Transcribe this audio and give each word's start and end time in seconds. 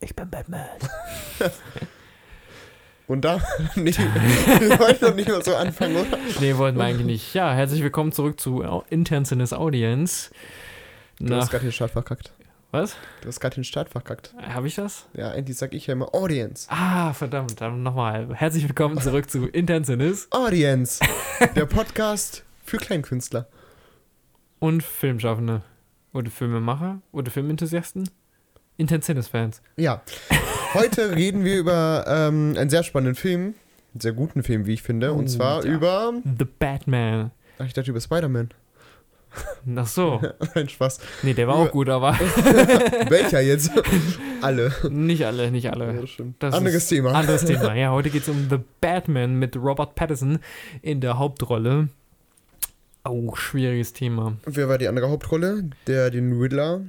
Ich 0.00 0.16
bin 0.16 0.30
Batman. 0.30 0.64
Und 3.06 3.22
da, 3.22 3.40
nee, 3.74 3.92
wir 3.96 4.78
wollten 4.78 5.04
doch 5.04 5.14
nicht 5.14 5.28
mal 5.28 5.44
so 5.44 5.54
anfangen, 5.56 5.96
oder? 5.96 6.16
Nee, 6.40 6.56
wollten 6.56 6.78
wir 6.78 6.84
eigentlich 6.84 7.06
nicht. 7.06 7.34
Ja, 7.34 7.52
herzlich 7.52 7.82
willkommen 7.82 8.12
zurück 8.12 8.40
zu 8.40 8.62
Sinnes 9.24 9.52
Audience. 9.52 10.30
Du 11.18 11.34
hast 11.34 11.50
gerade 11.50 11.64
den 11.64 11.72
Start 11.72 11.90
verkackt. 11.90 12.32
was? 12.70 12.96
Du 13.20 13.28
hast 13.28 13.40
gerade 13.40 13.56
den 13.56 13.64
Start 13.64 13.90
verkackt. 13.90 14.32
Habe 14.40 14.68
ich 14.68 14.76
das? 14.76 15.06
Ja, 15.12 15.32
eigentlich 15.32 15.58
sag 15.58 15.74
ich 15.74 15.88
ja 15.88 15.92
immer 15.92 16.14
Audience. 16.14 16.66
Ah, 16.70 17.12
verdammt, 17.12 17.60
dann 17.60 17.82
nochmal. 17.82 18.28
Herzlich 18.32 18.66
willkommen 18.68 18.98
zurück 19.00 19.28
zu 19.28 19.48
Intern 19.48 19.84
Sinnes 19.84 20.28
Audience. 20.30 21.04
Der 21.56 21.66
Podcast 21.66 22.44
für 22.64 22.78
Kleinkünstler. 22.78 23.48
und 24.60 24.82
Filmschaffende. 24.82 25.62
Oder 26.12 26.30
Filmemacher 26.30 27.00
oder 27.12 27.30
Filmenthusiasten. 27.30 28.08
Intern 28.80 29.02
Sinnes-Fans. 29.02 29.60
Ja. 29.76 30.02
Heute 30.74 31.14
reden 31.16 31.44
wir 31.44 31.58
über 31.58 32.04
ähm, 32.08 32.54
einen 32.58 32.70
sehr 32.70 32.82
spannenden 32.82 33.14
Film. 33.14 33.54
Einen 33.92 34.00
sehr 34.00 34.12
guten 34.12 34.42
Film, 34.42 34.66
wie 34.66 34.72
ich 34.74 34.82
finde. 34.82 35.12
Und 35.12 35.24
Oh, 35.24 35.28
zwar 35.28 35.64
ja. 35.66 35.70
über. 35.72 36.12
The 36.38 36.46
Batman. 36.58 37.30
Ach, 37.58 37.66
ich 37.66 37.74
dachte 37.74 37.90
über 37.90 38.00
Spider-Man. 38.00 38.50
Ach 39.76 39.86
so. 39.86 40.20
Nein, 40.54 40.68
Spaß. 40.68 40.98
Nee, 41.22 41.34
der 41.34 41.46
war 41.46 41.54
auch 41.56 41.62
Über- 41.64 41.70
gut, 41.70 41.88
aber 41.88 42.12
Welcher 43.10 43.40
jetzt? 43.42 43.70
Alle. 44.40 44.72
nicht 44.88 45.24
alle, 45.24 45.50
nicht 45.52 45.70
alle. 45.70 45.94
Ja, 45.94 46.00
das. 46.00 46.10
Das 46.40 46.54
Anderes 46.54 46.88
Thema. 46.88 47.12
Anderes 47.12 47.44
Thema. 47.44 47.74
Ja, 47.74 47.90
heute 47.92 48.10
geht 48.10 48.22
es 48.22 48.28
um 48.28 48.48
The 48.50 48.58
Batman 48.80 49.38
mit 49.38 49.56
Robert 49.56 49.94
Pattinson 49.94 50.38
in 50.82 51.00
der 51.00 51.18
Hauptrolle. 51.18 51.88
Oh, 53.04 53.34
schwieriges 53.36 53.92
Thema. 53.92 54.36
Wer 54.46 54.68
war 54.68 54.78
die 54.78 54.88
andere 54.88 55.10
Hauptrolle? 55.10 55.70
Der 55.86 56.10
den 56.10 56.32
Riddler. 56.40 56.80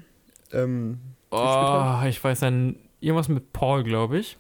Ähm, 0.51 0.97
Oh, 1.31 2.05
ich 2.07 2.23
weiß 2.23 2.41
dann 2.41 2.75
irgendwas 2.99 3.29
mit 3.29 3.53
Paul, 3.53 3.83
glaube 3.83 4.19
ich. 4.19 4.37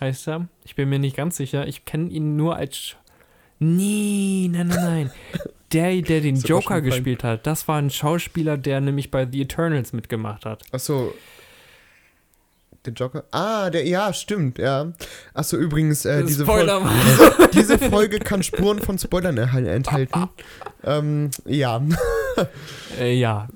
Heißt 0.00 0.28
er. 0.28 0.48
Ich 0.64 0.74
bin 0.74 0.88
mir 0.88 0.98
nicht 0.98 1.16
ganz 1.16 1.36
sicher. 1.36 1.66
Ich 1.66 1.84
kenne 1.84 2.10
ihn 2.10 2.36
nur 2.36 2.56
als. 2.56 2.96
Nee, 3.58 4.48
nein, 4.50 4.68
nein, 4.68 4.84
nein. 4.84 5.10
Der, 5.72 6.02
der 6.02 6.20
den 6.20 6.36
aber 6.38 6.46
Joker 6.46 6.74
fein. 6.74 6.84
gespielt 6.84 7.24
hat, 7.24 7.48
das 7.48 7.66
war 7.66 7.78
ein 7.78 7.90
Schauspieler, 7.90 8.56
der 8.56 8.80
nämlich 8.80 9.10
bei 9.10 9.26
The 9.28 9.42
Eternals 9.42 9.92
mitgemacht 9.92 10.46
hat. 10.46 10.62
Achso. 10.70 11.12
Der 12.84 12.92
Joker? 12.92 13.24
Ah, 13.32 13.70
der, 13.70 13.84
ja, 13.84 14.12
stimmt, 14.12 14.58
ja. 14.58 14.92
Achso, 15.32 15.56
übrigens, 15.56 16.04
äh, 16.04 16.22
diese, 16.22 16.44
Fol 16.44 16.60
Spoiler. 16.60 17.48
diese 17.52 17.76
Folge 17.78 18.20
kann 18.20 18.44
Spuren 18.44 18.78
von 18.78 18.98
Spoilern 18.98 19.36
enthalten. 19.36 20.28
ähm, 20.84 21.30
ja. 21.44 21.82
Äh, 23.00 23.14
ja. 23.14 23.48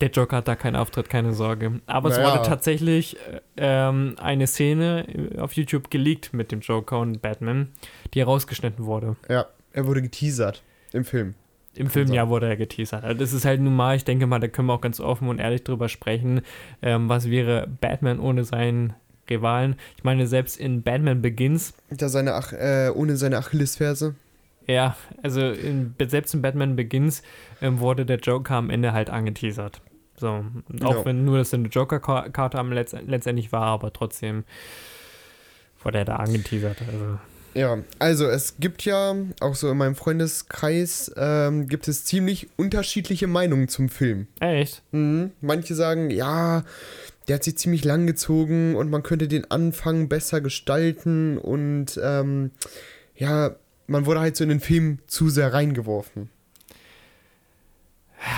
Der 0.00 0.10
Joker 0.10 0.36
hat 0.38 0.48
da 0.48 0.56
keinen 0.56 0.76
Auftritt, 0.76 1.08
keine 1.08 1.32
Sorge. 1.32 1.80
Aber 1.86 2.10
es 2.10 2.18
Naja. 2.18 2.32
wurde 2.38 2.48
tatsächlich 2.48 3.16
äh, 3.16 3.40
ähm, 3.56 4.14
eine 4.20 4.46
Szene 4.46 5.06
äh, 5.08 5.38
auf 5.38 5.54
YouTube 5.54 5.90
geleakt 5.90 6.34
mit 6.34 6.52
dem 6.52 6.60
Joker 6.60 6.98
und 7.00 7.22
Batman, 7.22 7.68
die 8.12 8.20
herausgeschnitten 8.20 8.84
wurde. 8.84 9.16
Ja, 9.28 9.46
er 9.72 9.86
wurde 9.86 10.02
geteasert 10.02 10.62
im 10.92 11.04
Film. 11.04 11.34
Im 11.74 11.88
Film 11.90 12.10
ja 12.12 12.28
wurde 12.28 12.46
er 12.48 12.56
geteasert. 12.56 13.04
Also 13.04 13.18
das 13.18 13.32
ist 13.34 13.44
halt 13.44 13.60
nun 13.60 13.74
mal, 13.76 13.96
ich 13.96 14.04
denke 14.04 14.26
mal, 14.26 14.38
da 14.38 14.48
können 14.48 14.68
wir 14.68 14.74
auch 14.74 14.80
ganz 14.80 14.98
offen 15.00 15.28
und 15.28 15.38
ehrlich 15.38 15.62
drüber 15.64 15.88
sprechen. 15.90 16.40
Ähm, 16.82 17.08
was 17.10 17.28
wäre 17.30 17.66
Batman 17.80 18.18
ohne 18.18 18.44
seinen 18.44 18.94
Rivalen? 19.28 19.76
Ich 19.98 20.04
meine, 20.04 20.26
selbst 20.26 20.58
in 20.58 20.82
Batman 20.82 21.20
Begins, 21.20 21.74
Da 21.90 22.08
seine 22.08 22.34
Ach 22.34 22.52
äh, 22.52 22.90
ohne 22.94 23.16
seine 23.16 23.36
Achillesferse. 23.38 24.14
ja, 24.66 24.96
also 25.22 25.40
in, 25.50 25.94
selbst 26.06 26.32
in 26.34 26.40
Batman 26.40 26.76
Begins 26.76 27.22
ähm, 27.60 27.80
wurde 27.80 28.06
der 28.06 28.18
Joker 28.20 28.54
am 28.54 28.70
Ende 28.70 28.92
halt 28.92 29.10
angeteasert. 29.10 29.82
So, 30.18 30.44
auch 30.82 30.96
Ja. 30.98 31.04
wenn 31.04 31.24
nur 31.24 31.38
das 31.38 31.52
eine 31.54 31.68
Joker-Karte 31.68 32.58
am 32.58 32.72
Letz 32.72 32.94
letztendlich 33.06 33.52
war, 33.52 33.66
aber 33.66 33.92
trotzdem 33.92 34.44
wurde 35.82 35.98
er 35.98 36.04
da 36.04 36.16
angeteasert. 36.16 36.78
Also. 36.90 37.18
Ja, 37.54 37.78
also 37.98 38.26
es 38.26 38.56
gibt 38.58 38.84
ja, 38.84 39.14
auch 39.40 39.54
so 39.54 39.70
in 39.70 39.78
meinem 39.78 39.94
Freundeskreis, 39.94 41.10
ähm, 41.16 41.68
gibt 41.68 41.88
es 41.88 42.04
ziemlich 42.04 42.48
unterschiedliche 42.56 43.26
Meinungen 43.26 43.68
zum 43.68 43.88
Film. 43.88 44.26
Echt? 44.40 44.82
Mhm. 44.92 45.30
Manche 45.40 45.74
sagen, 45.74 46.10
ja, 46.10 46.64
der 47.28 47.36
hat 47.36 47.44
sich 47.44 47.56
ziemlich 47.56 47.82
lang 47.84 48.06
gezogen 48.06 48.76
und 48.76 48.90
man 48.90 49.02
könnte 49.02 49.26
den 49.26 49.50
Anfang 49.50 50.08
besser 50.08 50.40
gestalten 50.40 51.38
und 51.38 51.98
ähm, 52.02 52.50
ja, 53.16 53.56
man 53.86 54.04
wurde 54.04 54.20
halt 54.20 54.36
so 54.36 54.44
in 54.44 54.50
den 54.50 54.60
Film 54.60 54.98
zu 55.06 55.30
sehr 55.30 55.52
reingeworfen. 55.54 56.28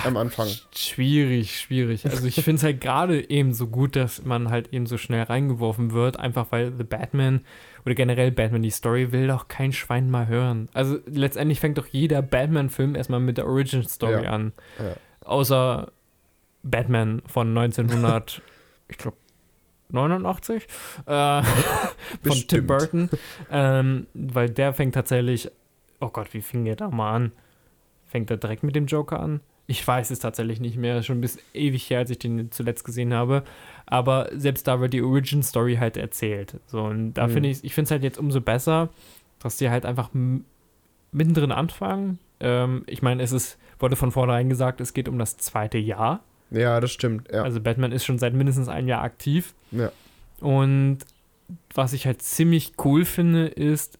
Am 0.05 0.17
Anfang. 0.17 0.47
Schwierig, 0.75 1.57
schwierig. 1.59 2.05
Also 2.05 2.27
ich 2.27 2.35
finde 2.35 2.55
es 2.57 2.63
halt 2.63 2.81
gerade 2.81 3.29
eben 3.29 3.53
so 3.53 3.67
gut, 3.67 3.95
dass 3.95 4.23
man 4.25 4.49
halt 4.49 4.73
eben 4.73 4.85
so 4.85 4.97
schnell 4.97 5.23
reingeworfen 5.23 5.91
wird, 5.93 6.19
einfach 6.19 6.47
weil 6.51 6.73
The 6.77 6.83
Batman 6.83 7.41
oder 7.85 7.95
generell 7.95 8.31
Batman 8.31 8.61
die 8.61 8.71
Story 8.71 9.11
will 9.13 9.27
doch 9.27 9.47
kein 9.47 9.71
Schwein 9.71 10.09
mal 10.11 10.27
hören. 10.27 10.67
Also 10.73 10.99
letztendlich 11.05 11.59
fängt 11.61 11.77
doch 11.77 11.87
jeder 11.87 12.21
Batman-Film 12.21 12.95
erstmal 12.95 13.21
mit 13.21 13.37
der 13.37 13.47
Origin-Story 13.47 14.23
Ja. 14.25 14.31
an. 14.31 14.51
Ja. 14.79 14.95
Außer 15.21 15.91
Batman 16.63 17.21
von 17.25 17.57
1900, 17.57 18.41
ich 18.89 18.97
glaube 18.97 19.17
89 19.91 20.67
äh, 21.07 21.41
von 22.23 22.37
Tim. 22.47 22.67
Burton, 22.67 23.09
ähm, 23.49 24.07
weil 24.13 24.49
der 24.49 24.73
fängt 24.73 24.93
tatsächlich, 24.93 25.49
oh 26.01 26.09
Gott, 26.09 26.33
wie 26.33 26.41
fing 26.41 26.65
der 26.65 26.75
da 26.75 26.89
mal 26.89 27.13
an? 27.15 27.31
Fängt 28.05 28.29
er 28.29 28.37
direkt 28.37 28.63
mit 28.63 28.75
dem 28.75 28.85
Joker 28.87 29.19
an? 29.19 29.39
Ich 29.71 29.85
weiß 29.87 30.09
es 30.09 30.17
tatsächlich 30.17 30.59
nicht 30.59 30.77
mehr, 30.77 31.03
schon 31.03 31.19
ein 31.19 31.21
bisschen 31.21 31.41
ewig 31.53 31.87
her, 31.91 31.99
als 31.99 32.09
ich 32.09 32.17
den 32.17 32.51
zuletzt 32.51 32.83
gesehen 32.83 33.13
habe. 33.13 33.43
Aber 33.85 34.29
selbst 34.35 34.67
da 34.67 34.79
wird 34.81 34.93
die 34.93 35.03
Origin 35.03 35.43
Story 35.43 35.75
halt 35.75 35.95
erzählt. 35.95 36.55
So, 36.65 36.81
und 36.85 37.13
da 37.13 37.27
Mhm. 37.27 37.31
finde 37.33 37.49
ich, 37.49 37.63
ich 37.63 37.73
finde 37.75 37.85
es 37.85 37.91
halt 37.91 38.01
jetzt 38.03 38.17
umso 38.17 38.41
besser, 38.41 38.89
dass 39.39 39.57
die 39.57 39.69
halt 39.69 39.85
einfach 39.85 40.09
mittendrin 41.11 41.51
anfangen. 41.51 42.17
Ähm, 42.39 42.83
ich 42.87 43.01
meine, 43.01 43.21
es 43.21 43.31
ist, 43.31 43.57
wurde 43.79 43.95
von 43.95 44.11
vornherein 44.11 44.49
gesagt, 44.49 44.81
es 44.81 44.93
geht 44.93 45.07
um 45.07 45.19
das 45.19 45.37
zweite 45.37 45.77
Jahr. 45.77 46.21
Ja, 46.51 46.79
das 46.79 46.91
stimmt, 46.91 47.29
ja. 47.31 47.43
Also 47.43 47.61
Batman 47.61 47.91
ist 47.91 48.05
schon 48.05 48.17
seit 48.17 48.33
mindestens 48.33 48.67
einem 48.69 48.87
Jahr 48.87 49.03
aktiv. 49.03 49.53
ja. 49.71 49.91
Und 50.39 50.99
was 51.73 51.93
ich 51.93 52.05
halt 52.05 52.21
ziemlich 52.21 52.73
cool 52.85 53.03
finde, 53.05 53.47
ist, 53.47 53.99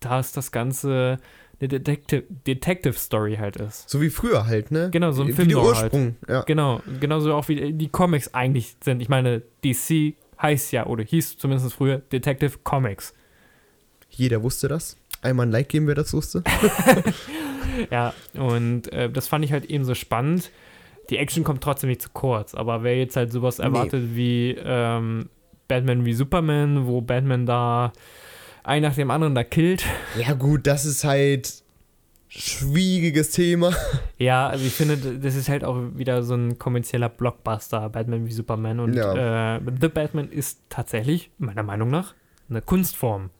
dass 0.00 0.32
das 0.32 0.50
Ganze 0.52 1.18
eine 1.60 1.68
Detective, 1.68 2.24
Detective 2.46 2.94
Story 2.94 3.36
halt 3.36 3.56
ist. 3.56 3.88
So 3.88 4.00
wie 4.00 4.10
früher 4.10 4.46
halt, 4.46 4.70
ne? 4.70 4.90
Genau, 4.90 5.10
so 5.12 5.22
ein 5.22 5.28
Wie 5.28 5.32
Film 5.32 5.48
der 5.48 5.58
halt. 5.58 5.68
Ursprung, 5.92 6.16
ja. 6.28 6.42
Genau, 6.42 6.82
genauso 7.00 7.32
auch 7.34 7.48
wie 7.48 7.72
die 7.72 7.88
Comics 7.88 8.32
eigentlich 8.34 8.76
sind. 8.82 9.00
Ich 9.00 9.08
meine, 9.08 9.42
DC 9.64 10.14
heißt 10.40 10.72
ja, 10.72 10.86
oder 10.86 11.02
hieß 11.02 11.38
zumindest 11.38 11.72
früher 11.74 11.98
Detective 12.12 12.58
Comics. 12.62 13.14
Jeder 14.10 14.42
wusste 14.42 14.68
das. 14.68 14.96
Einmal 15.22 15.46
ein 15.46 15.50
Like 15.52 15.70
geben, 15.70 15.86
wer 15.86 15.94
das 15.94 16.12
wusste. 16.12 16.42
Ja, 17.90 18.14
und 18.34 18.90
äh, 18.92 19.10
das 19.10 19.28
fand 19.28 19.44
ich 19.44 19.52
halt 19.52 19.66
eben 19.66 19.84
so 19.84 19.94
spannend. 19.94 20.50
Die 21.10 21.18
Action 21.18 21.44
kommt 21.44 21.62
trotzdem 21.62 21.88
nicht 21.90 22.02
zu 22.02 22.08
kurz, 22.12 22.54
aber 22.54 22.82
wer 22.82 22.96
jetzt 22.96 23.16
halt 23.16 23.30
sowas 23.32 23.58
Nee. 23.58 23.64
erwartet 23.64 24.14
wie 24.14 24.56
ähm, 24.58 25.28
Batman 25.68 26.04
wie 26.04 26.14
Superman, 26.14 26.86
wo 26.86 27.00
Batman 27.00 27.44
da 27.46 27.92
ein 28.66 28.82
nach 28.82 28.94
dem 28.94 29.10
anderen 29.10 29.34
da 29.34 29.44
killt, 29.44 29.84
Ja, 30.18 30.34
gut, 30.34 30.66
das 30.66 30.84
ist 30.84 31.04
halt 31.04 31.62
schwieriges 32.28 33.30
Thema. 33.30 33.72
Ja, 34.18 34.48
also 34.48 34.64
ich 34.66 34.72
finde, 34.74 34.96
das 35.18 35.34
ist 35.36 35.48
halt 35.48 35.64
auch 35.64 35.78
wieder 35.94 36.22
so 36.22 36.34
ein 36.34 36.58
kommerzieller 36.58 37.08
Blockbuster, 37.08 37.88
Batman 37.88 38.26
wie 38.26 38.32
Superman. 38.32 38.80
Und 38.80 38.94
Ja. 38.94 39.56
äh, 39.56 39.60
The 39.80 39.88
Batman 39.88 40.28
ist 40.30 40.60
tatsächlich, 40.68 41.30
meiner 41.38 41.62
Meinung 41.62 41.88
nach, 41.90 42.14
eine 42.50 42.60
Kunstform. 42.62 43.30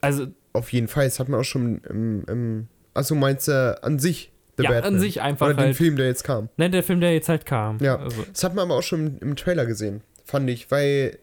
Also, 0.00 0.28
Auf 0.52 0.72
jeden 0.72 0.88
Fall, 0.88 1.04
das 1.06 1.18
hat 1.18 1.28
man 1.28 1.40
auch 1.40 1.44
schon 1.44 1.78
im, 1.88 2.24
im 2.28 2.68
Achso, 2.94 3.14
meinst 3.16 3.48
du 3.48 3.78
an 3.82 3.98
sich 3.98 4.30
The 4.56 4.62
ja, 4.64 4.70
Batman? 4.70 4.94
an 4.94 5.00
sich 5.00 5.20
einfach 5.20 5.46
Oder 5.46 5.54
den 5.56 5.64
halt. 5.66 5.76
Film, 5.76 5.96
der 5.96 6.06
jetzt 6.06 6.22
kam. 6.22 6.48
Nein, 6.56 6.70
der 6.70 6.84
Film, 6.84 7.00
der 7.00 7.12
jetzt 7.12 7.28
halt 7.28 7.44
kam. 7.44 7.78
Ja. 7.78 7.96
Also, 7.96 8.22
Das 8.32 8.44
hat 8.44 8.54
man 8.54 8.66
aber 8.66 8.76
auch 8.78 8.82
schon 8.82 9.18
im, 9.18 9.30
im 9.30 9.36
Trailer 9.36 9.66
gesehen, 9.66 10.02
fand 10.24 10.48
ich, 10.48 10.70
weil 10.70 11.18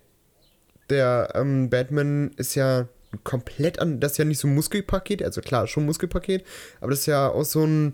der 0.89 1.29
ähm, 1.35 1.69
Batman 1.69 2.31
ist 2.35 2.55
ja 2.55 2.87
komplett 3.23 3.79
an, 3.79 3.99
das 3.99 4.13
ist 4.13 4.17
ja 4.19 4.25
nicht 4.25 4.39
so 4.39 4.47
ein 4.47 4.55
Muskelpaket, 4.55 5.21
also 5.23 5.41
klar, 5.41 5.67
schon 5.67 5.83
ein 5.83 5.85
Muskelpaket, 5.87 6.45
aber 6.79 6.91
das 6.91 7.01
ist 7.01 7.05
ja 7.07 7.27
auch 7.29 7.43
so 7.43 7.63
ein, 7.65 7.93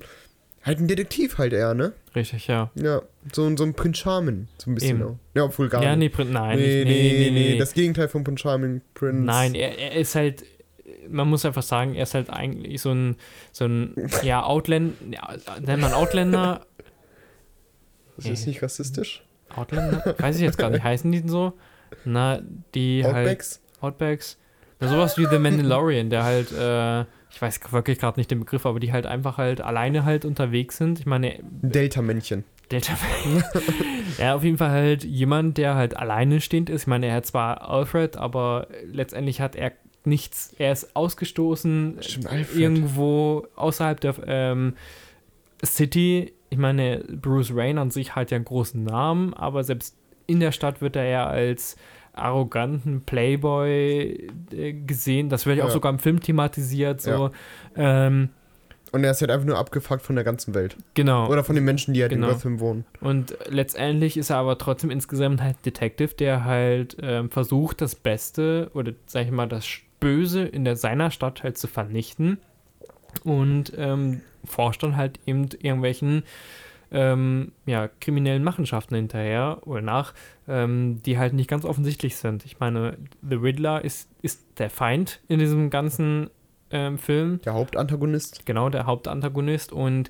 halt 0.64 0.80
ein 0.80 0.88
Detektiv 0.88 1.38
halt 1.38 1.54
eher, 1.54 1.74
ne? 1.74 1.94
richtig, 2.16 2.48
ja. 2.48 2.72
Ja, 2.75 3.02
so, 3.34 3.46
ein- 3.46 3.58
so 3.58 3.64
ein 3.64 3.74
Prince 3.74 4.02
Charming, 4.02 4.48
so 4.58 4.69
ein 4.72 4.75
bisschen 4.75 5.00
Eben. 5.02 5.04
auch. 5.10 5.16
Ja, 5.36 5.44
obwohl 5.46 5.69
gar 5.69 5.84
ja, 5.84 5.96
nicht. 5.96 6.12
nee, 6.12 6.16
Prin- 6.24 6.31
nein, 6.31 6.58
nee, 6.60 6.84
nicht, 6.84 6.88
nee, 6.88 7.30
nee, 7.31 7.52
nee, 7.54 7.58
das 7.58 7.74
Gegenteil 7.74 8.08
von 8.10 8.24
Prince 8.24 8.42
Charming, 8.44 8.81
Prince. 8.94 9.24
Nein, 9.24 9.56
er, 9.56 9.78
er 9.78 9.94
ist 9.94 10.14
halt, 10.16 10.44
man 11.10 11.28
muss 11.30 11.46
einfach 11.46 11.63
sagen, 11.63 11.96
er 11.96 12.04
ist 12.04 12.13
halt 12.13 12.30
eigentlich 12.30 12.81
so 12.81 12.92
ein, 12.92 13.16
so 13.52 13.66
ein, 13.66 13.96
ja, 14.24 14.44
Outlander, 14.44 14.94
ja, 15.12 15.36
nennt 15.62 15.81
man 15.81 15.94
Outlander, 15.94 16.66
Das 18.18 18.25
ist 18.25 18.48
nicht 18.48 18.62
rassistisch. 18.63 19.24
Outlander? 19.56 20.16
Weiß 20.20 20.36
ich 20.36 20.42
jetzt 20.42 20.58
gar 20.58 20.70
nicht, 20.70 20.84
heißen 20.84 21.12
die 21.12 21.22
denn 21.22 21.30
so? 21.30 21.54
Na, 22.04 22.42
die 22.75 23.04
halt. 23.04 23.60
Outbacks? 23.81 24.38
Sowas 24.79 25.18
wie 25.18 25.25
The 25.25 25.39
Mandalorian, 25.39 26.09
der 26.09 26.24
halt, 26.24 26.51
äh, 26.51 27.01
ich 27.31 27.41
weiß 27.41 27.59
wirklich 27.71 28.00
gerade 28.00 28.19
nicht 28.19 28.29
den 28.29 28.39
Begriff, 28.39 28.65
aber 28.65 28.79
die 28.79 28.94
halt 28.94 29.06
einfach 29.06 29.38
halt 29.38 29.62
alleine 29.62 30.06
halt 30.06 30.24
unterwegs 30.24 30.77
sind. 30.77 31.00
Ich 31.00 31.06
meine, 31.06 31.39
Delta-Männchen. 31.41 32.44
Delta 32.71 32.94
May. 32.94 33.41
ja, 34.18 34.35
auf 34.35 34.44
jeden 34.44 34.57
Fall 34.57 34.71
halt 34.71 35.03
jemand, 35.03 35.57
der 35.57 35.75
halt 35.75 35.95
alleine 35.95 36.41
stehend 36.41 36.69
ist. 36.69 36.83
Ich 36.83 36.88
meine, 36.88 37.07
er 37.07 37.15
hat 37.15 37.25
zwar 37.25 37.69
Alfred, 37.69 38.18
aber 38.18 38.68
letztendlich 38.91 39.41
hat 39.41 39.56
er 39.56 39.71
nichts. 40.03 40.53
Er 40.57 40.71
ist 40.71 40.95
ausgestoßen 40.95 41.97
Stimmt, 42.01 42.29
irgendwo 42.56 43.47
außerhalb 43.56 44.00
der 44.00 44.15
ähm, 44.25 44.75
City. 45.65 46.33
Ich 46.50 46.57
meine, 46.57 47.03
Bruce 47.09 47.56
Wayne 47.56 47.79
an 47.79 47.91
sich 47.91 48.15
hat 48.15 48.31
ja 48.31 48.35
einen 48.35 48.45
großen 48.45 48.83
Namen, 48.83 49.33
aber 49.33 49.63
selbst 49.63 49.97
in 50.27 50.39
der 50.39 50.51
Stadt 50.51 50.81
wird 50.81 50.95
er 50.95 51.06
ja 51.06 51.25
als 51.25 51.77
arroganten 52.18 53.02
Playboy 53.02 54.30
äh, 54.52 54.74
gesehen. 54.74 55.30
Das 55.30 55.46
wird 55.46 55.58
ja 55.58 55.66
auch 55.66 55.69
sogar 55.69 55.92
im 55.92 56.00
Film 56.00 56.19
thematisiert. 56.19 57.02
So. 57.02 57.31
Ja. 57.75 58.08
Ähm, 58.08 58.30
Und 58.92 59.04
er 59.04 59.12
ist 59.12 59.22
halt 59.22 59.31
einfach 59.31 59.46
nur 59.46 59.58
abgefuckt 59.58 60.02
von 60.02 60.16
der 60.16 60.24
ganzen 60.24 60.54
Welt. 60.56 60.75
genau. 60.94 61.30
Oder 61.30 61.44
von 61.44 61.56
den 61.56 61.64
Menschen, 61.66 61.94
die 61.94 62.02
halt 62.02 62.12
Genau. 62.12 62.28
in 62.28 62.34
Gotham 62.34 62.60
wohnen. 62.60 62.86
Und 63.02 63.38
letztendlich 63.50 64.18
ist 64.18 64.30
er 64.30 64.38
aber 64.38 64.58
trotzdem 64.58 64.90
insgesamt 64.92 65.42
halt 65.42 65.58
Detective, 65.66 66.14
der 66.16 66.46
halt 66.46 66.98
ähm, 67.02 67.30
versucht, 67.30 67.81
das 67.81 67.96
Beste 67.96 68.72
oder 68.74 68.94
sag 69.06 69.25
ich 69.25 69.31
mal, 69.31 69.48
das 69.48 69.66
Böse 70.00 70.44
in 70.44 70.63
der, 70.66 70.75
seiner 70.75 71.12
Stadt 71.12 71.44
halt 71.44 71.58
zu 71.58 71.68
vernichten. 71.68 72.38
Und 73.24 73.74
ähm, 73.78 74.22
forscht 74.46 74.84
dann 74.84 74.96
halt 74.96 75.20
eben 75.25 75.50
irgendwelchen 75.62 76.24
ähm, 76.92 77.51
ja, 77.66 77.89
kriminellen 78.00 78.44
Machenschaften 78.44 78.95
hinterher 78.95 79.60
oder 79.66 79.81
nach, 79.81 80.13
ähm, 80.48 81.01
die 81.06 81.18
halt 81.18 81.34
nicht 81.34 81.50
ganz 81.50 81.66
offensichtlich 81.66 82.16
sind. 82.16 82.45
Ich 82.45 82.60
meine, 82.60 82.98
The 83.28 83.36
Riddler 83.36 83.84
ist, 83.84 84.10
ist 84.22 84.45
der 84.57 84.69
Feind 84.69 85.19
in 85.28 85.39
diesem 85.39 85.69
ganzen 85.69 86.30
ähm, 86.72 86.98
Film. 86.98 87.42
Der 87.45 87.54
Hauptantagonist. 87.54 88.45
Genau, 88.45 88.69
der 88.69 88.86
Hauptantagonist. 88.86 89.72
Und 89.74 90.10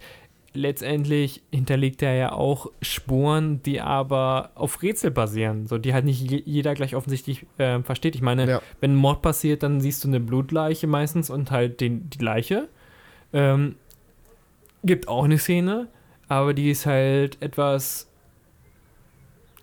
letztendlich 0.53 1.43
hinterlegt 1.51 2.01
er 2.01 2.15
ja 2.15 2.31
auch 2.31 2.71
Spuren, 2.81 3.61
die 3.63 3.79
aber 3.81 4.51
auf 4.55 4.81
Rätsel 4.81 5.11
basieren, 5.11 5.67
so 5.67 5.77
die 5.77 5.93
halt 5.93 6.05
nicht 6.05 6.19
je- 6.21 6.41
jeder 6.45 6.73
gleich 6.73 6.95
offensichtlich 6.95 7.45
äh, 7.59 7.81
versteht. 7.83 8.15
Ich 8.15 8.21
meine, 8.23 8.49
Ja. 8.49 8.61
wenn 8.81 8.93
ein 8.93 8.95
Mord 8.95 9.21
passiert, 9.21 9.61
dann 9.61 9.81
siehst 9.81 10.03
du 10.03 10.07
eine 10.07 10.19
Blutleiche 10.19 10.87
meistens 10.87 11.29
und 11.29 11.51
halt 11.51 11.79
den, 11.79 12.09
die 12.09 12.23
Leiche. 12.23 12.69
Ähm, 13.33 13.75
gibt 14.83 15.07
auch 15.07 15.25
eine 15.25 15.37
Szene, 15.37 15.87
aber 16.27 16.53
die 16.53 16.69
ist 16.71 16.85
halt 16.85 17.41
etwas 17.41 18.07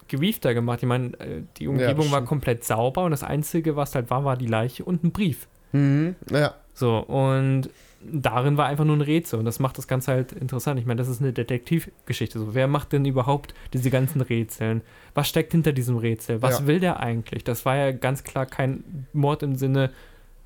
gewiefter 0.08 0.54
gemacht. 0.54 0.80
Ich 0.82 0.88
meine, 0.88 1.18
äh, 1.18 1.42
die 1.56 1.66
Umgebung 1.68 2.06
war 2.10 2.18
stimmt. 2.18 2.28
komplett 2.28 2.64
sauber 2.64 3.04
und 3.04 3.10
das 3.10 3.22
Einzige, 3.22 3.76
was 3.76 3.94
halt 3.94 4.10
war, 4.10 4.24
war 4.24 4.36
die 4.36 4.46
Leiche 4.46 4.84
und 4.84 5.02
ein 5.04 5.12
Brief. 5.12 5.48
Mhm. 5.72 6.14
Ja. 6.30 6.54
So, 6.74 6.98
und 6.98 7.70
darin 8.06 8.56
war 8.58 8.66
einfach 8.66 8.84
nur 8.84 8.96
ein 8.96 9.00
Rätsel 9.00 9.38
und 9.38 9.46
das 9.46 9.60
macht 9.60 9.78
das 9.78 9.88
Ganze 9.88 10.12
halt 10.12 10.32
interessant. 10.32 10.78
Ich 10.78 10.84
meine, 10.86 10.98
das 10.98 11.08
ist 11.08 11.22
eine 11.22 11.32
Detektivgeschichte. 11.32 12.38
So, 12.38 12.54
wer 12.54 12.66
macht 12.68 12.92
denn 12.92 13.04
überhaupt 13.06 13.54
diese 13.72 13.90
ganzen 13.90 14.20
Rätseln? 14.20 14.82
Was 15.14 15.28
steckt 15.28 15.52
hinter 15.52 15.72
diesem 15.72 15.96
Rätsel? 15.96 16.42
Was 16.42 16.60
Ja. 16.60 16.66
will 16.66 16.80
der 16.80 17.00
eigentlich? 17.00 17.44
Das 17.44 17.64
war 17.64 17.76
ja 17.76 17.92
ganz 17.92 18.22
klar 18.24 18.44
kein 18.46 19.06
Mord 19.12 19.42
im 19.42 19.56
Sinne, 19.56 19.90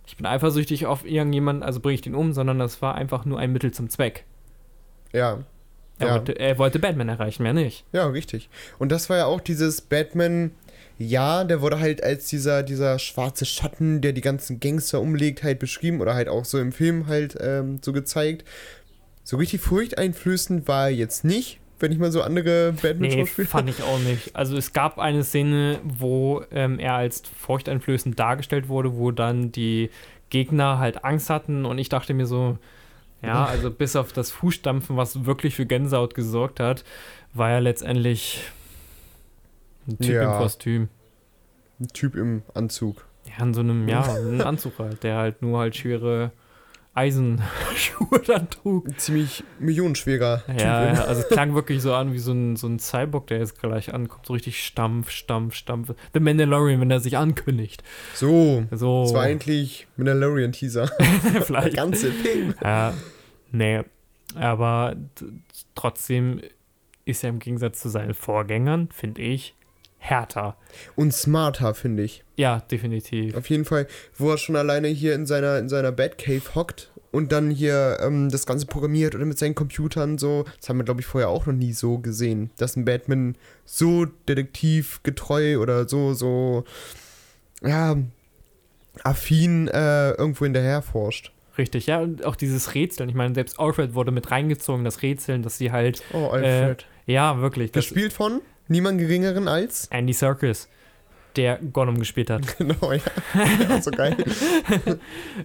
ich 0.07 0.17
bin 0.17 0.25
eifersüchtig 0.25 0.87
auf 0.87 1.05
irgendjemanden, 1.05 1.63
also 1.63 1.81
bringe 1.81 1.95
ich 1.95 2.01
den 2.01 2.15
um, 2.15 2.33
sondern 2.33 2.59
das 2.59 2.81
war 2.81 2.95
einfach 2.95 3.25
nur 3.27 3.39
ein 3.39 3.53
Mittel 3.53 3.73
zum 3.73 3.91
Zweck. 3.91 4.25
Ja. 5.13 5.41
Er, 5.99 6.07
Ja. 6.07 6.15
wollte, 6.15 6.39
er 6.39 6.59
wollte 6.59 6.79
Batman 6.79 7.09
erreichen, 7.09 7.43
mehr 7.43 7.53
nicht. 7.55 7.85
Ja, 7.93 8.07
richtig. 8.07 8.49
Und 8.79 8.91
das 8.93 9.09
war 9.11 9.17
ja 9.17 9.25
auch 9.27 9.41
dieses 9.41 9.81
Batman, 9.81 10.53
ja, 10.99 11.45
der 11.45 11.61
wurde 11.61 11.79
halt 11.81 12.03
als 12.03 12.27
dieser, 12.27 12.63
dieser 12.63 12.99
schwarze 12.99 13.45
Schatten, 13.47 14.01
der 14.01 14.13
die 14.13 14.21
ganzen 14.21 14.61
Gangster 14.61 15.01
umlegt, 15.01 15.43
halt 15.43 15.59
beschrieben 15.59 16.01
oder 16.01 16.15
halt 16.15 16.29
auch 16.29 16.45
so 16.45 16.59
im 16.59 16.73
Film 16.73 17.07
halt 17.07 17.37
ähm, 17.41 17.79
so 17.83 17.93
gezeigt. 17.93 18.45
So 19.25 19.37
richtig 19.37 19.61
furchteinflößend 19.61 20.67
war 20.69 20.85
er 20.85 20.91
jetzt 20.95 21.25
nicht, 21.25 21.61
wenn 21.81 21.93
ich 21.93 21.99
mal 21.99 22.11
so 22.11 22.23
andere 22.23 22.73
Nee, 22.75 22.81
Batman-Schauspieler. 22.83 23.47
fand 23.49 23.71
ich 23.71 23.83
auch 23.83 23.99
nicht. 24.01 24.35
Also 24.35 24.57
es 24.57 24.73
gab 24.73 24.99
eine 24.99 25.23
Szene, 25.23 25.79
wo 25.85 26.43
ähm, 26.51 26.79
er 26.79 26.95
als 26.95 27.23
furchteinflößend 27.39 28.19
dargestellt 28.19 28.69
wurde, 28.69 28.97
wo 28.97 29.11
dann 29.11 29.53
die 29.53 29.91
Gegner 30.31 30.79
halt 30.79 31.05
Angst 31.05 31.31
hatten 31.31 31.65
und 31.65 31.79
ich 31.79 31.89
dachte 31.89 32.15
mir 32.15 32.27
so, 32.27 32.59
ja, 33.23 33.45
also 33.47 33.71
bis 33.71 33.97
auf 33.97 34.13
das 34.13 34.31
Fußstampfen, 34.31 34.97
was 34.97 35.25
wirklich 35.25 35.55
für 35.55 35.67
Gänsehaut 35.67 36.15
gesorgt 36.15 36.61
hat, 36.61 36.85
war 37.35 37.51
er 37.51 37.61
letztendlich 37.61 38.43
ein 39.87 39.99
Typ 39.99 40.15
Ja. 40.15 40.33
im 40.33 40.39
Kostüm. 40.43 40.89
Ein 41.81 41.89
Typ 41.89 42.15
im 42.17 42.43
Anzug. 42.55 43.07
Ja, 43.39 43.45
in 43.45 43.55
so 43.55 43.61
einem, 43.61 43.89
ja, 43.89 44.03
ein 44.15 44.41
Anzug 44.41 44.79
halt, 44.79 45.03
der 45.03 45.17
halt 45.17 45.43
nur 45.43 45.59
halt 45.59 45.77
schwere 45.77 46.33
Eisenschuhe 46.99 48.21
dann 48.27 48.51
trug. 48.51 48.89
Ziemlich 49.01 49.45
millionenschwerer. 49.61 50.43
Ja, 50.59 50.93
ja, 50.93 51.05
also 51.05 51.23
es 51.23 51.29
klang 51.29 51.55
wirklich 51.55 51.81
so 51.81 51.95
an 51.95 52.13
wie 52.13 52.19
so 52.19 52.33
ein, 52.33 52.57
so 52.57 52.67
ein 52.67 52.79
Cyborg, 52.79 53.29
der 53.29 53.39
jetzt 53.39 53.61
gleich 53.61 53.95
ankommt. 53.95 54.27
So 54.27 54.33
richtig 54.33 54.65
Stampf, 54.65 55.11
Stampf, 55.11 55.55
Stampf. 55.55 55.95
The 56.13 56.21
Mandalorian, 56.21 56.81
wenn 56.81 56.91
er 56.91 57.01
sich 57.01 57.17
ankündigt. 57.17 57.83
So, 58.15 58.65
So, 58.73 59.05
das 59.05 59.15
war 59.15 59.23
eigentlich 59.23 59.87
Mandalorian-Teaser. 59.97 60.91
Der 61.35 61.43
vielleicht. 61.43 61.77
ganze 61.77 62.11
Film. 62.11 62.55
Ja, 62.63 62.93
nee. 63.53 63.83
Aber 64.35 64.97
trotzdem 65.75 66.41
ist 67.05 67.25
er 67.25 67.31
im 67.31 67.39
Gegensatz 67.39 67.81
zu 67.81 67.89
seinen 67.89 68.15
Vorgängern, 68.15 68.89
finde 68.93 69.23
ich, 69.23 69.55
härter. 69.99 70.57
Und 70.97 71.13
smarter, 71.13 71.75
finde 71.75 72.05
ich. 72.05 72.25
Ja, 72.37 72.61
definitiv. 72.71 73.37
Auf 73.37 73.51
jeden 73.51 73.65
Fall, 73.65 73.87
wo 74.17 74.31
er 74.31 74.39
schon 74.39 74.57
alleine 74.57 74.89
hier 74.89 75.15
in 75.15 75.27
seiner, 75.27 75.59
in 75.59 75.69
seiner 75.69 75.93
Batcave 75.93 76.55
hockt 76.55 76.91
und 77.11 77.33
dann 77.33 77.51
hier 77.51 77.99
ähm, 78.01 78.29
das 78.29 78.47
Ganze 78.47 78.67
programmiert 78.67 79.15
oder 79.15 79.25
mit 79.25 79.39
seinen 79.39 79.55
Computern 79.55 80.19
so. 80.19 80.45
Das 80.61 80.69
haben 80.69 80.79
wir, 80.79 80.85
glaube 80.85 81.01
ich, 81.01 81.07
vorher 81.07 81.29
auch 81.31 81.47
noch 81.47 81.55
nie 81.55 81.73
so 81.73 81.99
gesehen, 81.99 82.51
dass 82.59 82.77
ein 82.77 82.85
Batman 82.85 83.35
so 83.65 84.07
detektivgetreu 84.29 85.59
oder 85.59 85.89
so, 85.89 86.15
so, 86.15 86.65
ja, 87.63 87.97
affin 89.05 89.69
äh, 89.69 90.11
irgendwo 90.13 90.45
hinterher 90.45 90.83
forscht. 90.83 91.33
Richtig, 91.57 91.87
ja. 91.87 91.99
Und 92.01 92.25
auch 92.25 92.37
dieses 92.37 92.75
Rätseln. 92.75 93.09
Ich 93.09 93.15
meine, 93.17 93.35
selbst 93.35 93.59
Alfred 93.59 93.95
wurde 93.95 94.13
mit 94.13 94.31
reingezogen, 94.31 94.85
das 94.85 95.03
Rätseln, 95.03 95.43
dass 95.43 95.59
sie 95.59 95.73
halt, 95.73 96.03
Oh, 96.13 96.29
Alfred. 96.29 96.87
ja, 97.07 97.41
wirklich. 97.41 97.73
Das 97.73 97.85
Gespielt 97.87 98.13
von 98.13 98.41
niemand 98.69 98.99
geringeren 98.99 99.49
als. 99.49 99.89
Andy 99.91 100.13
Serkis, 100.13 100.69
der 101.37 101.59
Gollum 101.59 101.99
gespielt 101.99 102.31
hat. 102.31 102.43
Genau, 102.59 102.93
ja. 102.93 103.01
ja 103.69 103.83
so 103.83 103.91
geil. 103.91 104.17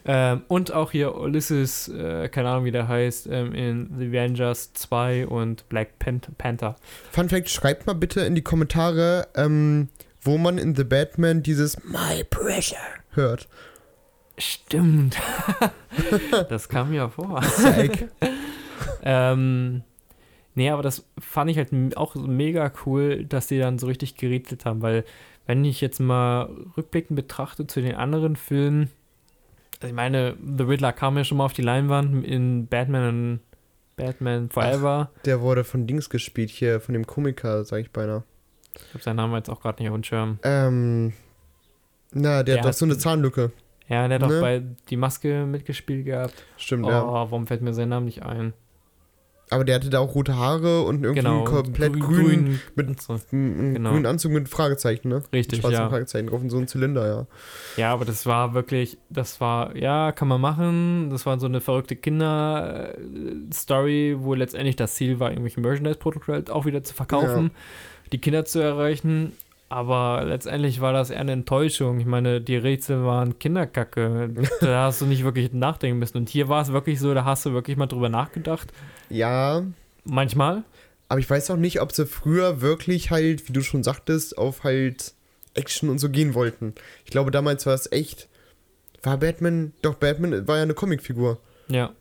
Ähm, 0.06 0.42
und 0.48 0.74
auch 0.74 0.92
hier 0.92 1.16
Ulysses, 1.16 1.88
äh, 1.88 2.28
keine 2.28 2.50
Ahnung 2.50 2.66
wie 2.66 2.72
der 2.72 2.88
heißt, 2.88 3.28
ähm, 3.28 3.54
in 3.54 3.94
The 3.98 4.08
Avengers 4.08 4.74
2 4.74 5.28
und 5.28 5.70
Black 5.70 6.00
Pan 6.00 6.20
Panther. 6.38 6.76
Fun 7.12 7.30
Fact: 7.30 7.50
Schreibt 7.50 7.86
mal 7.86 7.94
bitte 7.94 8.22
in 8.22 8.36
die 8.36 8.42
Kommentare, 8.42 9.28
ähm, 9.36 9.90
wo 10.22 10.38
man 10.38 10.58
in 10.58 10.76
The 10.76 10.84
Batman 10.84 11.44
dieses 11.44 11.78
My 11.84 12.24
Pressure 12.30 12.78
hört. 13.12 13.48
Stimmt. 14.38 15.18
das 16.50 16.68
kam 16.68 16.90
mir 16.90 17.10
vor. 17.10 17.42
Zeig. 17.44 18.10
ähm, 19.04 19.84
nee, 20.56 20.70
aber 20.70 20.82
das 20.84 21.06
fand 21.20 21.50
ich 21.52 21.58
halt 21.58 21.70
auch 21.98 22.16
mega 22.16 22.72
cool, 22.86 23.26
dass 23.26 23.48
die 23.48 23.60
dann 23.60 23.80
so 23.80 23.88
richtig 23.88 24.16
gerätselt 24.16 24.66
haben, 24.66 24.82
weil 24.82 25.04
wenn 25.46 25.66
ich 25.66 25.82
jetzt 25.82 26.00
mal 26.00 26.50
rückblickend 26.78 27.16
betrachte 27.16 27.68
zu 27.68 27.82
den 27.82 27.96
anderen 27.96 28.36
Filmen, 28.36 28.90
also 29.76 29.88
ich 29.88 29.94
meine, 29.94 30.36
The 30.58 30.64
Riddler 30.64 30.94
kam 30.94 31.18
ja 31.18 31.24
schon 31.24 31.38
mal 31.40 31.46
auf 31.46 31.54
die 31.54 31.62
Leinwand 31.62 32.26
in 32.26 32.68
Batman 32.68 33.10
und 33.10 33.40
Batman 33.98 34.50
Forever. 34.50 35.12
Der 35.26 35.42
wurde 35.42 35.64
von 35.64 35.86
Dings 35.86 36.10
gespielt, 36.10 36.50
hier, 36.50 36.80
von 36.80 36.94
dem 36.94 37.06
Komiker, 37.06 37.64
sag 37.66 37.80
ich 37.82 37.92
beinahe. 37.92 38.24
Ich 38.76 38.94
habe 38.94 39.04
seinen 39.04 39.18
Namen 39.18 39.36
jetzt 39.36 39.50
auch 39.50 39.62
gerade 39.62 39.82
nicht 39.84 39.90
auf 39.92 39.96
dem 39.98 40.04
Schirm. 40.04 40.40
Ähm, 40.44 41.14
na, 42.12 42.42
der, 42.44 42.56
Der 42.56 42.58
hat 42.64 42.70
doch 42.70 42.74
so 42.74 42.86
eine 42.86 42.98
Zahnlücke. 42.98 43.52
Ja, 43.88 44.08
der 44.08 44.20
hat 44.20 44.28
Ne? 44.30 44.38
auch 44.38 44.42
bei 44.42 44.64
Die 44.90 44.98
Maske 44.98 45.46
mitgespielt 45.46 46.06
gehabt. 46.06 46.34
Stimmt, 46.58 46.86
Oh, 46.86 46.90
ja. 46.90 47.04
warum 47.06 47.46
fällt 47.46 47.62
mir 47.62 47.74
sein 47.74 47.90
Name 47.90 48.06
nicht 48.06 48.24
ein? 48.24 48.54
Aber 49.54 49.64
der 49.66 49.76
hatte 49.76 49.90
da 49.90 50.00
auch 50.00 50.16
rote 50.16 50.36
Haare 50.36 50.82
und 50.84 51.04
irgendwie 51.04 51.22
Genau. 51.22 51.44
komplett 51.44 51.94
grün, 52.00 52.02
grün, 52.02 52.60
mit- 52.76 53.02
so. 53.02 53.20
Genau. 53.32 53.92
grünen 53.92 54.06
Anzug 54.06 54.32
mit 54.32 54.50
Fragezeichen, 54.50 55.10
ne? 55.10 55.24
Richtig, 55.32 55.62
Schwarzen 55.62 55.80
ja. 55.82 55.90
Fragezeichen 55.90 56.28
drauf 56.28 56.42
und 56.42 56.50
so 56.50 56.58
ein 56.58 56.68
Zylinder, 56.68 57.08
ja. 57.08 57.28
Ja, 57.78 57.94
aber 57.94 58.06
das 58.06 58.26
war 58.26 58.54
wirklich, 58.54 58.98
das 59.10 59.40
war, 59.42 59.76
ja, 59.78 60.12
kann 60.12 60.28
man 60.28 60.42
machen. 60.42 61.10
Das 61.10 61.26
war 61.26 61.40
so 61.40 61.46
eine 61.48 61.62
verrückte 61.62 61.96
Kinder-Story, 61.96 64.18
wo 64.20 64.34
letztendlich 64.34 64.76
das 64.76 64.96
Ziel 64.96 65.20
war, 65.20 65.30
irgendwelche 65.32 65.62
Merchandise-Produkte 65.62 66.32
halt 66.34 66.50
auch 66.50 66.66
wieder 66.66 66.84
zu 66.84 66.94
verkaufen, 66.94 67.52
die 68.12 68.18
Kinder 68.20 68.46
zu 68.46 68.60
erreichen. 68.60 69.34
Aber 69.74 70.24
letztendlich 70.24 70.82
war 70.82 70.94
das 70.94 71.10
eher 71.10 71.22
eine 71.22 71.32
Enttäuschung. 71.32 72.00
Ich 72.00 72.06
meine, 72.06 72.40
die 72.40 72.58
Rätsel 72.58 73.04
waren 73.06 73.40
Kinderkacke. 73.40 74.30
da 74.62 74.84
hast 74.86 75.02
du 75.02 75.08
nicht 75.08 75.24
wirklich 75.24 75.52
nachdenken 75.52 75.98
müssen. 75.98 76.18
Und 76.18 76.30
hier 76.30 76.48
war 76.48 76.62
es 76.62 76.72
wirklich 76.72 77.00
so, 77.00 77.12
da 77.16 77.26
hast 77.26 77.44
du 77.48 77.54
wirklich 77.54 77.76
mal 77.76 77.88
drüber 77.88 78.08
nachgedacht. 78.08 78.72
Ja, 79.10 79.64
Manchmal. 80.04 80.64
aber 81.10 81.20
ich 81.20 81.28
weiß 81.28 81.50
auch 81.50 81.58
nicht, 81.58 81.82
ob 81.82 81.92
sie 81.92 82.06
früher 82.06 82.62
wirklich 82.62 83.10
halt, 83.10 83.50
wie 83.50 83.54
du 83.54 83.62
schon 83.62 83.82
sagtest, 83.82 84.38
auf 84.38 84.64
halt 84.64 85.16
Action 85.56 85.90
und 85.90 85.98
so 85.98 86.10
gehen 86.10 86.36
wollten. 86.36 86.76
Ich 87.04 87.10
glaube, 87.10 87.32
damals 87.32 87.66
war 87.66 87.74
es 87.74 87.92
echt. 87.92 88.30
War 89.02 89.18
Batman, 89.18 89.74
doch 89.82 89.96
Batman 89.96 90.48
war 90.48 90.58
ja 90.58 90.64
eine 90.64 90.76
Comicfigur. 90.76 91.40
Ja. 91.68 91.94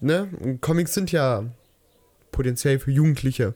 Ne? 0.00 0.30
Und 0.40 0.62
Comics 0.62 0.94
sind 0.94 1.12
ja 1.12 1.44
potenziell 2.32 2.78
für 2.78 2.92
Jugendliche. 2.92 3.54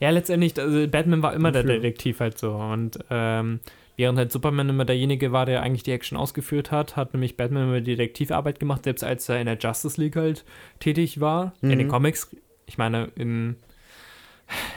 Ja, 0.00 0.10
letztendlich, 0.10 0.58
also 0.58 0.86
Batman 0.88 1.22
war 1.22 1.34
immer 1.34 1.52
der 1.52 1.62
Detektiv 1.62 2.20
halt 2.20 2.38
so. 2.38 2.52
Und 2.52 2.98
ähm, 3.10 3.60
während 3.96 4.18
halt 4.18 4.32
Superman 4.32 4.68
immer 4.68 4.84
derjenige 4.84 5.32
war, 5.32 5.46
der 5.46 5.62
eigentlich 5.62 5.82
die 5.82 5.92
Action 5.92 6.18
ausgeführt 6.18 6.70
hat, 6.70 6.96
hat 6.96 7.14
nämlich 7.14 7.36
Batman 7.36 7.64
immer 7.64 7.80
Detektivarbeit 7.80 8.58
gemacht, 8.60 8.84
selbst 8.84 9.04
als 9.04 9.28
er 9.28 9.40
in 9.40 9.46
der 9.46 9.58
Justice 9.58 10.00
League 10.00 10.16
halt 10.16 10.44
tätig 10.80 11.20
war. 11.20 11.54
Mhm. 11.60 11.70
In 11.70 11.78
den 11.78 11.86
mhm. 11.88 11.92
Comics, 11.92 12.34
ich 12.66 12.78
meine, 12.78 13.10
in, 13.16 13.56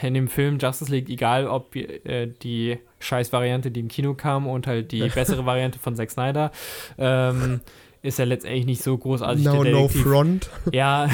in 0.02 0.14
dem 0.14 0.28
Film 0.28 0.60
Justice 0.60 0.92
League, 0.92 1.10
egal 1.10 1.48
ob 1.48 1.76
äh, 1.76 2.28
die 2.28 2.78
Scheiß-Variante, 3.00 3.72
die 3.72 3.80
im 3.80 3.88
Kino 3.88 4.14
kam 4.14 4.48
und 4.48 4.68
halt 4.68 4.92
die 4.92 5.08
bessere 5.16 5.46
Variante 5.46 5.80
von 5.80 5.96
Zack 5.96 6.12
Snyder, 6.12 6.52
ähm, 6.98 7.62
ist 8.02 8.20
ja 8.20 8.26
letztendlich 8.26 8.66
nicht 8.66 8.84
so 8.84 8.98
großartig. 8.98 9.44
No, 9.44 9.64
no 9.64 9.88
front. 9.88 10.50
Ja, 10.72 11.10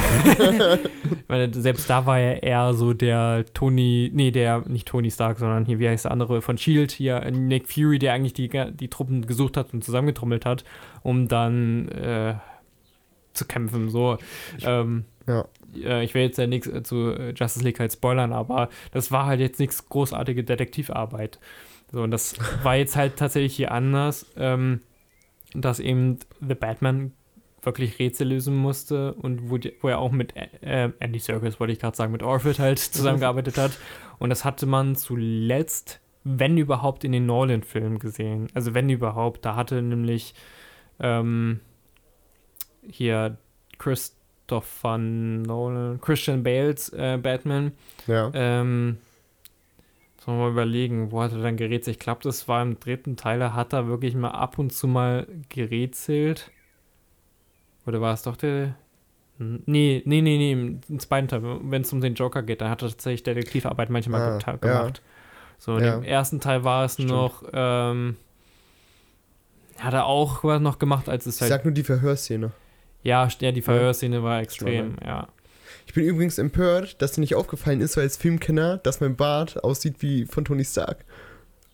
meine, 1.28 1.54
selbst 1.54 1.90
da 1.90 2.06
war 2.06 2.20
er 2.20 2.44
eher 2.44 2.74
so 2.74 2.94
der 2.94 3.46
Tony, 3.54 4.12
nee, 4.14 4.32
der, 4.32 4.64
nicht 4.68 4.88
Tony 4.88 5.10
Stark, 5.10 5.40
sondern 5.40 5.66
hier, 5.66 5.80
wie 5.80 5.88
heißt 5.88 6.06
der 6.06 6.12
andere 6.12 6.42
von 6.42 6.56
S.H.I.E.L.D., 6.56 6.94
hier 6.94 7.20
Nick 7.32 7.72
Fury, 7.72 8.00
der 8.00 8.14
eigentlich 8.14 8.34
die, 8.34 8.50
die 8.50 8.90
Truppen 8.90 9.26
gesucht 9.26 9.58
hat 9.58 9.74
und 9.74 9.84
zusammengetrommelt 9.84 10.46
hat, 10.46 10.64
um 11.02 11.28
dann 11.28 11.88
äh, 11.90 12.36
zu 13.34 13.46
kämpfen, 13.46 13.90
so. 13.90 14.18
Ähm, 14.64 15.06
ja. 15.28 15.46
Äh, 15.76 16.04
ich 16.04 16.14
will 16.14 16.24
jetzt 16.24 16.38
ja 16.38 16.48
nichts 16.48 16.70
zu 16.84 17.14
Justice 17.36 17.64
League 17.64 17.80
halt 17.80 17.94
spoilern, 17.94 18.34
aber 18.34 18.70
das 18.92 19.12
war 19.12 19.26
halt 19.26 19.40
jetzt 19.40 19.60
nichts 19.60 19.88
großartige 19.90 20.44
Detektivarbeit. 20.44 21.40
So, 21.92 22.02
und 22.04 22.12
das 22.12 22.36
war 22.64 22.76
jetzt 22.76 22.96
halt 22.96 23.18
tatsächlich 23.18 23.56
hier 23.56 23.72
anders. 23.72 24.26
Ähm, 24.38 24.82
dass 25.56 25.80
eben 25.80 26.20
The 26.40 26.56
Batman 26.56 27.14
wirklich 27.62 28.00
Rätsel 28.00 28.28
lösen 28.28 28.56
musste 28.56 29.14
und 29.14 29.50
wo, 29.50 29.58
die, 29.58 29.74
wo 29.82 29.88
er 29.88 30.00
auch 30.00 30.12
mit 30.12 30.34
äh, 30.36 30.90
Andy 31.00 31.20
Serkis, 31.20 31.60
wollte 31.60 31.74
ich 31.74 31.80
gerade 31.80 31.96
sagen, 31.96 32.12
mit 32.12 32.24
Orphan 32.24 32.58
halt 32.58 32.80
zusammengearbeitet 32.80 33.58
hat. 33.58 33.78
Und 34.20 34.30
das 34.30 34.44
hatte 34.44 34.66
man 34.66 34.96
zuletzt, 34.96 36.02
wenn 36.24 36.58
überhaupt, 36.58 37.04
in 37.04 37.12
den 37.12 37.26
Nolan-Filmen 37.26 38.00
gesehen. 38.00 38.48
Also 38.54 38.74
wenn 38.74 38.90
überhaupt, 38.90 39.46
da 39.46 39.56
hatte 39.56 39.82
nämlich 39.82 40.34
ähm, 41.00 41.60
hier 42.90 43.38
Christopher 43.78 44.98
Nolan, 44.98 46.00
Christian 46.02 46.44
Bales 46.44 46.90
äh, 46.90 47.18
Batman. 47.22 47.72
Ja. 48.08 48.32
Ähm, 48.34 48.98
Sollen 50.24 50.38
wir 50.38 50.46
mal 50.46 50.52
überlegen, 50.52 51.12
wo 51.12 51.22
hat 51.22 51.34
er 51.34 51.42
dann 51.42 51.58
gerätselt? 51.58 51.98
Ich 51.98 52.00
glaube, 52.00 52.22
das 52.24 52.48
war 52.48 52.62
im 52.62 52.80
dritten 52.80 53.18
Teil, 53.18 53.40
da 53.40 53.54
hat 53.54 53.74
er 53.74 53.88
wirklich 53.88 54.16
mal 54.16 54.30
ab 54.30 54.58
und 54.58 54.72
zu 54.72 54.88
mal 54.88 55.28
gerätselt. 55.50 56.50
Oder 57.86 58.00
war 58.00 58.14
es 58.14 58.22
doch 58.22 58.38
der. 58.38 58.76
Nee, 59.38 60.02
nee, 60.06 60.22
nee, 60.22 60.22
nee, 60.22 60.52
im 60.54 61.00
zweiten 61.00 61.28
Teil, 61.28 61.42
wenn 61.44 61.82
es 61.82 61.92
um 61.92 62.00
den 62.00 62.14
Joker 62.14 62.42
geht, 62.42 62.62
da 62.62 62.70
hat 62.70 62.82
er 62.84 62.90
tatsächlich 62.90 63.24
Detektivarbeit 63.24 63.90
manchmal 63.90 64.22
ah, 64.22 64.52
gemacht. 64.56 65.02
Ja. 65.04 65.12
So, 65.58 65.78
ja. 65.80 65.96
im 65.96 66.04
ersten 66.04 66.40
Teil 66.40 66.64
war 66.64 66.86
es 66.86 66.94
Stimmt. 66.94 67.10
noch. 67.10 67.44
Ähm, 67.52 68.16
hat 69.80 69.94
er 69.94 70.06
auch 70.06 70.46
was 70.46 70.62
noch 70.62 70.80
gemacht, 70.80 71.10
als 71.10 71.26
es 71.26 71.42
halt. 71.42 71.50
Ich 71.50 71.54
sag 71.54 71.66
nur 71.66 71.74
die 71.74 71.84
Verhörszene. 71.84 72.52
Ja, 73.02 73.28
ja 73.42 73.52
die 73.52 73.62
Verhörszene 73.62 74.24
war 74.24 74.40
extrem, 74.40 74.96
ja. 75.04 75.28
Ich 75.86 75.94
bin 75.94 76.06
übrigens 76.06 76.38
empört, 76.38 77.02
dass 77.02 77.14
dir 77.14 77.22
nicht 77.22 77.36
aufgefallen 77.36 77.82
ist, 77.82 77.98
weil 77.98 78.04
als 78.04 78.18
Filmkenner, 78.18 78.78
dass 78.78 79.02
mein 79.02 79.16
Bart 79.16 79.64
aussieht 79.64 79.98
wie 80.00 80.26
von 80.26 80.46
Tony 80.46 80.66
Stark. 80.66 81.06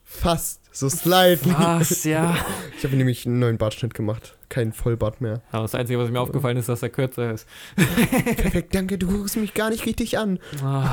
Fast, 0.03 0.61
so 0.71 0.89
slightly. 0.89 1.53
Was, 1.55 2.03
ja. 2.03 2.35
Ich 2.77 2.83
habe 2.83 2.95
nämlich 2.95 3.25
einen 3.25 3.39
neuen 3.39 3.57
Bartschnitt 3.57 3.93
gemacht. 3.93 4.37
Kein 4.49 4.73
Vollbart 4.73 5.21
mehr. 5.21 5.41
Ja, 5.53 5.61
das 5.61 5.75
Einzige, 5.75 5.99
was 5.99 6.09
mir 6.09 6.19
aufgefallen 6.19 6.57
ist, 6.57 6.67
dass 6.67 6.81
er 6.81 6.89
kürzer 6.89 7.31
ist. 7.31 7.47
Perfekt, 7.75 8.73
danke, 8.73 8.97
du 8.97 9.07
guckst 9.07 9.37
mich 9.37 9.53
gar 9.53 9.69
nicht 9.69 9.85
richtig 9.85 10.17
an. 10.17 10.39
Oh, 10.63 10.85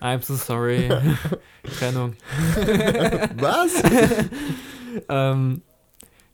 I'm 0.00 0.22
so 0.22 0.34
sorry. 0.34 0.88
Trennung. 1.78 2.16
was? 3.36 3.82
ähm, 5.08 5.62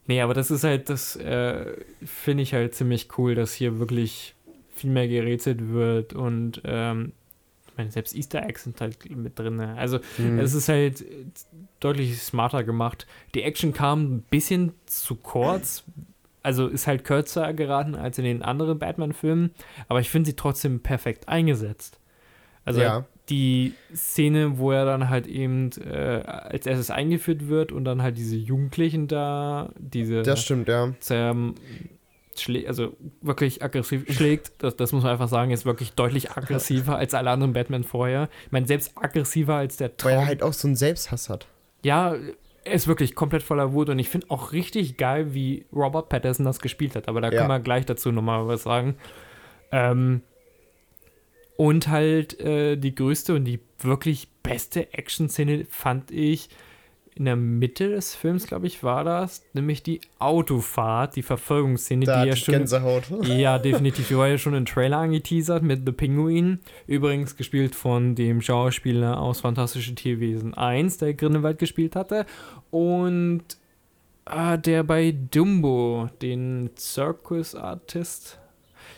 nee, 0.07 0.21
aber 0.23 0.33
das 0.33 0.51
ist 0.51 0.65
halt, 0.65 0.89
das 0.89 1.17
äh, 1.17 1.67
finde 2.05 2.43
ich 2.43 2.55
halt 2.55 2.75
ziemlich 2.75 3.09
cool, 3.19 3.35
dass 3.35 3.53
hier 3.53 3.79
wirklich 3.79 4.35
viel 4.83 4.91
mehr 4.91 5.09
gerätselt 5.09 5.71
wird 5.71 6.13
und 6.13 6.61
ähm, 6.65 7.13
ich 7.69 7.79
meine, 7.79 7.91
selbst 7.91 8.15
Easter 8.15 8.43
Eggs 8.45 8.65
sind 8.65 8.81
halt 8.81 9.11
mit 9.17 9.39
drin. 9.39 9.57
Ne? 9.57 9.75
Also 9.79 9.99
mhm. 10.19 10.39
es 10.39 10.53
ist 10.53 10.69
halt 10.69 11.05
deutlich 11.81 12.21
smarter 12.21 12.65
gemacht. 12.65 13.07
Die 13.35 13.43
Action 13.43 13.73
kam 13.73 14.17
ein 14.17 14.23
bisschen 14.29 14.75
zu 14.85 15.15
kurz, 15.15 15.85
also 16.43 16.67
ist 16.67 16.87
halt 16.87 17.05
kürzer 17.05 17.55
geraten 17.55 17.95
als 17.95 18.19
in 18.19 18.25
den 18.25 18.43
anderen 18.43 18.79
Batman-Filmen, 18.79 19.53
aber 19.89 20.01
ich 20.01 20.11
finde 20.11 20.31
sie 20.31 20.37
trotzdem 20.37 20.81
perfekt 20.81 21.29
eingesetzt. 21.29 21.99
Also 22.65 22.83
ja. 22.83 23.07
die 23.31 23.73
Szene, 23.95 24.59
wo 24.59 24.71
er 24.71 24.85
dann 24.85 25.09
halt 25.09 25.27
eben 25.27 25.71
äh, 25.81 26.23
als 26.27 26.67
erstes 26.67 26.91
eingeführt 26.91 27.49
wird 27.49 27.73
und 27.73 27.85
dann 27.85 28.03
halt 28.03 28.19
diese 28.19 28.37
Jugendlichen 28.37 29.09
da, 29.09 29.71
diese 29.79 30.23
das 30.23 30.43
stimmt, 30.43 30.69
ja 30.69 30.93
also 32.67 32.97
wirklich 33.21 33.63
aggressiv 33.63 34.05
schlägt, 34.13 34.53
das, 34.59 34.77
das 34.77 34.93
muss 34.93 35.03
man 35.03 35.13
einfach 35.13 35.29
sagen, 35.29 35.51
ist 35.51 35.67
wirklich 35.67 35.93
deutlich 35.93 36.31
aggressiver 36.33 36.97
als 36.97 37.15
alle 37.15 37.31
anderen 37.31 37.53
Batman 37.53 37.85
vorher. 37.85 38.29
Ich 38.47 38.53
meine, 38.53 38.67
selbst 38.67 38.93
aggressiver 38.97 39.57
als 39.57 39.77
der 39.77 39.97
Traum. 39.97 40.13
Weil 40.13 40.19
er 40.19 40.27
halt 40.27 40.43
auch 40.43 40.53
so 40.53 40.69
einen 40.69 40.77
Selbsthass 40.77 41.29
hat. 41.29 41.47
Ja, 41.83 42.15
er 42.65 42.73
ist 42.73 42.87
wirklich 42.87 43.15
komplett 43.15 43.43
voller 43.43 43.73
Wut 43.73 43.89
und 43.89 43.99
ich 43.99 44.09
finde 44.09 44.31
auch 44.31 44.53
richtig 44.53 44.97
geil, 44.97 45.35
wie 45.35 45.67
Robert 45.73 46.09
Patterson 46.09 46.47
das 46.47 46.61
gespielt 46.61 46.95
hat, 46.95 47.09
aber 47.09 47.21
da 47.21 47.31
ja. 47.31 47.39
können 47.39 47.49
wir 47.49 47.61
gleich 47.61 47.87
dazu 47.87 48.13
nochmal 48.13 48.47
was 48.47 48.63
sagen. 48.63 48.97
Ähm, 49.73 50.23
und 51.57 51.89
halt 51.89 52.41
äh, 52.41 52.77
die 52.77 52.95
größte 52.95 53.35
und 53.35 53.45
die 53.45 53.61
wirklich 53.79 54.29
beste 54.43 54.93
Action-Szene 54.93 55.67
fand 55.69 56.11
ich, 56.11 56.49
in 57.15 57.27
der 57.27 57.37
Mitte 57.37 57.91
des 57.91 58.15
Films, 58.15 58.47
glaube 58.47 58.67
ich, 58.67 58.83
war 58.83 59.05
das, 59.05 59.43
nämlich 59.53 59.83
die 59.83 60.01
Autofahrt, 60.19 61.17
die 61.17 61.23
Verfolgungsszene, 61.23 62.07
da 62.07 62.23
die 62.23 62.31
ja 62.31 62.37
schon. 62.37 62.55
Gänsehaut. 62.55 63.05
Ja, 63.23 63.59
definitiv. 63.59 64.09
Die 64.09 64.17
war 64.17 64.29
ja 64.29 64.39
schon 64.39 64.55
im 64.55 64.65
Trailer 64.65 64.99
angeteasert 64.99 65.63
mit 65.63 65.83
The 65.85 65.93
Penguin. 65.93 66.61
Übrigens 66.87 67.37
gespielt 67.37 67.75
von 67.75 68.15
dem 68.15 68.41
Schauspieler 68.41 69.21
aus 69.21 69.41
Fantastische 69.41 69.95
Tierwesen 69.95 70.55
1, 70.55 70.99
der 70.99 71.15
Grindelwald 71.15 71.59
gespielt 71.59 71.97
hatte. 71.97 72.25
Und 72.71 73.43
äh, 74.27 74.59
der 74.59 74.83
bei 74.83 75.13
Dumbo, 75.13 76.09
den 76.23 76.71
Circus 76.79 77.55
Artist. 77.55 78.39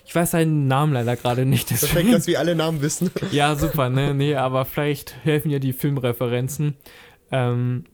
Ich 0.06 0.14
weiß 0.14 0.32
seinen 0.32 0.68
Namen 0.68 0.92
leider 0.92 1.16
gerade 1.16 1.46
nicht. 1.46 1.68
Perfekt, 1.68 2.12
dass 2.12 2.26
wir 2.26 2.38
alle 2.38 2.54
Namen 2.54 2.82
wissen. 2.82 3.10
ja, 3.32 3.56
super, 3.56 3.88
ne? 3.88 4.14
Nee, 4.14 4.34
aber 4.36 4.64
vielleicht 4.64 5.16
helfen 5.24 5.50
ja 5.50 5.58
die 5.58 5.72
Filmreferenzen. 5.72 6.76
Ähm, 7.32 7.84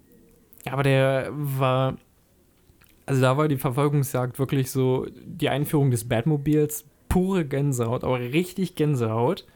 aber 0.68 0.82
der 0.82 1.28
war, 1.32 1.96
also 3.06 3.20
da 3.20 3.36
war 3.36 3.48
die 3.48 3.56
Verfolgungsjagd 3.56 4.38
wirklich 4.38 4.70
so 4.70 5.06
die 5.24 5.48
Einführung 5.48 5.90
des 5.90 6.08
Batmobils, 6.08 6.84
pure 7.08 7.44
Gänsehaut, 7.44 8.04
aber 8.04 8.20
richtig 8.20 8.74
Gänsehaut. 8.74 9.46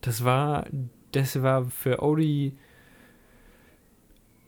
Das 0.00 0.24
war, 0.24 0.66
das 1.12 1.42
war 1.42 1.64
für 1.66 2.02
Audi, 2.02 2.56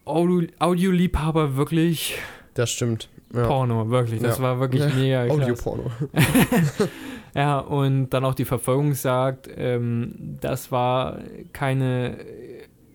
Audio, 0.04 0.48
Audioliebhaber 0.58 1.56
wirklich. 1.56 2.18
Das 2.54 2.70
stimmt. 2.70 3.08
Ja. 3.32 3.46
Porno, 3.46 3.90
wirklich. 3.90 4.20
Das 4.20 4.38
ja. 4.38 4.44
war 4.44 4.60
wirklich 4.60 4.82
ja. 4.82 4.94
mega. 4.94 5.34
Audio-Porno. 5.34 5.90
ja, 7.34 7.58
und 7.58 8.10
dann 8.10 8.24
auch 8.24 8.34
die 8.34 8.44
Verfolgungsjagd. 8.44 9.48
Ähm, 9.56 10.36
das 10.40 10.70
war 10.70 11.18
keine, 11.52 12.18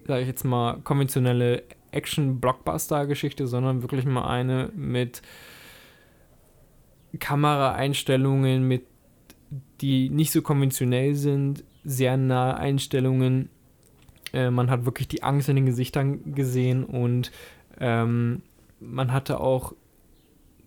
sag 0.08 0.22
ich 0.22 0.28
jetzt 0.28 0.46
mal, 0.46 0.78
konventionelle 0.84 1.64
Action-Blockbuster-Geschichte, 1.92 3.48
sondern 3.48 3.82
wirklich 3.82 4.06
mal 4.06 4.28
eine 4.28 4.72
mit 4.76 5.22
Kameraeinstellungen, 7.18 8.68
mit 8.68 8.86
die 9.82 10.10
nicht 10.10 10.32
so 10.32 10.42
konventionell 10.42 11.16
sind, 11.16 11.64
sehr 11.84 12.18
nahe 12.18 12.58
Einstellungen. 12.58 13.50
Äh, 14.34 14.52
man 14.52 14.70
hat 14.70 14.86
wirklich 14.86 15.08
die 15.08 15.24
Angst 15.24 15.50
in 15.50 15.56
den 15.56 15.66
Gesichtern 15.66 16.36
gesehen 16.36 16.84
und 16.84 17.32
ähm, 17.80 18.44
man 18.80 19.12
hatte 19.12 19.40
auch 19.40 19.74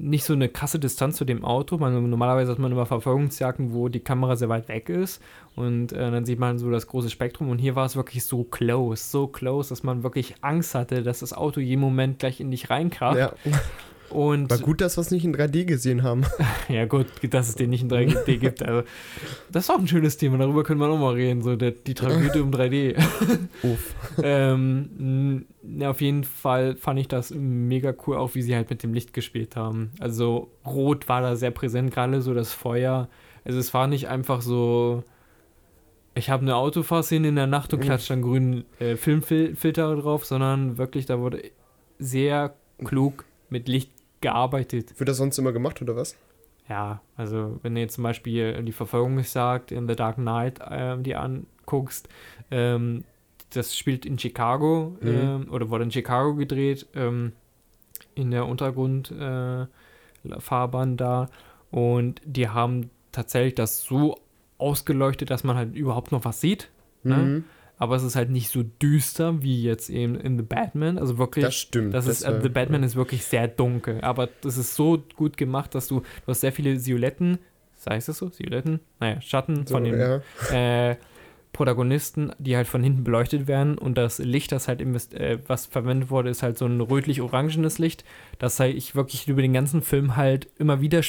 nicht 0.03 0.25
so 0.25 0.33
eine 0.33 0.49
krasse 0.49 0.81
Distanz 0.81 1.17
zu 1.17 1.25
dem 1.25 1.45
Auto. 1.45 1.79
Man, 1.79 2.11
normalerweise 2.11 2.51
hat 2.51 2.59
man 2.59 2.73
immer 2.73 2.87
Verfolgungsjagden, 2.87 3.73
wo 3.73 3.89
die 3.89 4.01
Kamera 4.01 4.35
sehr 4.35 4.49
weit 4.49 4.69
weg 4.69 4.89
ist 4.89 5.23
und 5.55 5.93
äh, 5.93 6.11
dann 6.11 6.25
sieht 6.25 6.41
man 6.41 6.59
so 6.59 6.71
das 6.71 6.89
große 6.89 7.09
Spektrum 7.09 7.49
und 7.51 7.59
hier 7.59 7.77
war 7.77 7.87
es 7.87 7.95
wirklich 7.95 8.25
so 8.25 8.43
close, 8.43 9.05
so 9.05 9.29
close, 9.29 9.69
dass 9.69 9.85
man 9.85 10.03
wirklich 10.03 10.35
Angst 10.41 10.75
hatte, 10.75 11.03
dass 11.03 11.21
das 11.21 11.33
Auto 11.33 11.61
jeden 11.61 11.81
Moment 11.81 12.19
gleich 12.19 12.41
in 12.41 12.51
dich 12.51 12.69
reinkracht. 12.69 13.17
Ja. 13.17 13.33
Und 14.13 14.51
War 14.51 14.59
gut, 14.59 14.81
dass 14.81 14.97
wir 14.97 15.01
es 15.01 15.11
nicht 15.11 15.25
in 15.25 15.35
3D 15.35 15.65
gesehen 15.65 16.03
haben. 16.03 16.25
ja, 16.69 16.85
gut, 16.85 17.07
dass 17.31 17.49
es 17.49 17.55
den 17.55 17.71
nicht 17.71 17.83
in 17.83 17.91
3D 17.91 18.37
gibt. 18.39 18.63
Also, 18.63 18.87
das 19.51 19.65
ist 19.65 19.71
auch 19.71 19.79
ein 19.79 19.89
schönes 19.89 20.17
Thema, 20.19 20.39
darüber 20.39 20.65
können 20.65 20.81
wir 20.81 20.89
auch 20.89 20.99
mal 20.99 21.15
reden, 21.15 21.43
so 21.43 21.57
der, 21.57 21.71
die 21.71 21.95
Tragödie 21.95 22.41
um 22.41 22.51
3D. 22.51 22.97
Uff. 23.63 23.95
ähm, 24.23 25.47
auf 25.83 26.01
jeden 26.01 26.25
Fall 26.25 26.77
fand 26.77 26.99
ich 27.01 27.09
das 27.09 27.31
mega 27.31 27.95
cool, 28.07 28.17
auch 28.17 28.35
wie 28.35 28.43
sie 28.43 28.55
halt 28.55 28.69
mit 28.69 28.83
dem 28.83 28.93
Licht 28.93 29.13
gespielt 29.13 29.57
haben. 29.57 29.93
Also, 29.99 30.51
Rot 30.67 31.09
war 31.09 31.23
da 31.23 31.37
sehr 31.37 31.51
präsent, 31.51 31.93
gerade 31.93 32.21
so 32.21 32.35
das 32.35 32.53
Feuer. 32.53 33.09
Also, 33.45 33.59
es 33.59 33.73
war 33.73 33.87
nicht 33.87 34.09
einfach 34.09 34.43
so 34.43 35.05
ich 36.15 36.29
habe 36.29 36.43
eine 36.43 36.57
Autofahrszene 36.57 37.29
in 37.29 37.37
der 37.37 37.47
Nacht 37.47 37.73
und 37.73 37.81
klatscht 37.81 38.11
dann 38.11 38.21
grünen 38.21 38.65
äh, 38.79 38.97
Filmfilter 38.97 39.97
drauf, 39.97 40.27
sondern 40.27 40.77
wirklich, 40.77 41.07
da 41.07 41.19
wurde 41.21 41.51
sehr 41.99 42.55
klug 42.85 43.25
mit 43.49 43.69
Licht 43.69 43.91
gearbeitet. 44.23 44.99
Wird 44.99 45.09
das 45.09 45.19
sonst 45.19 45.39
immer 45.39 45.53
gemacht 45.53 45.81
oder 45.83 45.97
was? 45.97 46.17
Ja, 46.69 47.03
also 47.17 47.59
wenn 47.63 47.75
du 47.75 47.81
jetzt 47.81 47.95
zum 47.95 48.05
Beispiel 48.05 48.63
die 48.63 48.73
Verfolgungsjagd 48.73 49.73
in 49.73 49.89
The 49.89 49.97
Dark 49.97 50.17
Knight 50.17 50.61
ähm, 50.71 51.03
die 51.03 51.17
anguckst, 51.17 52.09
ähm, 52.51 53.05
das 53.51 53.77
spielt 53.77 54.07
in 54.07 54.19
Chicago 54.19 54.97
Mhm. 55.01 55.09
ähm, 55.09 55.49
oder 55.51 55.69
wurde 55.69 55.85
in 55.85 55.91
Chicago 55.91 56.35
gedreht, 56.35 56.87
ähm, 56.95 57.33
in 58.15 58.31
der 58.31 58.47
Untergrundfahrbahn 58.47 60.93
äh, 60.95 60.97
da 60.97 61.29
und 61.71 62.21
die 62.25 62.49
haben 62.49 62.91
tatsächlich 63.11 63.55
das 63.55 63.83
so 63.83 64.17
ausgeleuchtet, 64.59 65.31
dass 65.31 65.45
man 65.45 65.57
halt 65.57 65.75
überhaupt 65.75 66.13
noch 66.13 66.25
was 66.25 66.41
sieht, 66.41 66.71
Ne? 67.05 67.43
Aber 67.83 67.97
es 67.97 68.05
ist 68.05 68.15
halt 68.15 68.31
nicht 68.31 68.49
so 68.49 68.63
düster 68.63 69.43
wie 69.43 69.61
jetzt 69.65 69.91
eben 69.91 70.15
in 70.15 70.37
The 70.37 70.45
Batman, 70.45 70.99
also 70.99 71.19
wirklich 71.19 71.45
Das 71.45 71.57
stimmt. 71.57 71.93
das 71.93 72.07
ist, 72.07 72.23
äh, 72.23 72.33
war- 72.33 72.41
The 72.41 72.49
Batman 72.49 72.85
ist 72.85 72.95
wirklich 72.95 73.25
sehr 73.25 73.49
dunkel, 73.49 74.01
aber 74.03 74.29
das 74.43 74.57
ist 74.57 74.77
so 74.77 75.03
gut 75.17 75.37
gemacht, 75.37 75.75
dass 75.75 75.89
du, 75.89 75.99
du 76.01 76.27
hast 76.29 76.43
sehr 76.43 76.53
viele 76.53 76.79
Silhouetten, 76.79 77.39
heißt 77.89 78.07
das 78.09 78.19
so? 78.19 78.29
Silhouetten? 78.29 78.79
Naja, 79.01 79.21
Schatten 79.21 79.67
so, 79.67 79.75
von 79.75 79.83
den 79.83 79.99
ja. 79.99 80.21
äh, 80.91 80.97
Protagonisten, 81.53 82.31
die 82.39 82.57
halt 82.57 82.69
von 82.69 82.85
hinten 82.85 83.03
beleuchtet 83.03 83.49
werden 83.49 83.77
und 83.77 83.99
das 83.99 84.21
Licht, 84.21 84.53
das 84.53 84.69
halt 84.69 84.81
äh, 84.81 85.39
was 85.49 85.67
verwendet 85.67 86.09
wurde, 86.09 86.31
ist 86.31 86.45
halt 86.45 86.57
so 86.59 86.67
ein 86.67 86.81
rötlich-orangenes 86.81 87.81
Licht, 87.81 88.05
das 88.39 88.61
halt 88.61 88.77
ich 88.77 88.95
wirklich 88.95 89.27
über 89.27 89.43
den 89.43 89.53
ganzen 89.53 89.83
Film 89.83 90.15
halt 90.15 90.49
immer 90.59 90.81
wieder, 90.81 91.01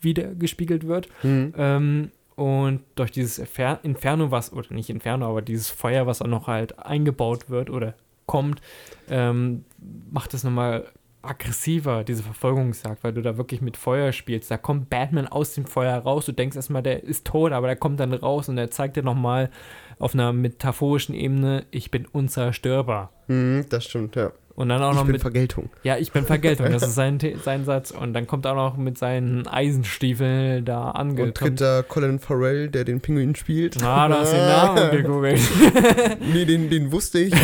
wieder 0.00 0.34
gespiegelt 0.34 0.88
wird. 0.88 1.08
Mhm. 1.22 1.54
Ähm, 1.56 2.10
und 2.36 2.82
durch 2.94 3.10
dieses 3.10 3.38
Infer 3.38 3.80
Inferno, 3.82 4.30
was, 4.30 4.52
oder 4.52 4.72
nicht 4.72 4.90
Inferno, 4.90 5.28
aber 5.28 5.42
dieses 5.42 5.70
Feuer, 5.70 6.06
was 6.06 6.22
auch 6.22 6.26
noch 6.26 6.46
halt 6.46 6.78
eingebaut 6.78 7.50
wird 7.50 7.70
oder 7.70 7.94
kommt, 8.26 8.60
ähm, 9.08 9.64
macht 10.10 10.34
es 10.34 10.44
nochmal 10.44 10.86
aggressiver, 11.22 12.04
diese 12.04 12.22
Verfolgungsjagd, 12.22 13.02
weil 13.02 13.12
du 13.12 13.22
da 13.22 13.36
wirklich 13.36 13.60
mit 13.60 13.76
Feuer 13.76 14.12
spielst. 14.12 14.50
Da 14.50 14.58
kommt 14.58 14.90
Batman 14.90 15.26
aus 15.26 15.54
dem 15.54 15.64
Feuer 15.64 15.98
raus, 15.98 16.26
du 16.26 16.32
denkst 16.32 16.56
erstmal, 16.56 16.82
der 16.82 17.02
ist 17.02 17.26
tot, 17.26 17.52
aber 17.52 17.66
der 17.66 17.76
kommt 17.76 18.00
dann 18.00 18.12
raus 18.12 18.48
und 18.48 18.58
er 18.58 18.70
zeigt 18.70 18.96
dir 18.96 19.02
nochmal 19.02 19.50
auf 19.98 20.14
einer 20.14 20.32
metaphorischen 20.32 21.14
Ebene, 21.14 21.64
ich 21.70 21.90
bin 21.90 22.06
unzerstörbar. 22.06 23.12
Mhm, 23.28 23.66
das 23.68 23.84
stimmt, 23.84 24.14
ja. 24.14 24.30
Und 24.56 24.70
dann 24.70 24.82
auch 24.82 24.90
ich 24.92 24.96
noch 24.96 25.04
bin 25.04 25.12
mit 25.12 25.20
Vergeltung. 25.20 25.68
ja, 25.82 25.98
ich 25.98 26.12
bin 26.12 26.24
Vergeltung, 26.24 26.70
das 26.72 26.82
ist 26.86 26.94
sein, 26.94 27.18
sein 27.44 27.64
Satz. 27.66 27.90
Und 27.90 28.14
dann 28.14 28.26
kommt 28.26 28.46
er 28.46 28.52
auch 28.52 28.72
noch 28.72 28.76
mit 28.78 28.96
seinen 28.98 29.46
Eisenstiefeln 29.46 30.64
da 30.64 30.88
Und 30.90 30.96
angekommen. 30.96 31.34
tritt 31.34 31.60
da 31.60 31.82
Colin 31.82 32.18
Farrell, 32.18 32.68
der 32.70 32.84
den 32.84 33.00
Pinguin 33.02 33.34
spielt. 33.34 33.82
Ah, 33.82 34.08
da 34.08 34.20
hast 34.20 34.32
du 34.32 34.36
den 34.36 34.46
Namen 34.46 34.90
gegoogelt. 35.02 35.40
nee, 36.32 36.44
den, 36.46 36.70
den 36.70 36.90
wusste 36.90 37.18
ich. 37.18 37.34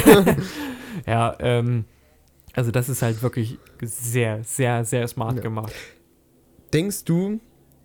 ja, 1.07 1.37
ähm, 1.41 1.85
also 2.55 2.71
das 2.71 2.89
ist 2.89 3.03
halt 3.03 3.23
wirklich 3.23 3.59
sehr, 3.83 4.43
sehr, 4.45 4.85
sehr 4.85 5.07
smart 5.07 5.37
Ja. 5.37 5.43
gemacht. 5.43 5.73
Denkst 6.73 7.05
du, 7.05 7.41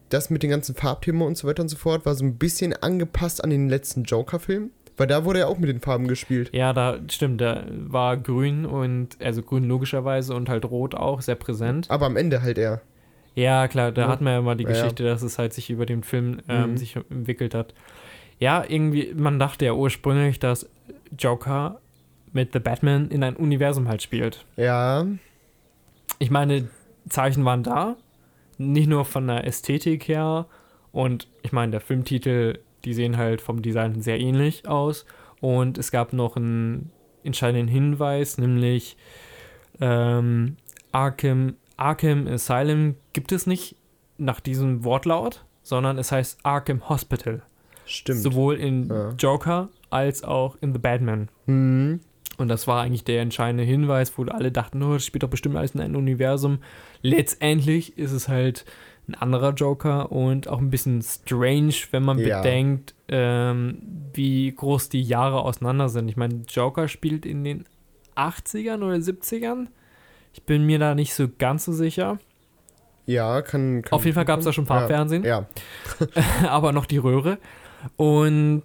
das 0.09 0.29
mit 0.29 0.41
den 0.43 0.49
ganzen 0.51 0.73
Farbthemen 0.73 1.21
und 1.21 1.37
so 1.37 1.47
weiter 1.47 1.61
und 1.63 1.69
so 1.69 1.75
fort 1.75 2.05
war 2.05 2.15
so 2.15 2.23
ein 2.23 2.37
bisschen 2.37 2.73
angepasst 2.73 3.43
an 3.43 3.49
den 3.49 3.67
letzten 3.67 4.03
Joker-Film? 4.03 4.71
Weil 4.97 5.07
da 5.07 5.23
wurde 5.25 5.39
ja 5.39 5.47
auch 5.47 5.57
mit 5.59 5.69
den 5.69 5.79
Farben 5.79 6.07
gespielt. 6.07 6.49
Ja, 6.53 6.73
da 6.73 6.97
stimmt, 7.09 7.39
da 7.39 7.63
war 7.69 8.17
grün 8.17 8.65
und, 8.65 9.21
also 9.23 9.43
grün 9.43 9.63
logischerweise 9.65 10.33
und 10.33 10.49
halt 10.49 10.65
rot 10.65 10.95
auch 10.95 11.21
sehr 11.21 11.35
präsent. 11.35 11.89
Aber 11.91 12.07
am 12.07 12.17
Ende 12.17 12.41
halt 12.41 12.57
eher. 12.57 12.81
Ja, 13.35 13.67
klar, 13.67 13.91
da 13.91 14.03
Ja. 14.03 14.07
hat 14.07 14.21
man 14.21 14.33
ja 14.33 14.41
mal 14.41 14.55
die 14.57 14.63
Ja, 14.63 14.71
ja. 14.71 14.75
Geschichte, 14.75 15.03
dass 15.03 15.21
es 15.21 15.37
halt 15.37 15.53
sich 15.53 15.69
über 15.69 15.85
den 15.85 16.01
Film 16.03 16.39
ähm, 16.49 16.71
Mhm. 16.71 16.77
sich 16.77 16.95
entwickelt 16.95 17.53
hat. 17.53 17.75
Ja, 18.39 18.63
irgendwie, 18.67 19.13
man 19.15 19.37
dachte 19.39 19.65
ja 19.65 19.73
ursprünglich, 19.73 20.39
dass 20.39 20.67
Joker 21.17 21.79
mit 22.33 22.53
The 22.53 22.59
Batman 22.59 23.09
in 23.09 23.23
ein 23.23 23.35
Universum 23.35 23.87
halt 23.87 24.01
spielt. 24.01 24.45
Ja. 24.57 25.05
ich 26.19 26.31
meine, 26.31 26.67
Zeichen 27.09 27.45
waren 27.45 27.61
da, 27.63 27.95
nicht 28.57 28.87
nur 28.89 29.05
von 29.05 29.27
der 29.27 29.45
Ästhetik 29.45 30.07
her 30.07 30.47
und 30.91 31.27
ich 31.43 31.51
meine, 31.51 31.71
der 31.73 31.81
Filmtitel, 31.81 32.57
die 32.87 32.93
sehen 32.93 33.17
halt 33.17 33.41
vom 33.41 33.61
Design 33.61 34.01
sehr 34.01 34.17
ähnlich 34.19 34.65
aus 34.67 35.05
und 35.41 35.77
es 35.77 35.91
gab 35.91 36.13
noch 36.13 36.37
einen 36.37 36.91
entscheidenden 37.23 37.67
Hinweis, 37.67 38.37
nämlich 38.37 38.95
ähm, 39.81 40.55
Arkham, 40.93 41.55
Arkham 41.75 42.27
Asylum 42.27 42.95
gibt 43.11 43.33
es 43.33 43.45
nicht 43.45 43.75
nach 44.17 44.39
diesem 44.39 44.85
Wortlaut, 44.85 45.43
sondern 45.63 45.97
es 45.97 46.13
heißt 46.13 46.39
Arkham 46.43 46.87
Hospital. 46.87 47.41
Stimmt. 47.85 48.19
Sowohl 48.21 48.55
in 48.55 48.87
Ja. 48.87 49.09
Joker 49.19 49.67
als 49.89 50.23
auch 50.23 50.57
in 50.61 50.71
The 50.71 50.79
Batman. 50.79 51.27
Mhm. 51.45 51.99
Und 52.37 52.47
das 52.47 52.67
war 52.67 52.81
eigentlich 52.83 53.03
der 53.03 53.21
entscheidende 53.21 53.63
Hinweis, 53.63 54.17
wo 54.17 54.23
alle 54.23 54.51
dachten, 54.51 54.81
oh, 54.81 54.93
das 54.93 55.05
spielt 55.05 55.23
doch 55.23 55.29
bestimmt 55.29 55.55
alles 55.57 55.75
in 55.75 55.81
einem 55.81 55.95
Universum. 55.95 56.59
Letztendlich 57.01 57.97
ist 57.97 58.11
es 58.11 58.27
halt 58.29 58.63
ein 59.07 59.15
anderer 59.15 59.53
Joker 59.53 60.11
und 60.11 60.47
auch 60.47 60.59
ein 60.59 60.69
bisschen 60.69 61.01
strange, 61.01 61.73
wenn 61.91 62.03
man 62.03 62.19
Ja. 62.19 62.41
bedenkt, 62.41 62.93
ähm, 63.07 63.77
wie 64.13 64.51
groß 64.53 64.89
die 64.89 65.01
Jahre 65.01 65.41
auseinander 65.41 65.89
sind. 65.89 66.09
Ich 66.09 66.17
meine, 66.17 66.41
Joker 66.49 66.87
spielt 66.87 67.25
in 67.25 67.43
den 67.43 67.65
80ern 68.15 68.83
oder 68.83 68.99
70ern. 68.99 69.67
Ich 70.33 70.43
bin 70.43 70.65
mir 70.65 70.79
da 70.79 70.93
nicht 70.95 71.13
so 71.13 71.27
ganz 71.37 71.65
so 71.65 71.71
sicher. 71.71 72.19
Ja, 73.05 73.41
kann. 73.41 73.81
kann 73.83 73.93
Auf 73.93 74.03
jeden 74.03 74.15
Fall 74.15 74.25
gab 74.25 74.39
es 74.39 74.45
da 74.45 74.51
schon 74.51 74.65
Farbfernsehen. 74.65 75.23
Ja. 75.23 75.45
aber 76.49 76.73
noch 76.73 76.85
die 76.85 76.97
Röhre. 76.97 77.37
Und 77.95 78.63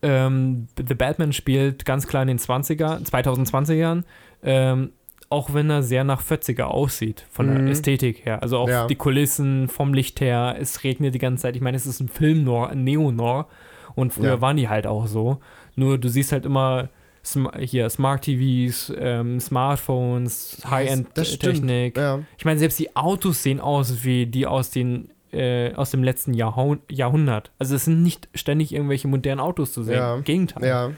ähm, 0.00 0.66
The 0.76 0.94
Batman 0.94 1.32
spielt 1.32 1.84
ganz 1.84 2.06
klar 2.06 2.22
in 2.22 2.28
den 2.28 2.38
20er, 2.38 3.04
2020ern, 3.04 4.04
ähm, 4.42 4.92
auch 5.32 5.52
wenn 5.54 5.68
er 5.70 5.82
sehr 5.82 6.04
nach 6.04 6.22
40er 6.22 6.64
aussieht, 6.64 7.24
von 7.30 7.46
Mhm. 7.48 7.54
der 7.64 7.72
Ästhetik 7.72 8.24
her. 8.24 8.42
Also 8.42 8.58
auch 8.58 8.68
Ja. 8.68 8.86
die 8.86 8.94
Kulissen, 8.94 9.68
vom 9.68 9.92
Licht 9.94 10.20
her, 10.20 10.56
es 10.60 10.84
regnet 10.84 11.14
die 11.14 11.18
ganze 11.18 11.42
Zeit. 11.42 11.56
Ich 11.56 11.62
meine, 11.62 11.76
es 11.76 11.86
ist 11.86 11.98
ein 12.00 12.08
Film-Noir, 12.08 12.68
ein 12.70 12.84
Neo-Noir. 12.84 13.46
Und 13.94 14.12
früher 14.12 14.34
Ja. 14.34 14.40
waren 14.40 14.56
die 14.56 14.68
halt 14.68 14.86
auch 14.86 15.06
so. 15.06 15.38
Nur 15.74 15.98
du 15.98 16.08
siehst 16.08 16.32
halt 16.32 16.46
immer 16.46 16.88
Sm 17.24 17.48
hier 17.58 17.88
Smart 17.88 18.22
TVs, 18.24 18.92
ähm, 18.98 19.38
Smartphones. 19.38 20.60
High-End-Technik. 20.68 21.96
Ja. 21.96 22.20
Ich 22.38 22.44
meine, 22.44 22.58
selbst 22.58 22.78
die 22.78 22.94
Autos 22.96 23.42
sehen 23.42 23.60
aus 23.60 24.04
wie 24.04 24.26
die 24.26 24.46
aus 24.46 24.70
den 24.70 25.08
äh, 25.32 25.72
aus 25.76 25.90
dem 25.90 26.04
letzten 26.04 26.34
Jahrhun 26.34 26.80
Jahrhundert. 26.90 27.52
Also 27.58 27.74
es 27.76 27.86
sind 27.86 28.02
nicht 28.02 28.28
ständig 28.34 28.74
irgendwelche 28.74 29.08
modernen 29.08 29.40
Autos 29.40 29.72
zu 29.72 29.82
sehen. 29.82 30.16
Im 30.18 30.24
Gegenteil. 30.24 30.94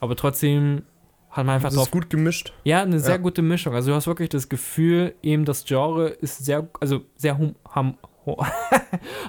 Aber 0.00 0.16
trotzdem 0.16 0.82
hat 1.36 1.44
man 1.46 1.56
einfach 1.56 1.68
Das 1.68 1.76
drauf. 1.76 1.84
ist 1.86 1.92
gut 1.92 2.10
gemischt. 2.10 2.52
Ja, 2.64 2.82
eine 2.82 2.98
sehr 2.98 3.16
Ja. 3.16 3.20
gute 3.20 3.42
Mischung. 3.42 3.74
Also 3.74 3.90
du 3.90 3.96
hast 3.96 4.06
wirklich 4.06 4.28
das 4.30 4.48
Gefühl, 4.48 5.14
eben 5.22 5.44
das 5.44 5.64
Genre 5.64 6.08
ist 6.08 6.44
sehr, 6.44 6.66
also 6.80 7.02
sehr 7.16 7.36
hum, 7.38 7.54
ham, 7.70 7.98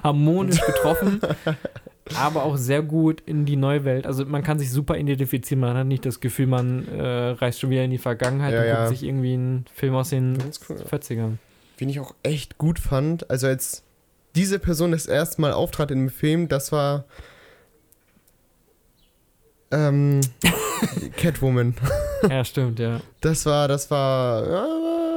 harmonisch 0.02 0.60
getroffen, 0.64 1.20
aber 2.16 2.44
auch 2.44 2.56
sehr 2.56 2.82
gut 2.82 3.20
in 3.26 3.44
die 3.44 3.56
neue 3.56 3.84
Welt. 3.84 4.06
Also 4.06 4.24
man 4.24 4.42
kann 4.42 4.58
sich 4.58 4.70
super 4.72 4.96
identifizieren. 4.96 5.60
Man 5.60 5.76
hat 5.76 5.86
nicht 5.86 6.06
das 6.06 6.20
Gefühl, 6.20 6.46
man 6.46 6.88
äh, 6.88 7.30
reist 7.30 7.60
schon 7.60 7.70
wieder 7.70 7.84
in 7.84 7.90
die 7.90 7.98
Vergangenheit 7.98 8.54
Ja, 8.54 8.60
und 8.62 8.66
ja. 8.66 8.76
guckt 8.84 8.88
sich 8.98 9.02
irgendwie 9.08 9.34
einen 9.34 9.64
Film 9.74 9.94
aus 9.94 10.10
den 10.10 10.38
cool. 10.68 10.76
40ern. 10.90 11.32
Wen 11.76 11.88
ich 11.88 12.00
auch 12.00 12.14
echt 12.22 12.58
gut 12.58 12.78
fand, 12.78 13.30
also 13.30 13.46
als 13.46 13.84
diese 14.34 14.58
Person 14.58 14.92
das 14.92 15.06
erste 15.06 15.40
Mal 15.40 15.52
auftrat 15.52 15.90
in 15.90 15.98
dem 15.98 16.10
Film, 16.10 16.48
das 16.48 16.72
war 16.72 17.04
ähm, 19.70 20.20
Catwoman. 21.16 21.74
ja, 22.28 22.44
stimmt, 22.44 22.78
ja. 22.78 23.00
Das 23.20 23.46
war, 23.46 23.68
das 23.68 23.90
war 23.90 24.44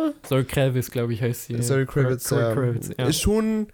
äh, 0.10 0.12
Zoe 0.24 0.44
Kravitz, 0.44 0.92
glaube 0.92 1.14
ich, 1.14 1.22
heißt 1.22 1.46
sie. 1.46 1.60
Zoe 1.62 1.86
Kravitz, 1.86 2.24
Zoe 2.24 2.42
ja. 2.42 2.54
Kravitz, 2.54 2.90
ja. 2.98 3.08
ist 3.08 3.22
schon 3.22 3.68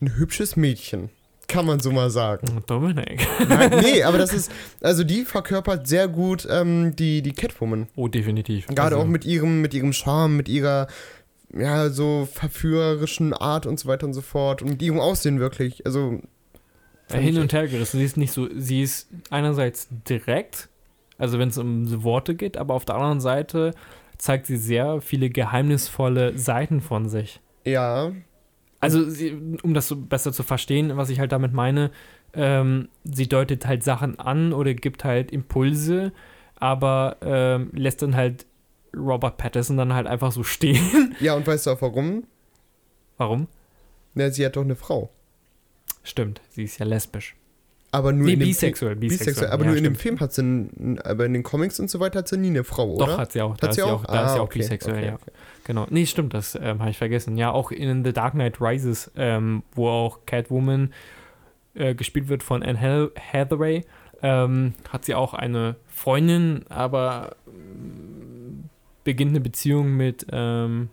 ein 0.00 0.16
hübsches 0.16 0.56
Mädchen. 0.56 1.10
Kann 1.48 1.64
man 1.64 1.80
so 1.80 1.90
mal 1.90 2.10
sagen. 2.10 2.62
Dominik. 2.66 3.26
Nein, 3.48 3.80
nee, 3.82 4.02
aber 4.04 4.18
das 4.18 4.34
ist, 4.34 4.52
also 4.82 5.02
die 5.02 5.24
verkörpert 5.24 5.88
sehr 5.88 6.06
gut 6.06 6.46
ähm, 6.50 6.94
die, 6.94 7.22
die 7.22 7.32
Catwoman. 7.32 7.88
Oh, 7.96 8.06
definitiv. 8.06 8.66
Gerade 8.66 8.96
also, 8.96 8.98
auch 8.98 9.06
mit 9.06 9.24
ihrem, 9.24 9.62
mit 9.62 9.72
ihrem 9.72 9.94
Charme, 9.94 10.36
mit 10.36 10.48
ihrer, 10.50 10.88
ja, 11.54 11.88
so 11.88 12.28
verführerischen 12.30 13.32
Art 13.32 13.64
und 13.64 13.80
so 13.80 13.88
weiter 13.88 14.06
und 14.06 14.12
so 14.12 14.20
fort. 14.20 14.60
Und 14.60 14.72
mit 14.72 14.82
ihrem 14.82 15.00
Aussehen 15.00 15.40
wirklich. 15.40 15.86
Also. 15.86 16.20
hin 17.10 17.38
und 17.38 17.50
her 17.54 17.66
gerissen. 17.66 17.98
Sie 17.98 18.04
ist 18.04 18.18
nicht 18.18 18.32
so, 18.32 18.46
sie 18.54 18.82
ist 18.82 19.08
einerseits 19.30 19.88
direkt, 20.06 20.68
also 21.18 21.38
wenn 21.38 21.48
es 21.48 21.58
um 21.58 22.02
Worte 22.02 22.34
geht, 22.34 22.56
aber 22.56 22.74
auf 22.74 22.84
der 22.84 22.94
anderen 22.94 23.20
Seite 23.20 23.72
zeigt 24.16 24.46
sie 24.46 24.56
sehr 24.56 25.00
viele 25.00 25.30
geheimnisvolle 25.30 26.36
Seiten 26.38 26.80
von 26.80 27.08
sich. 27.08 27.40
Ja, 27.64 28.12
Also, 28.80 29.00
um 29.62 29.74
das 29.74 29.88
so 29.88 29.96
besser 29.96 30.32
zu 30.32 30.42
verstehen, 30.42 30.96
was 30.96 31.10
ich 31.10 31.20
halt 31.20 31.32
damit 31.32 31.52
meine, 31.52 31.90
ähm, 32.34 32.88
sie 33.04 33.28
deutet 33.28 33.66
halt 33.66 33.82
Sachen 33.82 34.18
an 34.18 34.52
oder 34.52 34.74
gibt 34.74 35.04
halt 35.04 35.30
Impulse, 35.30 36.12
aber 36.56 37.16
ähm, 37.22 37.70
lässt 37.74 38.02
dann 38.02 38.16
halt 38.16 38.46
Robert 38.96 39.36
Pattinson 39.36 39.76
dann 39.76 39.92
halt 39.92 40.06
einfach 40.06 40.32
so 40.32 40.42
stehen. 40.44 41.14
ja, 41.20 41.34
und 41.34 41.46
weißt 41.46 41.66
du 41.66 41.70
auch 41.72 41.82
warum? 41.82 42.24
Warum? 43.16 43.48
Na, 44.14 44.30
sie 44.30 44.44
hat 44.44 44.56
doch 44.56 44.62
eine 44.62 44.76
Frau. 44.76 45.10
Stimmt, 46.02 46.40
sie 46.50 46.64
ist 46.64 46.78
ja 46.78 46.86
lesbisch. 46.86 47.36
Aber 47.90 48.12
nur 48.12 48.26
Nee, 48.26 48.34
in 48.34 48.40
dem 48.40 48.48
bisexuell, 48.48 48.90
Film, 48.90 49.00
bisexuell, 49.00 49.28
bisexuell. 49.34 49.50
Aber 49.52 49.64
ja, 49.64 49.68
nur 49.70 49.78
in 49.78 49.84
dem 49.84 49.94
stimmt. 49.94 50.02
Film 50.02 50.20
hat 50.20 50.32
sie, 50.34 50.42
einen- 50.42 50.98
aber 51.04 51.24
in 51.24 51.32
den 51.32 51.42
Comics 51.42 51.80
und 51.80 51.88
so 51.88 52.00
weiter 52.00 52.18
hat 52.18 52.28
sie 52.28 52.36
nie 52.36 52.48
eine 52.48 52.62
Frau, 52.64 52.92
oder? 52.94 53.06
Doch, 53.06 53.18
hat 53.18 53.32
sie 53.32 53.40
auch. 53.40 53.56
Da 53.56 53.62
Hat 53.66 53.70
ist 53.70 53.76
sie 53.76 53.82
auch? 53.82 54.04
da 54.04 54.12
ist 54.12 54.18
Ah, 54.18 54.34
sie 54.34 54.40
auch 54.40 54.44
okay, 54.44 54.58
bisexuell, 54.58 54.96
okay, 54.96 55.06
ja. 55.06 55.14
okay. 55.14 55.30
Genau. 55.64 55.86
Nee, 55.88 56.04
stimmt, 56.06 56.34
das 56.34 56.54
ähm, 56.54 56.80
habe 56.80 56.90
ich 56.90 56.98
vergessen. 56.98 57.36
Ja, 57.38 57.50
auch 57.50 57.70
in 57.70 58.04
The 58.04 58.12
Dark 58.12 58.34
Knight 58.34 58.60
Rises, 58.60 59.10
ähm, 59.16 59.62
wo 59.74 59.88
auch 59.88 60.20
Catwoman 60.26 60.92
äh, 61.74 61.94
gespielt 61.94 62.28
wird 62.28 62.42
von 62.42 62.62
Anne 62.62 62.78
Hath- 62.80 63.12
Hathaway, 63.32 63.84
ähm, 64.22 64.74
hat 64.90 65.04
sie 65.06 65.14
auch 65.14 65.32
eine 65.32 65.76
Freundin, 65.86 66.64
aber 66.68 67.36
ähm, 67.46 68.64
beginnt 69.04 69.30
eine 69.30 69.40
Beziehung 69.40 69.96
mit 69.96 70.26
ähm, 70.30 70.90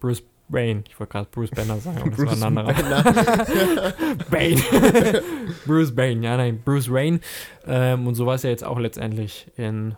Bruce 0.00 0.22
Wayne. 0.52 0.84
Ich 0.88 0.98
wollte 0.98 1.12
gerade 1.12 1.28
Bruce 1.30 1.50
Banner 1.50 1.76
sagen, 1.78 1.98
aber 2.00 2.10
das 2.10 2.18
Bruce 2.18 2.40
war 2.40 2.48
ein 2.50 2.58
anderer. 2.58 2.74
Banner. 2.74 3.92
Bane. 4.30 5.22
Bruce 5.66 5.94
Bane, 5.94 6.24
ja, 6.24 6.36
nein, 6.36 6.60
Bruce 6.64 6.90
Wayne. 6.90 7.20
Ähm, 7.66 8.06
und 8.06 8.14
so 8.14 8.26
war 8.26 8.34
es 8.34 8.42
ja 8.42 8.50
jetzt 8.50 8.64
auch 8.64 8.78
letztendlich 8.78 9.48
in 9.56 9.94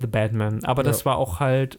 The 0.00 0.06
Batman. 0.06 0.64
Aber 0.64 0.82
das 0.82 1.00
Ja. 1.00 1.04
war 1.06 1.16
auch 1.18 1.40
halt, 1.40 1.78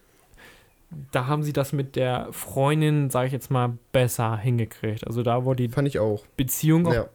da 1.11 1.25
haben 1.27 1.41
sie 1.43 1.53
das 1.53 1.71
mit 1.73 1.95
der 1.95 2.27
Freundin, 2.31 3.09
sage 3.09 3.27
ich 3.27 3.33
jetzt 3.33 3.49
mal, 3.49 3.77
besser 3.93 4.37
hingekriegt. 4.37 5.07
Also 5.07 5.23
da 5.23 5.45
wurde 5.45 5.63
die 5.63 5.69
Fand 5.73 5.87
ich 5.87 5.99
auch. 5.99 6.25
Beziehung 6.37 6.85
auch, 6.87 6.93
Ja. 6.93 7.05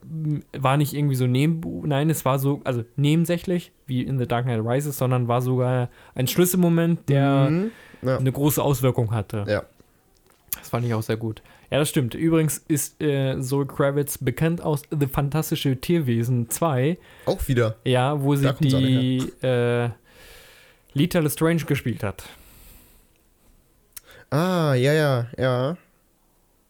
war 0.57 0.77
nicht 0.77 0.93
irgendwie 0.93 1.15
so 1.15 1.27
neben, 1.27 1.61
nein, 1.87 2.09
es 2.09 2.25
war 2.25 2.39
so, 2.39 2.59
also 2.63 2.83
nebensächlich, 2.95 3.71
wie 3.85 4.01
in 4.01 4.17
The 4.17 4.27
Dark 4.27 4.45
Knight 4.45 4.61
Rises, 4.65 4.97
sondern 4.97 5.27
war 5.27 5.41
sogar 5.41 5.89
ein 6.15 6.27
Schlüsselmoment, 6.27 7.07
der 7.07 7.49
Mhm. 7.49 7.71
Ja. 8.01 8.17
eine 8.17 8.31
große 8.31 8.61
Auswirkung 8.61 9.11
hatte. 9.11 9.45
Ja. 9.47 9.63
Das 10.59 10.69
fand 10.69 10.85
ich 10.85 10.93
auch 10.93 11.03
sehr 11.03 11.17
gut. 11.17 11.41
Ja, 11.69 11.79
das 11.79 11.89
stimmt. 11.89 12.13
Übrigens 12.13 12.57
ist 12.67 13.01
äh, 13.01 13.39
Zoe 13.41 13.65
Kravitz 13.65 14.17
bekannt 14.17 14.61
aus 14.61 14.83
The 14.97 15.07
Fantastische 15.07 15.75
Tierwesen 15.77 16.49
2, 16.49 16.97
Auch 17.25 17.47
wieder. 17.47 17.75
ja, 17.83 18.21
wo 18.21 18.35
sie 18.35 18.51
die 18.61 19.17
äh, 19.45 19.89
Lita 20.93 21.19
Lestrange 21.19 21.63
gespielt 21.65 22.03
hat. 22.03 22.23
Ah, 24.29 24.73
ja, 24.75 24.93
ja, 24.93 25.27
ja. 25.37 25.77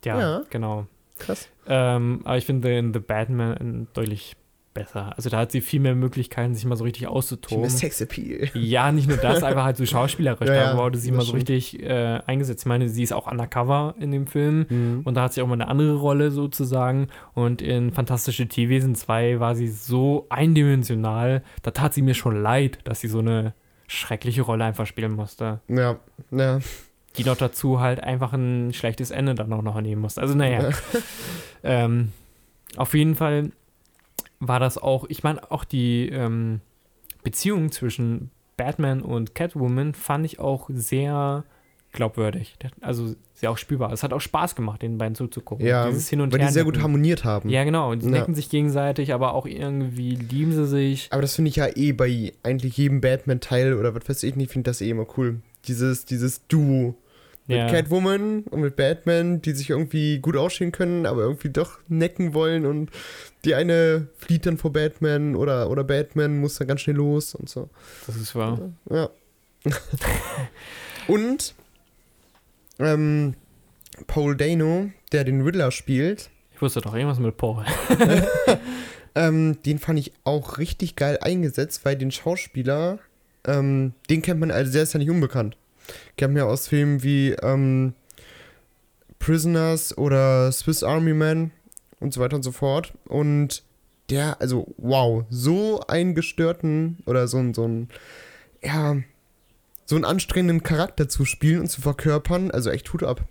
Ja, 0.06 0.20
Ja. 0.20 0.42
genau. 0.50 0.88
Krass. 1.20 1.50
Ähm, 1.68 2.22
aber 2.24 2.38
ich 2.38 2.46
finde 2.46 2.78
in 2.78 2.94
The 2.94 3.00
Batman 3.00 3.88
deutlich 3.94 4.36
besser. 4.78 5.14
Also 5.16 5.30
da 5.30 5.38
hat 5.40 5.52
sie 5.52 5.62
viel 5.62 5.80
mehr 5.80 5.96
Möglichkeiten, 5.96 6.54
sich 6.54 6.66
mal 6.66 6.76
so 6.76 6.84
richtig 6.84 7.08
auszutoben. 7.08 7.62
mehr 7.62 7.70
Sexappeal. 7.70 8.50
Ja, 8.54 8.92
nicht 8.92 9.08
nur 9.08 9.18
das, 9.18 9.44
einfach 9.44 9.64
halt 9.64 9.78
so 9.78 9.86
schauspielerisch. 9.86 10.48
Ja, 10.48 10.74
da 10.74 10.78
wurde 10.78 10.98
sie 10.98 11.12
mal 11.12 11.22
so 11.22 11.28
stimmt. 11.28 11.50
richtig 11.50 11.84
äh, 11.84 12.20
eingesetzt. 12.26 12.64
Ich 12.64 12.66
meine, 12.68 12.90
sie 12.90 13.04
ist 13.04 13.14
auch 13.14 13.30
undercover 13.30 13.96
in 14.00 14.12
dem 14.12 14.28
Film. 14.28 14.66
Mhm. 14.70 15.02
Und 15.04 15.16
da 15.16 15.24
hat 15.24 15.34
sie 15.34 15.42
auch 15.42 15.48
mal 15.48 15.54
eine 15.54 15.68
andere 15.68 15.96
Rolle 15.96 16.32
sozusagen. 16.32 17.08
Und 17.34 17.62
in 17.62 17.92
Fantastische 17.92 18.48
Tierwesen 18.48 18.96
2 18.96 19.40
war 19.40 19.56
sie 19.56 19.68
so 19.68 20.28
eindimensional, 20.30 21.44
da 21.64 21.72
tat 21.72 21.94
sie 21.94 22.02
mir 22.02 22.14
schon 22.14 22.42
leid, 22.42 22.80
dass 22.84 23.02
sie 23.02 23.08
so 23.08 23.20
eine 23.20 23.54
schreckliche 23.88 24.42
Rolle 24.42 24.66
einfach 24.66 24.86
spielen 24.86 25.14
musste. 25.14 25.62
Ja, 25.68 25.98
ja. 26.32 26.60
Die 27.18 27.24
noch 27.24 27.38
dazu 27.38 27.80
halt 27.80 28.04
einfach 28.04 28.34
ein 28.34 28.74
schlechtes 28.74 29.10
Ende 29.10 29.34
dann 29.34 29.52
auch 29.52 29.64
noch 29.64 29.80
nehmen 29.82 30.02
musste. 30.02 30.22
Also 30.22 30.36
naja. 30.36 30.70
ähm, 31.64 32.12
auf 32.76 32.94
jeden 32.94 33.16
Fall 33.16 33.52
war 34.40 34.60
das 34.60 34.78
auch, 34.78 35.06
ich 35.10 35.24
meine, 35.24 35.52
auch 35.52 35.64
die 35.64 36.10
ähm, 36.10 36.62
Beziehung 37.24 37.72
zwischen 37.72 38.32
Batman 38.56 39.02
und 39.02 39.36
Catwoman 39.36 39.94
fand 39.94 40.26
ich 40.26 40.40
auch 40.40 40.70
sehr 40.74 41.44
glaubwürdig. 41.94 42.56
Also 42.82 43.16
sehr 43.34 43.50
auch 43.52 43.58
spürbar. 43.58 43.92
Es 43.92 44.04
hat 44.04 44.14
auch 44.14 44.22
Spaß 44.22 44.56
gemacht, 44.56 44.82
den 44.82 44.98
beiden 44.98 45.16
zuzugucken. 45.16 45.66
Ja, 45.66 45.88
Dieses 45.88 46.10
Hin 46.10 46.22
und 46.22 46.32
weil 46.32 46.40
die 46.40 46.46
Her 46.46 46.52
sehr 46.52 46.64
gut 46.64 46.80
harmoniert 46.82 47.24
haben. 47.24 47.50
Ja, 47.50 47.64
genau. 47.64 47.92
Und 47.92 48.02
sie 48.02 48.10
Ja. 48.10 48.20
necken 48.20 48.36
sich 48.36 48.50
gegenseitig, 48.50 49.14
aber 49.14 49.34
auch 49.34 49.46
irgendwie 49.46 50.16
lieben 50.16 50.52
sie 50.52 50.66
sich. 50.68 51.08
Aber 51.12 51.22
das 51.22 51.36
finde 51.36 51.50
ich 51.50 51.56
ja 51.56 51.68
eh 51.76 51.94
bei 51.94 52.34
eigentlich 52.44 52.78
jedem 52.78 53.02
Batman-Teil 53.02 53.74
oder 53.74 53.96
was 53.96 54.08
weiß 54.08 54.24
ich 54.24 54.36
nicht, 54.36 54.52
finde 54.52 54.70
das 54.70 54.82
eh 54.82 54.90
immer 54.90 55.08
cool. 55.18 55.40
Dieses, 55.66 56.06
dieses 56.06 56.48
Duo 56.48 56.96
mit 57.48 57.58
Ja. 57.58 57.68
Catwoman 57.68 58.44
und 58.44 58.62
mit 58.62 58.76
Batman, 58.76 59.42
die 59.42 59.52
sich 59.52 59.70
irgendwie 59.70 60.20
gut 60.20 60.36
ausstehen 60.36 60.72
können, 60.72 61.06
aber 61.06 61.22
irgendwie 61.22 61.50
doch 61.50 61.80
necken 61.88 62.34
wollen 62.34 62.66
und 62.66 62.92
die 63.46 63.56
eine 63.56 64.08
flieht 64.18 64.46
dann 64.46 64.58
vor 64.58 64.74
Batman 64.74 65.36
oder, 65.36 65.70
oder 65.70 65.84
Batman 65.84 66.40
muss 66.40 66.56
dann 66.56 66.68
ganz 66.68 66.82
schnell 66.82 66.98
los 66.98 67.34
und 67.36 67.50
so. 67.50 67.70
Das 68.06 68.16
ist 68.16 68.36
wahr. 68.36 68.60
Ja. 68.90 69.10
und 71.08 71.56
ähm, 72.80 73.36
Paul 74.08 74.36
Dano, 74.36 74.92
der 75.12 75.24
den 75.24 75.42
Riddler 75.42 75.72
spielt, 75.72 76.30
Ich 76.54 76.62
wusste 76.62 76.82
doch 76.82 76.94
irgendwas 76.94 77.20
mit 77.20 77.38
Paul. 77.38 77.66
Ähm, 79.18 79.58
den 79.66 79.80
fand 79.80 79.98
ich 79.98 80.14
auch 80.26 80.60
richtig 80.60 80.96
geil 80.96 81.18
eingesetzt, 81.20 81.84
weil 81.86 81.96
den 81.96 82.12
Schauspieler, 82.12 83.00
ähm, 83.48 83.94
den 84.12 84.22
kennt 84.22 84.40
man, 84.40 84.52
also 84.52 84.72
der 84.72 84.84
ist 84.84 84.94
ja 84.94 85.00
nicht 85.00 85.10
unbekannt. 85.10 85.58
Kennt 86.18 86.34
man 86.34 86.44
ja 86.44 86.50
aus 86.50 86.68
Filmen 86.68 87.04
wie 87.04 87.32
ähm, 87.42 87.94
Prisoners 89.20 89.98
oder 89.98 90.52
Swiss 90.52 90.84
Army 90.84 91.14
Man 91.14 91.52
und 92.00 92.14
so 92.14 92.22
weiter 92.22 92.36
und 92.36 92.44
so 92.44 92.52
fort. 92.52 92.94
Und 93.06 93.64
der, 94.10 94.40
also 94.40 94.74
wow, 94.78 95.26
so 95.30 95.82
einen 95.88 96.16
gestörten 96.16 96.98
oder 97.06 97.28
so, 97.28 97.38
ein- 97.38 97.54
so 97.54 97.68
ein, 97.68 97.90
ja, 98.64 98.96
so 99.86 99.96
einen 99.96 100.06
anstrengenden 100.06 100.64
Charakter 100.64 101.10
zu 101.10 101.26
spielen 101.26 101.62
und 101.62 101.68
zu 101.70 101.82
verkörpern, 101.82 102.52
also 102.52 102.70
echt 102.70 102.92
Hut 102.94 103.04
ab. 103.04 103.22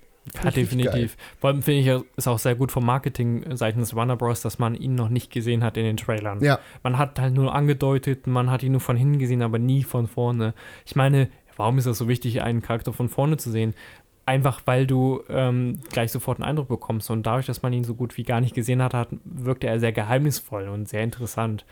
Ja, 0.43 0.51
definitiv. 0.51 1.17
Vor 1.39 1.51
allem 1.51 1.63
finde 1.63 1.81
ich, 2.03 2.03
ist 2.17 2.27
auch 2.27 2.41
sehr 2.41 2.57
gut 2.57 2.73
vom 2.73 2.85
Marketing 2.85 3.45
seitens 3.57 3.95
Warner 3.95 4.17
Bros., 4.17 4.41
dass 4.43 4.59
man 4.59 4.75
ihn 4.75 4.97
noch 4.97 5.09
nicht 5.09 5.31
gesehen 5.31 5.63
hat 5.63 5.77
in 5.77 5.85
den 5.85 5.97
Trailern. 5.97 6.43
Ja, 6.43 6.59
Man 6.83 6.99
hat 6.99 7.21
halt 7.21 7.33
nur 7.35 7.55
angedeutet, 7.55 8.27
man 8.27 8.51
hat 8.51 8.65
ihn 8.65 8.73
nur 8.73 8.81
von 8.81 8.97
hinten 8.97 9.21
gesehen, 9.21 9.41
aber 9.43 9.61
nie 9.61 9.85
von 9.85 10.09
vorne. 10.09 10.53
Ich 10.85 10.97
meine, 10.97 11.29
warum 11.57 11.79
ist 11.79 11.87
das 11.87 11.99
so 11.99 12.09
wichtig, 12.09 12.43
einen 12.43 12.63
Charakter 12.63 12.93
von 12.93 13.09
vorne 13.09 13.37
zu 13.37 13.51
sehen? 13.51 13.75
Einfach 14.25 14.63
weil 14.65 14.87
du 14.87 15.23
ähm, 15.29 15.79
gleich 15.91 16.11
sofort 16.11 16.39
einen 16.39 16.49
Eindruck 16.49 16.69
bekommst. 16.69 17.11
Und 17.11 17.25
dadurch, 17.25 17.47
dass 17.47 17.63
man 17.63 17.73
ihn 17.73 17.85
so 17.85 17.95
gut 17.95 18.17
wie 18.17 18.25
gar 18.25 18.41
nicht 18.41 18.55
gesehen 18.55 18.83
hat, 18.83 18.93
hat 18.93 19.09
wirkte 19.25 19.69
er 19.69 19.79
sehr 19.79 19.93
geheimnisvoll 19.93 20.69
und 20.69 20.89
sehr 20.89 21.03
interessant. 21.05 21.65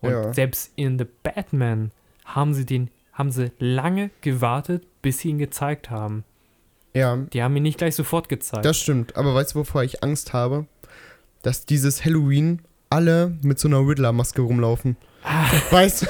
Und 0.00 0.10
Ja. 0.10 0.32
selbst 0.34 0.72
in 0.76 0.98
The 0.98 1.06
Batman 1.22 1.90
haben 2.24 2.52
sie 2.54 2.66
den, 2.66 2.90
haben 3.14 3.30
sie 3.30 3.50
lange 3.58 4.10
gewartet, 4.20 4.84
bis 5.00 5.20
sie 5.20 5.30
ihn 5.30 5.38
gezeigt 5.38 5.90
haben. 5.90 6.24
ja, 6.94 7.16
Die 7.32 7.42
haben 7.42 7.56
ihn 7.56 7.62
nicht 7.62 7.78
gleich 7.78 7.94
sofort 7.94 8.28
gezeigt. 8.28 8.64
Das 8.66 8.76
stimmt, 8.78 9.16
aber 9.16 9.34
weißt 9.34 9.54
du, 9.54 9.60
wovor 9.60 9.82
ich 9.82 10.02
Angst 10.02 10.34
habe? 10.34 10.66
Dass 11.42 11.64
dieses 11.64 12.04
Halloween 12.04 12.60
alle 12.90 13.38
mit 13.42 13.58
so 13.58 13.68
einer 13.68 13.78
Riddler-Maske 13.80 14.42
rumlaufen. 14.42 14.96
Weißt 15.70 16.02
du? 16.02 16.06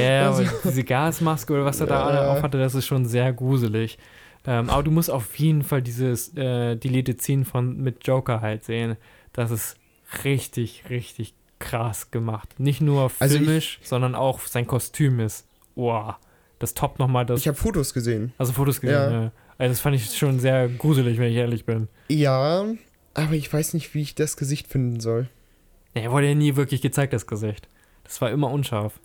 Ja, 0.00 0.26
Also- 0.28 0.42
aber 0.42 0.52
diese 0.64 0.84
Gasmaske 0.84 1.52
oder 1.52 1.64
was 1.64 1.80
er 1.80 1.86
da 1.86 2.12
Ja. 2.12 2.32
auf 2.32 2.42
hatte, 2.42 2.58
das 2.58 2.74
ist 2.74 2.86
schon 2.86 3.06
sehr 3.06 3.32
gruselig. 3.32 3.98
Ähm, 4.46 4.70
aber 4.70 4.82
du 4.84 4.90
musst 4.90 5.10
auf 5.10 5.36
jeden 5.38 5.62
Fall 5.62 5.82
dieses 5.82 6.34
äh, 6.36 6.76
Deleted 6.76 7.20
Scene 7.20 7.44
von 7.44 7.76
mit 7.82 8.06
Joker 8.06 8.40
halt 8.40 8.64
sehen. 8.64 8.96
Das 9.32 9.50
ist 9.50 9.76
richtig, 10.24 10.84
richtig 10.88 11.34
krass 11.58 12.10
gemacht. 12.10 12.58
Nicht 12.58 12.80
nur 12.80 13.10
Also 13.18 13.36
ich- 13.36 13.42
filmisch, 13.42 13.80
sondern 13.82 14.14
auch 14.14 14.40
sein 14.40 14.66
Kostüm 14.66 15.20
ist. 15.20 15.46
Boah, 15.74 16.18
das 16.58 16.74
toppt 16.74 16.98
nochmal 16.98 17.26
das. 17.26 17.40
Ich 17.40 17.48
habe 17.48 17.56
Fotos 17.56 17.92
gesehen. 17.92 18.32
also 18.38 18.52
Fotos 18.52 18.80
gesehen, 18.80 18.94
Ja. 19.12 19.22
ja. 19.24 19.32
Also 19.58 19.72
das 19.72 19.80
fand 19.80 19.96
ich 19.96 20.16
schon 20.16 20.38
sehr 20.38 20.68
gruselig, 20.68 21.18
wenn 21.18 21.30
ich 21.30 21.36
ehrlich 21.36 21.64
bin. 21.64 21.88
Ja, 22.08 22.66
aber 23.14 23.32
ich 23.32 23.50
weiß 23.52 23.74
nicht, 23.74 23.94
wie 23.94 24.02
ich 24.02 24.14
das 24.14 24.36
Gesicht 24.36 24.68
finden 24.68 25.00
soll. 25.00 25.28
Ja, 25.94 26.02
er 26.02 26.12
wurde 26.12 26.28
ja 26.28 26.34
nie 26.34 26.56
wirklich 26.56 26.82
gezeigt, 26.82 27.12
das 27.14 27.26
Gesicht. 27.26 27.66
Das 28.06 28.20
war 28.20 28.30
immer 28.30 28.50
unscharf. 28.50 29.00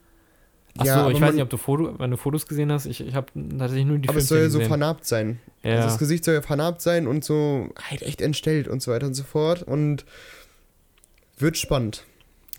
Achso, 0.78 0.90
Ja, 0.90 1.10
ich 1.10 1.20
weiß 1.20 1.34
nicht, 1.34 1.44
ob 1.44 1.50
du 1.50 1.58
Foto, 1.58 2.00
wenn 2.00 2.12
du 2.12 2.18
Fotos 2.18 2.48
gesehen 2.48 2.72
hast. 2.72 2.86
Ich, 2.86 3.06
ich 3.06 3.14
habe 3.14 3.28
tatsächlich 3.58 3.86
nur 3.86 3.98
die 3.98 4.08
aber 4.08 4.20
es 4.20 4.28
soll 4.30 4.40
ja 4.40 4.50
so 4.50 4.62
vernarbt 4.62 5.06
sein. 5.06 5.40
Ja. 5.64 5.76
Also 5.76 5.88
das 5.90 5.98
Gesicht 5.98 6.24
soll 6.24 6.36
ja 6.36 6.42
vernarbt 6.42 6.82
sein 6.82 7.08
und 7.08 7.26
so 7.26 7.70
halt 7.90 8.02
echt 8.04 8.22
entstellt 8.22 8.68
und 8.70 8.82
so 8.82 8.92
weiter 8.92 9.08
und 9.08 9.14
so 9.14 9.24
fort. 9.24 9.64
Und 9.64 10.06
wird 11.38 11.58
spannend. 11.58 12.06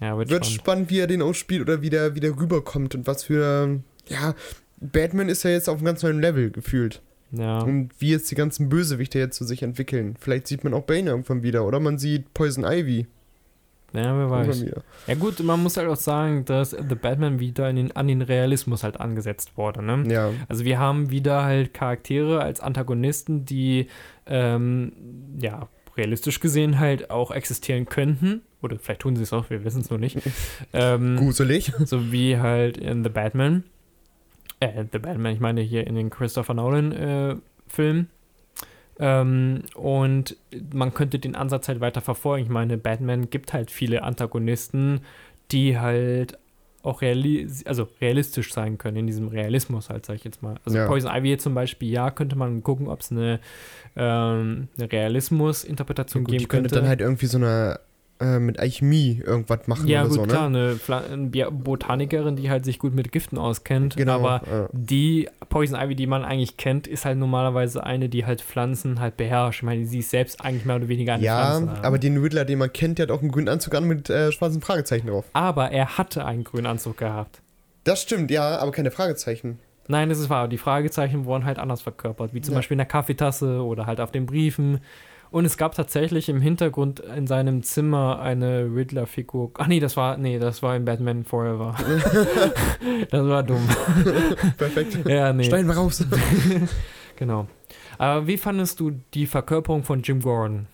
ja, 0.00 0.18
wird, 0.18 0.28
Wird 0.28 0.44
spannend. 0.44 0.60
spannend, 0.60 0.90
wie 0.90 0.98
er 0.98 1.06
den 1.06 1.22
ausspielt 1.22 1.62
oder 1.62 1.80
wie 1.80 1.90
der, 1.90 2.14
wie 2.14 2.20
der 2.20 2.38
rüberkommt 2.38 2.94
und 2.94 3.06
was 3.06 3.24
für. 3.24 3.80
Ja, 4.08 4.34
Batman 4.80 5.28
ist 5.28 5.44
ja 5.44 5.50
jetzt 5.50 5.68
auf 5.68 5.76
einem 5.76 5.86
ganz 5.86 6.02
neuen 6.02 6.20
Level 6.20 6.50
gefühlt. 6.50 7.00
Ja. 7.30 7.60
Und 7.60 7.90
wie 7.98 8.10
jetzt 8.10 8.30
die 8.30 8.34
ganzen 8.34 8.68
Bösewichte 8.68 9.18
jetzt 9.18 9.38
zu 9.38 9.44
sich 9.46 9.62
entwickeln. 9.62 10.16
Vielleicht 10.20 10.46
sieht 10.48 10.64
man 10.64 10.74
auch 10.74 10.82
Bane 10.82 11.08
irgendwann 11.08 11.42
wieder. 11.42 11.64
Oder 11.64 11.80
man 11.80 11.98
sieht 11.98 12.34
Poison 12.34 12.64
Ivy 12.64 13.06
ja, 13.92 14.16
wer 14.16 14.30
weiß. 14.30 14.64
Ja 15.06 15.14
gut, 15.14 15.42
man 15.42 15.62
muss 15.62 15.76
halt 15.76 15.88
auch 15.88 15.96
sagen, 15.96 16.44
dass 16.44 16.70
The 16.70 16.94
Batman 16.94 17.38
wieder 17.40 17.72
den, 17.72 17.94
an 17.94 18.08
den 18.08 18.22
Realismus 18.22 18.84
halt 18.84 19.00
angesetzt 19.00 19.56
wurde. 19.56 19.82
Ne? 19.82 20.04
Ja. 20.08 20.30
Also 20.48 20.64
wir 20.64 20.78
haben 20.78 21.10
wieder 21.10 21.44
halt 21.44 21.74
Charaktere 21.74 22.40
als 22.40 22.60
Antagonisten, 22.60 23.44
die 23.44 23.88
ähm, 24.26 24.92
ja 25.40 25.68
realistisch 25.96 26.40
gesehen 26.40 26.78
halt 26.78 27.10
auch 27.10 27.30
existieren 27.30 27.86
könnten. 27.86 28.42
Oder 28.62 28.78
vielleicht 28.78 29.00
tun 29.00 29.16
sie 29.16 29.22
es 29.22 29.32
auch, 29.32 29.50
wir 29.50 29.64
wissen 29.64 29.80
es 29.80 29.90
nur 29.90 29.98
nicht. 29.98 30.18
ähm, 30.72 31.16
Gruselig. 31.16 31.72
So 31.84 32.12
wie 32.12 32.38
halt 32.38 32.78
in 32.78 33.02
The 33.02 33.10
Batman. 33.10 33.64
Äh, 34.60 34.84
The 34.90 34.98
Batman, 34.98 35.34
ich 35.34 35.40
meine 35.40 35.60
hier 35.60 35.86
in 35.86 35.96
den 35.96 36.10
Christopher 36.10 36.54
Nolan 36.54 36.92
äh, 36.92 37.36
Film. 37.66 38.08
Ähm, 38.98 39.62
und 39.74 40.36
man 40.72 40.94
könnte 40.94 41.18
den 41.18 41.34
Ansatz 41.34 41.68
halt 41.68 41.80
weiter 41.80 42.00
verfolgen. 42.00 42.44
Ich 42.44 42.50
meine, 42.50 42.78
Batman 42.78 43.30
gibt 43.30 43.52
halt 43.52 43.70
viele 43.70 44.02
Antagonisten, 44.02 45.00
die 45.50 45.78
halt 45.78 46.38
auch 46.82 47.00
reali 47.00 47.48
also 47.64 47.88
realistisch 48.00 48.52
sein 48.52 48.76
können, 48.76 48.96
in 48.98 49.06
diesem 49.06 49.28
Realismus 49.28 49.88
halt, 49.88 50.04
sag 50.04 50.16
ich 50.16 50.24
jetzt 50.24 50.42
mal. 50.42 50.56
Also 50.64 50.78
Ja. 50.78 50.86
Poison 50.86 51.12
Ivy 51.14 51.38
zum 51.38 51.54
Beispiel, 51.54 51.90
ja, 51.90 52.10
könnte 52.10 52.36
man 52.36 52.62
gucken, 52.62 52.88
ob 52.88 53.00
es 53.00 53.12
eine, 53.12 53.38
ähm, 53.96 54.68
eine 54.76 54.90
Realismus-Interpretation 54.90 56.24
Gut, 56.24 56.32
geben 56.32 56.48
könnte 56.48 56.68
könnte. 56.70 56.74
dann 56.80 56.88
halt 56.88 57.00
irgendwie 57.00 57.26
so 57.26 57.38
eine 57.38 57.78
äh, 58.22 58.38
mit 58.38 58.58
Alchemie 58.60 59.20
irgendwas 59.24 59.66
machen 59.66 59.88
ja, 59.88 60.00
oder 60.02 60.08
gut, 60.08 60.16
so, 60.16 60.22
ne? 60.22 60.28
klar, 60.28 60.46
eine, 60.46 60.72
Pfla- 60.74 61.12
eine 61.12 61.50
Botanikerin, 61.50 62.36
die 62.36 62.48
halt 62.50 62.64
sich 62.64 62.78
gut 62.78 62.94
mit 62.94 63.12
Giften 63.12 63.36
auskennt, 63.38 63.96
Genau. 63.96 64.14
aber 64.14 64.42
ja. 64.50 64.68
die 64.72 65.28
Poison 65.48 65.78
Ivy, 65.78 65.94
die 65.94 66.06
man 66.06 66.24
eigentlich 66.24 66.56
kennt, 66.56 66.86
ist 66.86 67.04
halt 67.04 67.18
normalerweise 67.18 67.84
eine, 67.84 68.08
die 68.08 68.24
halt 68.24 68.40
Pflanzen 68.40 69.00
halt 69.00 69.16
beherrscht. 69.16 69.60
Ich 69.60 69.62
meine, 69.64 69.84
sie 69.86 69.98
ist 69.98 70.10
selbst 70.10 70.44
eigentlich 70.44 70.64
mehr 70.64 70.76
oder 70.76 70.88
weniger 70.88 71.14
eine 71.14 71.24
Ja, 71.24 71.58
Pflanze. 71.60 71.84
aber 71.84 71.98
den 71.98 72.16
Riddler, 72.16 72.44
den 72.44 72.58
man 72.58 72.72
kennt, 72.72 72.98
der 72.98 73.04
hat 73.06 73.10
auch 73.10 73.20
einen 73.20 73.30
grünen 73.32 73.48
Anzug 73.48 73.74
an 73.74 73.84
mit 73.84 74.08
äh, 74.08 74.32
schwarzen 74.32 74.62
Fragezeichen 74.62 75.08
drauf. 75.08 75.24
aber 75.32 75.70
er 75.72 75.98
hatte 75.98 76.24
einen 76.24 76.44
grünen 76.44 76.66
Anzug 76.66 76.96
gehabt. 76.96 77.40
Das 77.84 78.00
stimmt, 78.02 78.30
ja, 78.30 78.58
aber 78.58 78.70
keine 78.70 78.90
Fragezeichen. 78.90 79.58
Nein, 79.88 80.08
das 80.08 80.20
ist 80.20 80.30
wahr. 80.30 80.46
Die 80.46 80.58
Fragezeichen 80.58 81.24
wurden 81.24 81.44
halt 81.44 81.58
anders 81.58 81.82
verkörpert, 81.82 82.32
wie 82.32 82.40
zum 82.40 82.52
Ja. 82.54 82.58
Beispiel 82.60 82.76
in 82.76 82.78
der 82.78 82.86
Kaffeetasse 82.86 83.62
oder 83.64 83.86
halt 83.86 84.00
auf 84.00 84.12
den 84.12 84.26
Briefen. 84.26 84.78
Und 85.32 85.46
es 85.46 85.56
gab 85.56 85.74
tatsächlich 85.74 86.28
im 86.28 86.42
Hintergrund 86.42 87.00
in 87.00 87.26
seinem 87.26 87.62
Zimmer 87.62 88.20
eine 88.20 88.66
Riddler-Figur. 88.66 89.52
Ach 89.54 89.66
nee, 89.66 89.80
das 89.80 89.96
war, 89.96 90.18
nee, 90.18 90.38
das 90.38 90.62
war 90.62 90.76
in 90.76 90.84
Batman 90.84 91.24
Forever. 91.24 91.74
das 93.10 93.26
war 93.26 93.42
dumm. 93.42 93.66
Perfekt. 94.58 94.98
Ja, 95.08 95.32
nee. 95.32 95.50
Wir 95.50 95.70
raus. 95.70 96.04
Genau. 97.16 97.46
Aber 97.98 98.26
wie 98.26 98.36
fandest 98.36 98.80
du 98.80 99.00
die 99.14 99.26
Verkörperung 99.26 99.84
von 99.84 100.02
Jim 100.02 100.20
Gordon? 100.20 100.66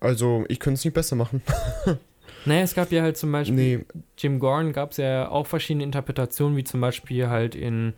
Also, 0.00 0.44
ich 0.48 0.58
könnte 0.58 0.78
es 0.78 0.84
nicht 0.84 0.94
besser 0.94 1.16
machen. 1.16 1.42
Naja, 2.44 2.60
es 2.62 2.76
gab 2.76 2.92
ja 2.92 3.02
halt 3.02 3.16
zum 3.16 3.32
Beispiel 3.32 3.56
Nee, 3.56 3.84
Jim 4.16 4.38
Gordon 4.38 4.72
gab 4.72 4.92
es 4.92 4.98
ja 4.98 5.28
auch 5.28 5.48
verschiedene 5.48 5.82
Interpretationen, 5.82 6.56
wie 6.56 6.62
zum 6.62 6.80
Beispiel 6.80 7.28
halt 7.28 7.56
in, 7.56 7.92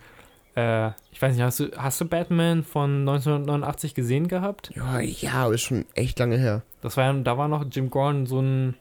äh, 0.58 0.90
ich 1.12 1.20
weiß 1.22 1.34
nicht, 1.34 1.42
hast 1.44 1.60
du, 1.60 1.70
hast 1.76 2.00
du 2.00 2.04
Batman 2.04 2.62
von 2.64 3.00
1989 3.00 3.94
gesehen 3.94 4.28
gehabt? 4.28 4.70
ja, 4.74 5.00
ja, 5.00 5.48
ist 5.50 5.62
schon 5.62 5.84
echt 5.94 6.18
lange 6.18 6.36
her. 6.38 6.62
Das 6.80 6.96
war 6.96 7.04
ja, 7.04 7.12
da 7.12 7.36
war 7.38 7.48
noch 7.48 7.64
Jim 7.70 7.90
Gordon 7.90 8.26
so 8.26 8.40
ein, 8.40 8.74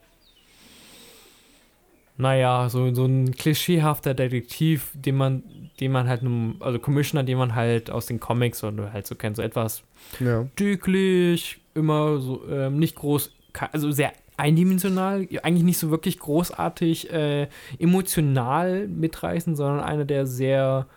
naja, 2.20 2.68
so, 2.70 2.94
so 2.96 3.06
ein 3.06 3.32
klischeehafter 3.34 4.14
Detektiv, 4.16 4.90
den 4.96 5.16
man, 5.18 5.44
den 5.80 5.92
man 5.92 6.08
halt, 6.08 6.24
nun- 6.24 6.56
also 6.62 6.80
Commissioner, 6.80 7.24
den 7.24 7.38
man 7.38 7.54
halt 7.54 7.92
aus 7.92 8.08
den 8.08 8.20
Comics 8.20 8.64
oder 8.64 8.92
halt 8.92 9.06
so 9.06 9.14
kennt, 9.16 9.36
so 9.36 9.44
etwas 9.44 9.84
Ja. 10.20 10.48
dicklich, 10.60 11.60
immer 11.76 12.18
so, 12.20 12.42
ähm, 12.50 12.80
nicht 12.80 12.96
groß, 12.96 13.32
also 13.72 13.92
sehr 13.92 14.14
eindimensional, 14.36 15.28
eigentlich 15.44 15.64
nicht 15.64 15.78
so 15.78 15.92
wirklich 15.92 16.18
großartig 16.20 17.12
äh, 17.12 17.48
emotional 17.80 18.88
mitreißen, 18.88 19.56
sondern 19.56 19.80
einer, 19.84 20.06
der 20.06 20.26
sehr 20.26 20.88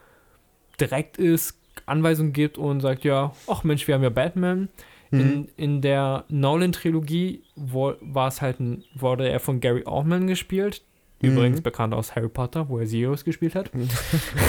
direkt 0.81 1.17
ist, 1.19 1.59
Anweisungen 1.87 2.33
gibt 2.33 2.59
und 2.59 2.81
sagt, 2.81 3.05
ja, 3.05 3.33
ach 3.47 3.65
Mensch, 3.65 3.87
wir 3.87 3.95
haben 3.95 4.03
ja 4.03 4.11
Batman. 4.11 4.69
Mhm. 5.11 5.21
In, 5.21 5.49
in 5.57 5.81
der 5.83 6.25
Nolan-Trilogie 6.29 7.43
wo- 7.57 7.95
war 8.01 8.29
es 8.29 8.41
halt 8.41 8.61
ein, 8.61 8.85
wurde 8.95 9.29
er 9.29 9.41
von 9.41 9.61
Gary 9.61 9.83
Oldman 9.85 10.27
gespielt. 10.27 10.83
Mhm. 11.21 11.33
Übrigens 11.33 11.61
bekannt 11.61 11.95
aus 11.95 12.15
Harry 12.15 12.29
Potter, 12.29 12.69
wo 12.69 12.79
er 12.79 12.87
Sirius 12.87 13.25
gespielt 13.25 13.55
hat. 13.55 13.75
Mhm. 13.75 13.89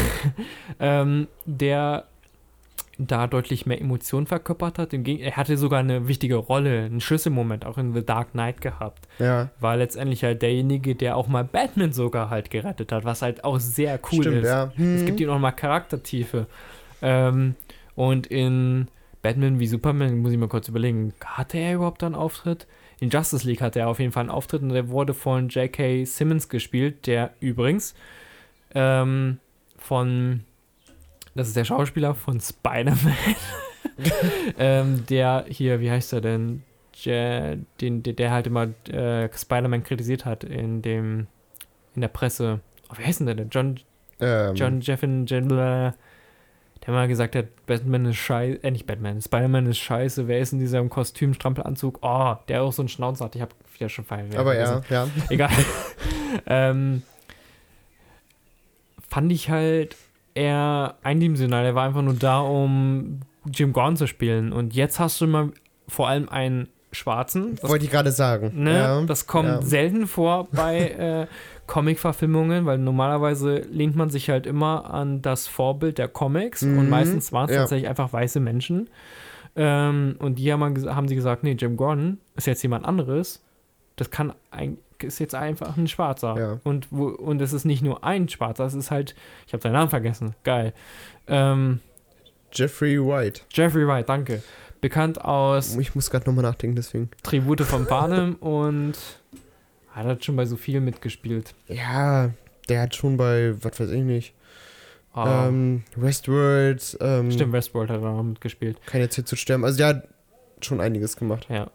ähm, 0.79 1.27
der 1.45 2.05
da 3.07 3.27
deutlich 3.27 3.65
mehr 3.65 3.79
Emotionen 3.81 4.27
verkörpert 4.27 4.77
hat. 4.79 4.93
Er 4.93 5.35
hatte 5.37 5.57
sogar 5.57 5.79
eine 5.79 6.07
wichtige 6.07 6.35
Rolle, 6.35 6.83
einen 6.85 7.01
Schlüsselmoment 7.01 7.65
auch 7.65 7.77
in 7.77 7.93
The 7.93 8.05
Dark 8.05 8.31
Knight 8.31 8.61
gehabt. 8.61 9.07
Ja, 9.19 9.49
War 9.59 9.77
letztendlich 9.77 10.23
halt 10.23 10.41
derjenige, 10.41 10.95
der 10.95 11.17
auch 11.17 11.27
mal 11.27 11.43
Batman 11.43 11.93
sogar 11.93 12.29
halt 12.29 12.49
gerettet 12.51 12.91
hat, 12.91 13.03
was 13.05 13.21
halt 13.21 13.43
auch 13.43 13.59
sehr 13.59 13.99
cool 14.11 14.23
stimmt, 14.23 14.37
ist. 14.43 14.47
ja. 14.49 14.65
Es 14.77 14.77
Mhm. 15.01 15.05
gibt 15.05 15.19
ihm 15.19 15.29
auch 15.29 15.39
mal 15.39 15.51
Charaktertiefe. 15.51 16.47
Ähm, 17.01 17.55
und 17.95 18.27
in 18.27 18.87
Batman 19.21 19.59
wie 19.59 19.67
Superman, 19.67 20.19
muss 20.19 20.31
ich 20.31 20.37
mal 20.37 20.47
kurz 20.49 20.67
überlegen, 20.67 21.13
hatte 21.23 21.57
er 21.57 21.75
überhaupt 21.75 22.03
einen 22.03 22.15
Auftritt? 22.15 22.67
In 22.99 23.09
Justice 23.09 23.47
League 23.47 23.61
hatte 23.61 23.79
er 23.79 23.87
auf 23.87 23.99
jeden 23.99 24.11
Fall 24.11 24.21
einen 24.21 24.29
Auftritt 24.29 24.61
und 24.61 24.69
der 24.69 24.89
wurde 24.89 25.13
von 25.13 25.49
J.K. 25.49 26.05
Simmons 26.05 26.49
gespielt, 26.49 27.07
der 27.07 27.31
übrigens 27.39 27.95
ähm, 28.75 29.39
von, 29.77 30.41
das 31.35 31.47
ist 31.47 31.55
der 31.55 31.65
Schauspieler 31.65 32.13
von 32.15 32.39
Spider-Man, 32.39 33.15
ähm, 34.59 35.05
der 35.09 35.45
hier, 35.47 35.79
wie 35.79 35.91
heißt 35.91 36.13
er 36.13 36.21
denn? 36.21 36.63
Ja, 37.03 37.55
den, 37.79 38.03
der, 38.03 38.13
der 38.13 38.31
halt 38.31 38.47
immer 38.47 38.67
äh, 38.89 39.29
Spider-Man 39.33 39.83
kritisiert 39.83 40.25
hat 40.25 40.43
in 40.43 40.81
dem, 40.81 41.27
in 41.95 42.01
der 42.01 42.09
Presse. 42.09 42.59
Oh, 42.89 42.97
wie 42.97 43.05
heißt 43.05 43.21
denn 43.21 43.27
der 43.27 43.35
denn? 43.35 43.49
John, 43.49 43.79
Ähm, 44.19 44.55
John 44.55 44.81
Jeffin, 44.81 45.25
der 45.25 45.95
mal 46.87 47.07
gesagt 47.07 47.35
hat, 47.35 47.45
Batman 47.65 48.05
ist 48.05 48.17
scheiße, 48.17 48.63
äh, 48.63 48.71
nicht 48.71 48.85
Batman, 48.85 49.21
Spider-Man 49.21 49.67
ist 49.67 49.77
scheiße, 49.77 50.27
wer 50.27 50.39
ist 50.39 50.51
in 50.53 50.59
diesem 50.59 50.89
Kostüm, 50.89 51.33
Strampelanzug? 51.33 51.99
Oh, 52.01 52.35
der 52.47 52.63
auch 52.63 52.73
so 52.73 52.81
einen 52.81 52.89
Schnauzer 52.89 53.25
hat, 53.25 53.35
ich 53.35 53.41
habe 53.41 53.53
wieder 53.77 53.89
schon 53.89 54.05
feiern. 54.05 54.29
aber 54.35 54.55
ja, 54.55 54.81
ja. 54.89 55.07
Egal. 55.29 55.49
ähm, 56.47 57.03
fand 59.07 59.31
ich 59.31 59.49
halt 59.49 59.95
eher 60.33 60.95
eindimensional, 61.03 61.65
er 61.65 61.75
war 61.75 61.85
einfach 61.85 62.01
nur 62.01 62.13
da, 62.13 62.39
um 62.39 63.21
Jim 63.45 63.73
Gordon 63.73 63.97
zu 63.97 64.07
spielen 64.07 64.53
und 64.53 64.75
jetzt 64.75 64.99
hast 64.99 65.19
du 65.21 65.27
mal 65.27 65.51
vor 65.87 66.07
allem 66.07 66.29
einen 66.29 66.67
Schwarzen, 66.93 67.55
das 67.55 67.69
Wollte 67.69 67.85
ich 67.85 67.91
gerade 67.91 68.11
sagen. 68.11 68.51
Ne? 68.53 68.77
Ja, 68.77 69.01
das 69.01 69.25
kommt 69.25 69.47
ja. 69.47 69.61
selten 69.61 70.07
vor 70.07 70.47
bei 70.51 70.77
äh, 71.27 71.27
Comic-Verfilmungen, 71.67 72.65
weil 72.65 72.77
normalerweise 72.77 73.59
lehnt 73.71 73.95
man 73.95 74.09
sich 74.09 74.29
halt 74.29 74.45
immer 74.45 74.93
an 74.93 75.21
das 75.21 75.47
Vorbild 75.47 75.97
der 75.97 76.09
Comics 76.09 76.63
und 76.63 76.75
Mhm, 76.75 76.89
meistens 76.89 77.31
waren 77.31 77.45
es 77.45 77.55
ja. 77.55 77.61
tatsächlich 77.61 77.87
einfach 77.87 78.11
weiße 78.11 78.39
Menschen. 78.41 78.89
Ähm, 79.55 80.15
und 80.19 80.35
die 80.35 80.51
haben, 80.51 80.61
haben 80.93 81.07
sie 81.07 81.15
gesagt, 81.15 81.43
nee, 81.43 81.53
Jim 81.53 81.77
Gordon 81.77 82.19
ist 82.35 82.47
jetzt 82.47 82.61
jemand 82.61 82.85
anderes. 82.85 83.43
Das 83.95 84.11
kann 84.11 84.33
ist 85.03 85.19
jetzt 85.19 85.35
einfach 85.35 85.77
ein 85.77 85.87
Schwarzer. 85.87 86.35
Ja. 86.37 86.59
Und, 86.63 86.87
wo, 86.91 87.07
und 87.07 87.41
es 87.41 87.53
ist 87.53 87.65
nicht 87.65 87.81
nur 87.83 88.03
ein 88.03 88.27
Schwarzer, 88.29 88.65
es 88.65 88.73
ist 88.73 88.91
halt, 88.91 89.15
ich 89.47 89.53
habe 89.53 89.61
seinen 89.61 89.73
Namen 89.73 89.89
vergessen, 89.89 90.35
geil. 90.43 90.73
Ähm, 91.27 91.79
Jeffrey 92.53 92.99
White. 92.99 93.41
Jeffrey 93.53 93.87
Wright, 93.87 94.07
danke. 94.09 94.43
Bekannt 94.81 95.23
aus 95.23 95.75
Ich 95.77 95.93
muss 95.95 96.09
gerade 96.09 96.25
nochmal 96.27 96.43
nachdenken, 96.43 96.75
deswegen. 96.75 97.09
Tribute 97.23 97.61
von 97.61 97.85
Panem 97.87 98.35
und 98.35 98.93
hat 99.91 100.05
halt 100.05 100.25
schon 100.25 100.35
bei 100.35 100.45
so 100.45 100.55
viel 100.57 100.81
mitgespielt. 100.81 101.53
Ja, 101.67 102.31
der 102.67 102.81
hat 102.81 102.95
schon 102.95 103.17
bei, 103.17 103.53
was 103.61 103.79
weiß 103.79 103.91
ich 103.91 104.03
nicht, 104.03 104.33
Ah, 105.13 105.47
ähm, 105.47 105.83
Westworld, 105.97 106.97
ähm, 107.01 107.31
Stimmt, 107.31 107.51
Westworld 107.51 107.89
hat 107.89 108.01
er 108.01 108.09
auch 108.11 108.23
mitgespielt. 108.23 108.77
keine 108.85 109.09
Zeit 109.09 109.27
zu 109.27 109.35
sterben. 109.35 109.65
Also 109.65 109.77
der 109.77 109.87
hat 109.87 110.07
schon 110.61 110.79
einiges 110.79 111.17
gemacht. 111.17 111.47
Ja. 111.49 111.69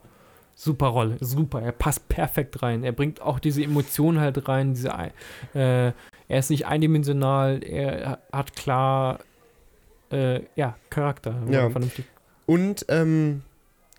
Super 0.59 0.87
Rolle, 0.87 1.19
super. 1.21 1.61
Er 1.61 1.73
passt 1.73 2.09
perfekt 2.09 2.63
rein. 2.63 2.83
Er 2.83 2.93
bringt 2.93 3.21
auch 3.21 3.39
diese 3.39 3.63
Emotionen 3.63 4.19
halt 4.21 4.49
rein. 4.49 4.73
Diese, 4.73 4.89
äh, 4.89 5.93
er 6.29 6.39
ist 6.39 6.49
nicht 6.49 6.67
eindimensional, 6.67 7.63
er 7.63 8.21
hat 8.33 8.57
klar, 8.57 9.19
äh, 10.11 10.41
ja, 10.57 10.77
Charakter. 10.89 11.37
Ja. 11.51 11.69
Vernünftig. 11.69 12.07
Und 12.47 12.87
ähm, 12.89 13.43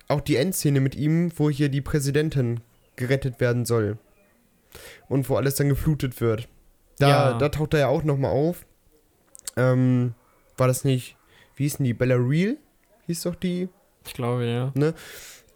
auch 0.07 0.21
die 0.21 0.35
Endszene 0.37 0.79
mit 0.79 0.95
ihm, 0.95 1.31
wo 1.37 1.49
hier 1.51 1.69
die 1.69 1.81
Präsidentin 1.81 2.61
gerettet 2.95 3.39
werden 3.39 3.65
soll. 3.65 3.97
Und 5.07 5.29
wo 5.29 5.35
alles 5.35 5.55
dann 5.55 5.69
geflutet 5.69 6.19
wird. 6.21 6.47
Da, 6.97 7.09
Ja. 7.09 7.37
da 7.37 7.49
taucht 7.49 7.75
er 7.75 7.81
ja 7.81 7.87
auch 7.87 8.03
nochmal 8.03 8.31
auf. 8.31 8.65
Ähm, 9.55 10.15
war 10.57 10.67
das 10.67 10.83
nicht, 10.83 11.17
wie 11.55 11.63
hieß 11.63 11.77
denn 11.77 11.83
die? 11.85 11.93
Bella 11.93 12.15
Real? 12.15 12.57
Hieß 13.05 13.21
doch 13.23 13.35
die. 13.35 13.69
Ich 14.05 14.13
glaube, 14.13 14.45
ja. 14.45 14.71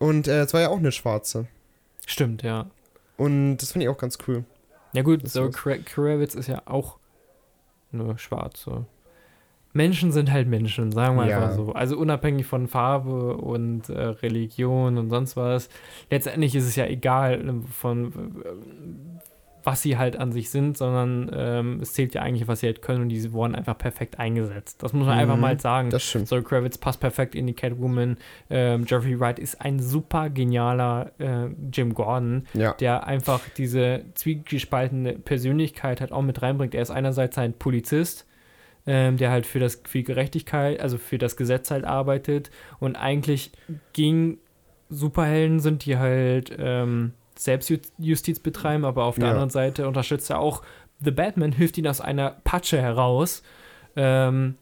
Und 0.02 0.28
äh, 0.28 0.42
es 0.42 0.54
war 0.54 0.62
ja 0.62 0.70
auch 0.70 0.80
eine 0.80 0.92
schwarze. 0.92 1.48
Stimmt, 2.08 2.42
ja. 2.42 2.66
Und 3.18 3.58
das 3.58 3.72
fand 3.72 3.84
ich 3.84 3.90
auch 3.90 3.98
ganz 4.00 4.18
cool. 4.28 4.44
Ja 4.94 5.04
gut, 5.04 5.24
Das 5.24 5.34
so 5.34 5.50
Kravitz 5.52 6.34
ist 6.34 6.48
ja 6.48 6.64
auch 6.66 6.98
nur 7.92 8.18
schwarz. 8.18 8.62
So. 8.62 8.86
Menschen 9.74 10.12
sind 10.12 10.32
halt 10.32 10.48
Menschen, 10.48 10.92
sagen 10.92 11.16
wir 11.18 11.28
Ja. 11.28 11.38
einfach 11.40 11.56
so. 11.56 11.74
Also 11.74 11.98
unabhängig 11.98 12.46
von 12.48 12.68
Farbe 12.68 13.38
und 13.38 13.90
äh, 13.90 14.02
Religion 14.02 14.98
und 14.98 15.10
sonst 15.10 15.38
was. 15.38 15.70
Letztendlich 16.10 16.56
ist 16.56 16.66
es 16.66 16.76
ja 16.76 16.86
egal, 16.88 17.48
äh, 17.48 17.54
von 17.72 18.42
was 19.64 19.82
sie 19.82 19.98
halt 19.98 20.16
an 20.18 20.32
sich 20.32 20.50
sind, 20.50 20.78
sondern 20.78 21.30
ähm, 21.34 21.80
es 21.82 21.94
zählt 21.94 22.14
ja 22.16 22.22
eigentlich, 22.22 22.48
was 22.48 22.62
sie 22.62 22.68
halt 22.68 22.82
können 22.82 23.04
und 23.04 23.10
die 23.10 23.32
wurden 23.34 23.54
einfach 23.56 23.78
perfekt 23.78 24.18
eingesetzt. 24.20 24.82
Das 24.82 24.92
muss 24.94 25.06
man 25.06 25.18
einfach 25.20 25.36
Mhm, 25.36 25.42
mal 25.42 25.60
sagen. 25.60 25.90
Das 25.92 26.04
stimmt. 26.04 26.28
Zoe 26.28 26.42
Kravitz 26.42 26.78
passt 26.78 27.00
perfekt 27.00 27.36
in 27.36 27.46
die 27.48 27.54
Catwoman. 27.54 28.18
Ähm, 28.50 28.86
Jeffrey 28.88 29.20
Wright 29.20 29.40
ist 29.40 29.62
ein 29.62 29.80
super 29.80 30.30
genialer 30.30 31.12
äh, 31.20 31.48
Jim 31.72 31.94
Gordon 31.94 32.48
Ja. 32.54 32.74
der 32.74 33.06
einfach 33.08 33.42
diese 33.58 34.04
zwiegespaltene 34.16 35.14
Persönlichkeit 35.14 36.02
halt 36.02 36.12
auch 36.12 36.22
mit 36.24 36.42
reinbringt. 36.42 36.74
Er 36.76 36.82
ist 36.82 36.92
einerseits 36.92 37.38
ein 37.38 37.54
Polizist, 37.54 38.26
ähm, 38.88 39.18
der 39.18 39.30
halt 39.30 39.46
für 39.46 39.60
das 39.60 39.82
für 39.86 40.02
Gerechtigkeit, 40.02 40.80
also 40.80 40.98
für 40.98 41.18
das 41.20 41.38
Gesetz 41.38 41.70
halt 41.70 41.86
arbeitet 41.86 42.50
und 42.80 42.96
eigentlich 42.96 43.52
gegen 43.94 44.40
Superhelden 44.90 45.60
sind, 45.60 45.86
die 45.86 45.98
halt 45.98 46.52
ähm, 46.58 47.14
Selbstjustiz 47.44 48.40
betreiben, 48.40 48.86
aber 48.86 49.06
auf 49.06 49.16
der 49.16 49.26
Ja. 49.26 49.32
anderen 49.32 49.50
Seite 49.50 49.88
unterstützt 49.88 50.30
er 50.30 50.40
auch 50.40 50.62
The 51.04 51.12
Batman, 51.12 51.52
hilft 51.52 51.78
ihn 51.78 51.88
aus 51.88 52.00
einer 52.02 52.36
Patsche 52.44 52.80
heraus 52.80 53.42
ähm, 53.96 54.56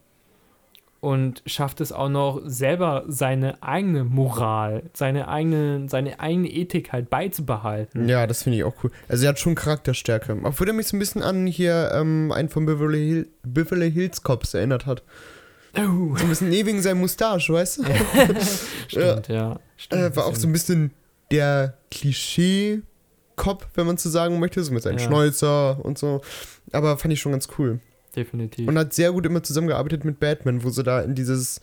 und 1.02 1.42
schafft 1.46 1.80
es 1.82 1.92
auch 1.92 2.10
noch 2.10 2.42
selber 2.46 3.04
seine 3.08 3.62
eigene 3.64 4.04
Moral, 4.04 4.84
seine 4.94 5.28
eigene, 5.30 5.88
seine 5.90 6.20
eigene 6.20 6.50
Ethik 6.50 6.92
halt 6.92 7.10
beizubehalten. 7.10 8.08
Ja, 8.10 8.28
das 8.28 8.44
finde 8.44 8.58
ich 8.58 8.64
auch 8.66 8.74
cool. 8.84 8.92
Also 9.08 9.26
er 9.26 9.30
hat 9.30 9.40
schon 9.40 9.56
Charakterstärke. 9.56 10.38
Obwohl 10.44 10.68
er 10.68 10.74
mich 10.74 10.88
so 10.88 10.96
ein 10.98 11.00
bisschen 11.00 11.22
an 11.24 11.48
hier 11.48 11.92
ähm, 11.94 12.32
einen 12.34 12.50
von 12.50 12.66
Beverly, 12.66 13.08
Hill, 13.08 13.30
Beverly 13.44 13.92
Hills 13.92 14.24
Cops 14.24 14.54
erinnert 14.54 14.86
hat. 14.86 15.04
Oh. 15.78 16.16
So 16.18 16.24
ein 16.24 16.30
bisschen 16.30 16.50
nee, 16.50 16.66
wegen 16.66 16.82
seinem 16.82 17.00
Mustache, 17.00 17.54
weißt 17.54 17.78
du? 17.80 17.84
Stimmt, 18.88 19.28
ja. 19.30 19.60
Stimmt, 19.78 20.02
Äh, 20.02 20.16
war 20.16 20.26
auch 20.26 20.36
so 20.36 20.48
ein 20.48 20.54
bisschen 20.54 20.92
der 21.32 21.76
Klischee-Cop, 21.92 23.68
wenn 23.76 23.86
man 23.86 23.98
so 23.98 24.10
sagen 24.10 24.40
möchte, 24.40 24.64
so 24.64 24.74
mit 24.74 24.84
seinem 24.84 24.98
Ja. 25.00 25.06
Schnäuzer 25.06 25.84
und 25.84 25.98
so. 25.98 26.22
Aber 26.72 26.98
fand 26.98 27.14
ich 27.14 27.20
schon 27.22 27.32
ganz 27.32 27.48
cool. 27.58 27.80
Definitiv. 28.16 28.68
Und 28.68 28.78
hat 28.78 28.94
sehr 28.94 29.12
gut 29.12 29.26
immer 29.26 29.44
zusammengearbeitet 29.44 30.04
mit 30.04 30.20
Batman, 30.20 30.64
wo 30.64 30.70
sie 30.70 30.84
da 30.84 31.02
in 31.02 31.16
dieses, 31.16 31.62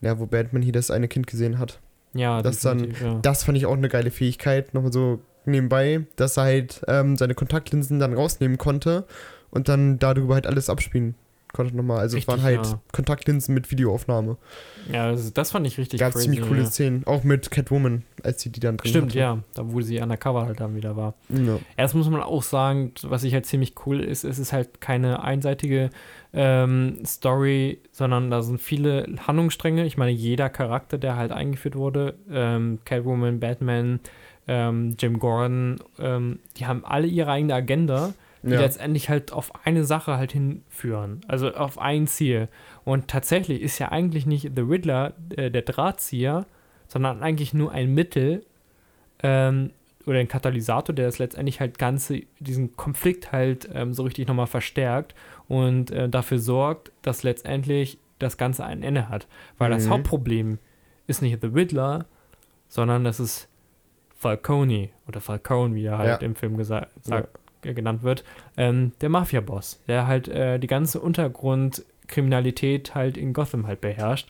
ja, 0.00 0.18
wo 0.18 0.26
Batman 0.26 0.62
hier 0.62 0.72
das 0.72 0.90
eine 0.90 1.08
Kind 1.08 1.26
gesehen 1.26 1.58
hat. 1.58 1.80
ja, 2.14 2.40
das 2.42 2.60
dann- 2.60 2.94
ja. 3.02 3.18
Das 3.22 3.44
fand 3.44 3.58
ich 3.58 3.66
auch 3.66 3.76
eine 3.76 3.88
geile 3.88 4.10
Fähigkeit, 4.10 4.72
nochmal 4.74 4.92
so 4.92 5.20
nebenbei, 5.44 6.06
dass 6.16 6.36
er 6.38 6.44
halt 6.44 6.82
ähm, 6.88 7.16
seine 7.16 7.34
Kontaktlinsen 7.34 7.98
dann 7.98 8.14
rausnehmen 8.14 8.56
konnte 8.58 9.04
und 9.50 9.68
dann 9.68 9.98
darüber 9.98 10.34
halt 10.34 10.46
alles 10.46 10.68
abspielen 10.70 11.14
konnte 11.52 11.76
nochmal. 11.76 11.98
Also 11.98 12.18
es 12.18 12.28
waren 12.28 12.40
Richtig, 12.40 12.58
halt 12.58 12.66
ja. 12.66 12.80
Kontaktlinsen 12.92 13.54
mit 13.54 13.70
Videoaufnahme. 13.70 14.36
Ja, 14.92 15.10
das, 15.10 15.32
das 15.32 15.50
fand 15.50 15.66
ich 15.66 15.78
richtig 15.78 16.00
Gab 16.00 16.12
crazy. 16.12 16.24
ziemlich 16.24 16.42
coole 16.42 16.60
ja. 16.62 16.66
Szenen, 16.66 17.06
auch 17.06 17.24
mit 17.24 17.50
Catwoman, 17.50 18.04
als 18.22 18.42
sie 18.42 18.50
die 18.50 18.60
dann 18.60 18.76
drin 18.76 18.90
Stimmt, 18.90 19.10
hatte. 19.10 19.18
ja. 19.18 19.38
Da, 19.54 19.72
wo 19.72 19.80
sie 19.80 20.00
undercover 20.00 20.46
halt 20.46 20.60
dann 20.60 20.74
wieder 20.76 20.96
war. 20.96 21.14
ja. 21.28 21.58
Erst 21.76 21.94
muss 21.94 22.08
man 22.08 22.20
auch 22.20 22.42
sagen, 22.42 22.92
was 23.02 23.24
ich 23.24 23.34
halt 23.34 23.46
ziemlich 23.46 23.74
cool 23.86 24.00
ist, 24.00 24.24
es 24.24 24.38
ist 24.38 24.52
halt 24.52 24.80
keine 24.80 25.22
einseitige 25.22 25.90
ähm, 26.32 26.98
Story, 27.04 27.80
sondern 27.92 28.30
da 28.30 28.42
sind 28.42 28.60
viele 28.60 29.06
Handlungsstränge. 29.26 29.84
Ich 29.86 29.96
meine, 29.96 30.12
jeder 30.12 30.48
Charakter, 30.50 30.98
der 30.98 31.16
halt 31.16 31.32
eingeführt 31.32 31.76
wurde, 31.76 32.14
ähm, 32.30 32.78
Catwoman, 32.84 33.40
Batman, 33.40 34.00
ähm, 34.46 34.96
Jim 34.98 35.18
Gordon, 35.18 35.76
ähm, 35.98 36.38
die 36.56 36.66
haben 36.66 36.84
alle 36.84 37.06
ihre 37.06 37.30
eigene 37.30 37.54
Agenda, 37.54 38.14
die 38.42 38.52
Ja. 38.52 38.60
letztendlich 38.60 39.08
halt 39.08 39.32
auf 39.32 39.52
eine 39.66 39.84
Sache 39.84 40.16
halt 40.16 40.32
hinführen, 40.32 41.20
also 41.28 41.52
auf 41.54 41.78
ein 41.78 42.06
Ziel. 42.06 42.48
Und 42.84 43.08
tatsächlich 43.08 43.60
ist 43.62 43.78
ja 43.78 43.90
eigentlich 43.90 44.26
nicht 44.26 44.52
The 44.54 44.62
Riddler 44.62 45.14
äh, 45.36 45.50
der 45.50 45.62
Drahtzieher, 45.62 46.46
sondern 46.86 47.22
eigentlich 47.22 47.52
nur 47.54 47.72
ein 47.72 47.92
Mittel 47.94 48.44
ähm, 49.22 49.70
oder 50.06 50.18
ein 50.20 50.28
Katalysator, 50.28 50.94
der 50.94 51.06
das 51.06 51.18
letztendlich 51.18 51.60
halt 51.60 51.78
ganze, 51.78 52.22
diesen 52.38 52.76
Konflikt 52.76 53.32
halt 53.32 53.68
ähm, 53.74 53.92
so 53.92 54.04
richtig 54.04 54.26
nochmal 54.28 54.46
verstärkt 54.46 55.14
und 55.48 55.90
äh, 55.90 56.08
dafür 56.08 56.38
sorgt, 56.38 56.92
dass 57.02 57.24
letztendlich 57.24 57.98
das 58.18 58.36
Ganze 58.38 58.64
ein 58.64 58.82
Ende 58.82 59.08
hat. 59.08 59.26
Weil 59.58 59.70
das 59.70 59.86
Mhm. 59.86 59.90
Hauptproblem 59.90 60.58
ist 61.06 61.20
nicht 61.22 61.38
The 61.40 61.48
Riddler, 61.48 62.06
sondern 62.68 63.04
das 63.04 63.20
ist 63.20 63.48
Falcone 64.16 64.90
oder 65.06 65.20
Falcone, 65.20 65.74
wie 65.74 65.84
er 65.84 65.98
halt 65.98 66.20
Ja. 66.22 66.26
im 66.26 66.34
Film 66.34 66.56
gesagt, 66.56 66.92
sagt, 67.04 67.38
genannt 67.62 68.02
wird, 68.02 68.24
ähm, 68.56 68.92
der 69.00 69.08
Mafia-Boss, 69.08 69.80
der 69.88 70.06
halt 70.06 70.28
äh, 70.28 70.58
die 70.58 70.66
ganze 70.66 71.00
Untergrundkriminalität 71.00 72.94
halt 72.94 73.16
in 73.16 73.32
Gotham 73.32 73.66
halt 73.66 73.80
beherrscht. 73.80 74.28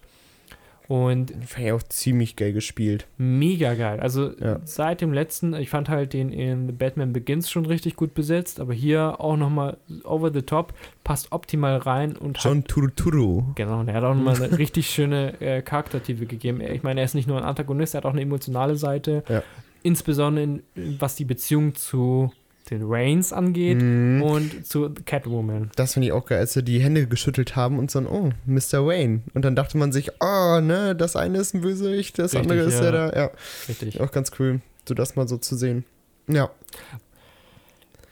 Und 0.87 1.33
Fand 1.45 1.67
ich 1.67 1.73
auch 1.73 1.83
ziemlich 1.83 2.35
geil 2.37 2.55
gespielt. 2.55 3.07
mega 3.19 3.75
geil. 3.75 4.01
Also 4.01 4.33
Ja. 4.41 4.61
seit 4.64 5.03
dem 5.03 5.12
letzten, 5.12 5.53
ich 5.53 5.69
fand 5.69 5.91
halt 5.91 6.14
den 6.14 6.33
in 6.33 6.67
The 6.67 6.73
Batman 6.73 7.12
Begins 7.12 7.51
schon 7.51 7.67
richtig 7.67 7.95
gut 7.95 8.14
besetzt, 8.14 8.59
aber 8.59 8.73
hier 8.73 9.21
auch 9.21 9.37
nochmal 9.37 9.77
over 10.05 10.33
the 10.33 10.41
top, 10.41 10.73
passt 11.05 11.31
optimal 11.31 11.77
rein 11.77 12.17
und 12.17 12.38
hat 12.38 12.45
John 12.45 12.64
Turturro. 12.64 13.45
Genau, 13.55 13.81
und 13.81 13.88
er 13.88 13.95
hat 13.97 14.05
auch 14.05 14.14
nochmal 14.14 14.37
eine 14.43 14.57
richtig 14.57 14.88
schöne 14.88 15.38
äh, 15.43 15.61
Charaktertiefe 15.61 16.25
gegeben. 16.25 16.62
Ich 16.62 16.83
meine, 16.83 17.01
er 17.01 17.05
ist 17.05 17.14
nicht 17.14 17.29
nur 17.29 17.37
ein 17.37 17.45
Antagonist, 17.45 17.95
er 17.95 17.99
hat 17.99 18.07
auch 18.07 18.12
eine 18.12 18.23
emotionale 18.23 18.77
Seite. 18.77 19.25
Ja. 19.29 19.43
Insbesondere 19.83 20.43
in, 20.45 20.62
was 20.99 21.17
die 21.17 21.27
Beziehung 21.27 21.75
zu 21.75 22.33
den 22.71 22.83
Reigns 22.85 23.33
angeht 23.33 23.81
Mhm. 23.81 24.23
und 24.23 24.67
zu 24.67 24.91
Catwoman. 25.07 25.71
Das 25.77 25.95
finde 25.95 26.09
ich 26.09 26.13
auch 26.13 26.27
geil, 26.27 26.39
als 26.39 26.53
sie 26.53 26.63
die 26.63 26.81
Hände 26.81 27.07
geschüttelt 27.07 27.57
haben 27.57 27.79
und 27.79 27.91
so, 27.91 28.01
oh, 28.01 28.31
Mr. 28.47 28.87
Wayne. 28.87 29.23
Und 29.35 29.45
dann 29.45 29.57
dachte 29.57 29.79
man 29.79 29.93
sich, 29.93 30.11
oh, 30.21 30.61
ne, 30.61 30.95
das 30.97 31.17
eine 31.17 31.39
ist 31.39 31.55
ein 31.55 31.61
Bösewicht, 31.61 32.19
das 32.19 32.35
Richtig, 32.35 32.51
andere 32.51 32.67
ist 32.67 32.75
ja. 32.75 32.91
der 32.91 33.11
da. 33.11 33.19
Ja, 33.19 33.31
Richtig. 33.69 34.01
auch 34.01 34.11
ganz 34.11 34.33
cool, 34.39 34.61
so 34.87 34.95
das 34.95 35.17
mal 35.17 35.27
so 35.29 35.37
zu 35.39 35.57
sehen. 35.57 35.85
Ja, 36.29 36.51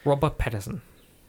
Robert 0.04 0.38
Pattinson. 0.38 0.80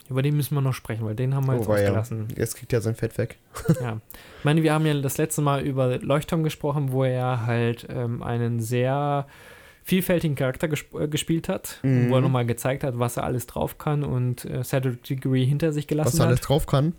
Über 0.09 0.21
den 0.21 0.37
müssen 0.37 0.55
wir 0.55 0.61
noch 0.61 0.73
sprechen, 0.73 1.03
weil 1.05 1.15
den 1.15 1.35
haben 1.35 1.47
wir 1.47 1.55
jetzt 1.55 1.65
oh, 1.65 1.69
war 1.71 1.79
ja. 1.79 1.85
ausgelassen. 1.87 2.27
Jetzt 2.37 2.55
kriegt 2.55 2.71
er 2.71 2.79
sein 2.79 2.95
Fett 2.95 3.17
weg. 3.17 3.37
Ja. 3.81 3.99
Ich 4.39 4.45
meine, 4.45 4.63
wir 4.63 4.71
haben 4.73 4.85
ja 4.85 4.93
das 4.93 5.17
letzte 5.17 5.41
Mal 5.41 5.61
über 5.63 5.97
Leuchtturm 5.97 6.43
gesprochen, 6.43 6.91
wo 6.93 7.03
er 7.03 7.45
halt 7.45 7.87
ähm, 7.89 8.23
einen 8.23 8.61
sehr 8.61 9.27
vielfältigen 9.87 10.35
Charakter 10.35 10.67
gesp 10.67 10.93
äh, 10.95 11.07
gespielt 11.07 11.47
hat, 11.47 11.79
Mhm. 11.81 12.09
wo 12.09 12.15
er 12.15 12.21
nochmal 12.21 12.45
gezeigt 12.45 12.83
hat, 12.83 12.99
was 12.99 13.15
er 13.15 13.23
alles 13.23 13.47
drauf 13.47 13.77
kann 13.77 14.03
und 14.03 14.43
äh, 14.43 14.61
Cedric 14.63 15.01
Diggory 15.03 15.45
hinter 15.45 15.71
sich 15.71 15.87
gelassen 15.87 16.09
Was 16.13 16.19
er 16.19 16.23
hat. 16.23 16.27
alles 16.27 16.41
drauf 16.41 16.65
kann. 16.67 16.93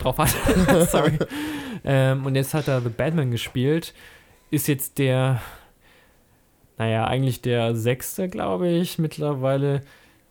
drauf 0.00 0.18
hat. 0.18 0.28
Sorry. 0.90 1.16
Ähm, 1.84 2.26
und 2.26 2.34
jetzt 2.34 2.54
hat 2.54 2.66
er 2.68 2.80
The 2.80 2.88
Batman 2.88 3.30
gespielt. 3.30 3.94
Ist 4.50 4.66
jetzt 4.66 4.98
der, 4.98 5.40
naja, 6.76 7.06
eigentlich 7.06 7.40
der 7.42 7.74
sechste, 7.76 8.28
glaube 8.28 8.68
ich, 8.68 8.98
mittlerweile. 8.98 9.82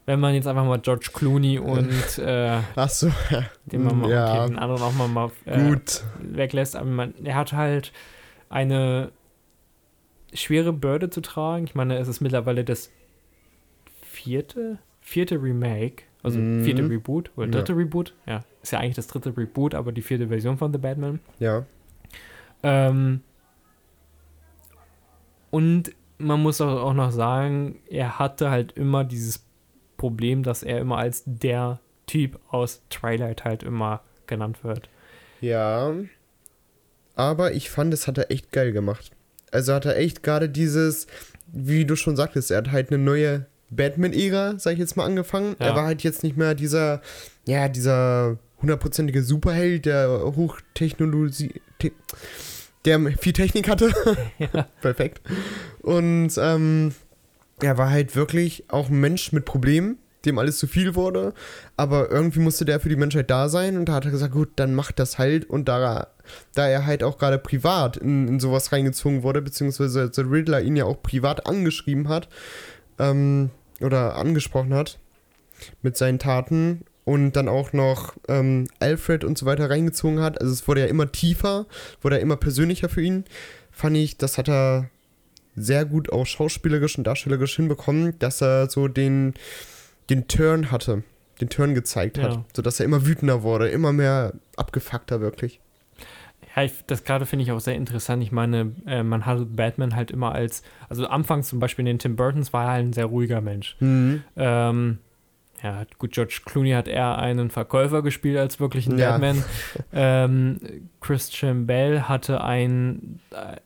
Wenn 0.05 0.19
man 0.21 0.33
jetzt 0.35 0.47
einfach 0.47 0.65
mal 0.65 0.79
George 0.79 1.09
Clooney 1.13 1.57
und 1.59 1.89
äh, 2.17 2.59
Ach 2.75 2.89
so, 2.89 3.07
ja. 3.29 3.43
den, 3.65 3.83
man 3.83 3.99
mal, 3.99 4.09
ja, 4.09 4.33
okay, 4.41 4.47
den 4.47 4.59
anderen 4.59 4.81
auch 4.81 4.93
mal, 4.93 5.07
mal 5.07 5.31
äh, 5.45 5.75
weglässt. 6.21 6.75
Aber 6.75 6.89
man, 6.89 7.13
er 7.23 7.35
hat 7.35 7.51
halt 7.53 7.91
eine 8.49 9.11
schwere 10.33 10.73
Bürde 10.73 11.09
zu 11.09 11.21
tragen. 11.21 11.65
Ich 11.65 11.75
meine, 11.75 11.97
es 11.97 12.07
ist 12.07 12.21
mittlerweile 12.21 12.63
das 12.63 12.91
vierte, 14.01 14.79
vierte 15.01 15.41
Remake, 15.41 16.03
also 16.23 16.39
Mhm. 16.39 16.63
vierte 16.63 16.89
Reboot 16.89 17.31
oder 17.35 17.45
Ja. 17.47 17.51
dritte 17.51 17.75
Reboot. 17.77 18.13
Ja, 18.25 18.43
ist 18.61 18.71
ja 18.71 18.79
eigentlich 18.79 18.95
das 18.95 19.07
dritte 19.07 19.35
Reboot, 19.37 19.73
aber 19.75 19.91
die 19.91 20.01
vierte 20.01 20.27
Version 20.27 20.57
von 20.57 20.71
The 20.73 20.79
Batman. 20.79 21.19
Ja. 21.39 21.65
Ähm, 22.63 23.21
und 25.51 25.91
man 26.17 26.41
muss 26.41 26.59
auch 26.61 26.93
noch 26.93 27.11
sagen, 27.11 27.79
er 27.89 28.19
hatte 28.19 28.49
halt 28.49 28.71
immer 28.73 29.03
dieses 29.03 29.45
Problem, 29.97 30.43
dass 30.43 30.63
er 30.63 30.79
immer 30.79 30.97
als 30.97 31.23
der 31.25 31.79
Typ 32.05 32.39
aus 32.49 32.81
Twilight 32.89 33.43
halt 33.45 33.63
immer 33.63 34.01
genannt 34.25 34.63
wird. 34.63 34.89
Ja. 35.41 35.93
Aber 37.15 37.53
ich 37.53 37.69
fand, 37.69 37.93
es 37.93 38.07
hat 38.07 38.17
er 38.17 38.31
echt 38.31 38.51
geil 38.51 38.71
gemacht. 38.71 39.11
Also 39.51 39.73
hat 39.73 39.85
er 39.85 39.97
echt 39.97 40.23
gerade 40.23 40.49
dieses, 40.49 41.07
wie 41.47 41.85
du 41.85 41.95
schon 41.95 42.15
sagtest, 42.15 42.51
er 42.51 42.57
hat 42.57 42.71
halt 42.71 42.91
eine 42.91 43.01
neue 43.01 43.45
Batman-Ära, 43.69 44.59
sag 44.59 44.73
ich 44.73 44.79
jetzt 44.79 44.97
mal, 44.97 45.05
angefangen. 45.05 45.55
Ja. 45.59 45.67
Er 45.67 45.75
war 45.75 45.85
halt 45.85 46.03
jetzt 46.03 46.23
nicht 46.23 46.37
mehr 46.37 46.55
dieser, 46.55 47.01
ja, 47.45 47.67
dieser 47.67 48.37
hundertprozentige 48.61 49.23
Superheld, 49.23 49.85
der 49.85 50.09
Hochtechnologie, 50.35 51.61
te 51.79 51.91
der 52.85 52.99
viel 53.17 53.33
Technik 53.33 53.67
hatte. 53.67 53.91
ja. 54.39 54.67
Perfekt. 54.81 55.21
Und 55.81 56.31
ähm, 56.37 56.93
er 57.61 57.77
war 57.77 57.89
halt 57.89 58.15
wirklich 58.15 58.65
auch 58.69 58.89
ein 58.89 58.99
Mensch 58.99 59.33
mit 59.33 59.43
Problemen, 59.43 59.97
dem 60.27 60.37
alles 60.37 60.59
zu 60.59 60.67
viel 60.67 60.95
wurde. 60.95 61.33
Aber 61.75 62.11
irgendwie 62.11 62.39
musste 62.39 62.65
der 62.65 62.79
für 62.79 62.89
die 62.89 62.95
Menschheit 62.95 63.29
da 63.29 63.49
sein. 63.49 63.77
Und 63.77 63.85
da 63.85 63.93
hat 63.93 64.05
er 64.05 64.11
gesagt, 64.11 64.33
gut, 64.33 64.49
dann 64.57 64.75
macht 64.75 64.99
das 64.99 65.17
halt. 65.17 65.49
Und 65.49 65.67
da, 65.67 66.07
da 66.53 66.67
er 66.67 66.85
halt 66.85 67.03
auch 67.03 67.17
gerade 67.17 67.39
privat 67.39 67.97
in, 67.97 68.27
in 68.27 68.39
sowas 68.39 68.71
reingezogen 68.71 69.23
wurde, 69.23 69.41
beziehungsweise 69.41 70.11
The 70.13 70.21
Riddler 70.21 70.61
ihn 70.61 70.75
ja 70.75 70.85
auch 70.85 71.01
privat 71.01 71.47
angeschrieben 71.47 72.09
hat, 72.09 72.29
ähm, 72.99 73.49
oder 73.81 74.15
angesprochen 74.15 74.73
hat 74.73 74.99
mit 75.81 75.97
seinen 75.97 76.19
Taten 76.19 76.83
und 77.05 77.33
dann 77.33 77.47
auch 77.47 77.73
noch 77.73 78.15
ähm, 78.27 78.67
Alfred 78.79 79.23
und 79.23 79.37
so 79.37 79.45
weiter 79.45 79.69
reingezogen 79.69 80.19
hat. 80.19 80.41
Also 80.41 80.53
es 80.53 80.67
wurde 80.67 80.81
ja 80.81 80.87
immer 80.87 81.11
tiefer, 81.11 81.65
wurde 82.01 82.17
ja 82.17 82.21
immer 82.21 82.37
persönlicher 82.37 82.89
für 82.89 83.01
ihn. 83.01 83.25
Fand 83.71 83.95
ich, 83.97 84.17
das 84.17 84.37
hat 84.37 84.49
er 84.49 84.89
sehr 85.55 85.85
gut 85.85 86.11
auch 86.11 86.25
schauspielerisch 86.25 86.97
und 86.97 87.05
darstellerisch 87.05 87.55
hinbekommen, 87.55 88.17
dass 88.19 88.41
er 88.41 88.69
so 88.69 88.87
den, 88.87 89.33
den 90.09 90.27
Turn 90.27 90.71
hatte, 90.71 91.03
den 91.41 91.49
Turn 91.49 91.73
gezeigt 91.75 92.17
hat, 92.19 92.33
Ja. 92.33 92.45
sodass 92.55 92.79
er 92.79 92.85
immer 92.85 93.05
wütender 93.05 93.43
wurde, 93.43 93.69
immer 93.69 93.93
mehr 93.93 94.33
abgefuckter 94.55 95.21
wirklich. 95.21 95.59
Ja, 96.55 96.63
ich, 96.63 96.73
das 96.87 97.03
gerade 97.03 97.25
finde 97.27 97.43
ich 97.43 97.51
auch 97.51 97.59
sehr 97.59 97.75
interessant. 97.75 98.23
Ich 98.23 98.31
meine, 98.31 98.71
äh, 98.87 99.03
man 99.03 99.25
hat 99.27 99.55
Batman 99.55 99.95
halt 99.95 100.09
immer 100.09 100.31
als, 100.33 100.63
also 100.89 101.05
anfangs 101.07 101.47
zum 101.49 101.59
Beispiel 101.59 101.83
in 101.83 101.87
den 101.87 101.99
Tim 101.99 102.15
Burtons 102.15 102.51
war 102.53 102.65
er 102.65 102.71
halt 102.71 102.85
ein 102.85 102.93
sehr 102.93 103.05
ruhiger 103.05 103.41
Mensch. 103.41 103.75
Mhm. 103.79 104.23
Ähm, 104.35 104.97
ja, 105.61 105.83
gut, 105.97 106.11
George 106.13 106.41
Clooney 106.45 106.71
hat 106.71 106.87
eher 106.87 107.17
einen 107.17 107.49
Verkäufer 107.49 108.01
gespielt 108.03 108.37
als 108.37 108.59
wirklich 108.59 108.87
einen 108.87 108.97
Ja. 108.99 109.11
Batman. 109.11 109.43
ähm, 109.93 110.59
Christian 111.01 111.65
Bell 111.67 112.03
hatte 112.03 112.43
ein, 112.43 113.19
äh, 113.31 113.57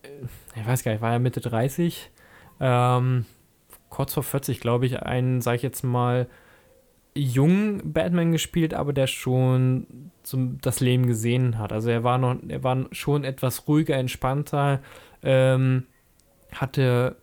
ich 0.59 0.65
weiß 0.67 0.83
gar 0.83 0.91
nicht, 0.91 1.01
war 1.01 1.11
er 1.13 1.19
Mitte 1.19 1.39
30? 1.41 2.09
Ähm, 2.59 3.25
kurz 3.91 4.15
vor 4.15 4.23
40, 4.23 4.59
glaube 4.59 4.87
ich, 4.87 5.03
einen, 5.03 5.41
sag 5.41 5.57
ich 5.57 5.61
jetzt 5.61 5.83
mal, 5.83 6.27
jungen 7.13 7.93
Batman 7.93 8.31
gespielt, 8.31 8.73
aber 8.73 8.93
der 8.93 9.05
schon 9.05 9.85
zum, 10.23 10.59
das 10.61 10.79
Leben 10.79 11.05
gesehen 11.05 11.59
hat. 11.59 11.73
Also 11.73 11.89
er 11.89 12.03
war 12.03 12.17
noch, 12.17 12.37
er 12.47 12.63
war 12.63 12.85
schon 12.91 13.23
etwas 13.23 13.67
ruhiger, 13.67 13.95
entspannter, 13.95 14.79
ähm, 15.21 15.83
hatte, 16.53 17.17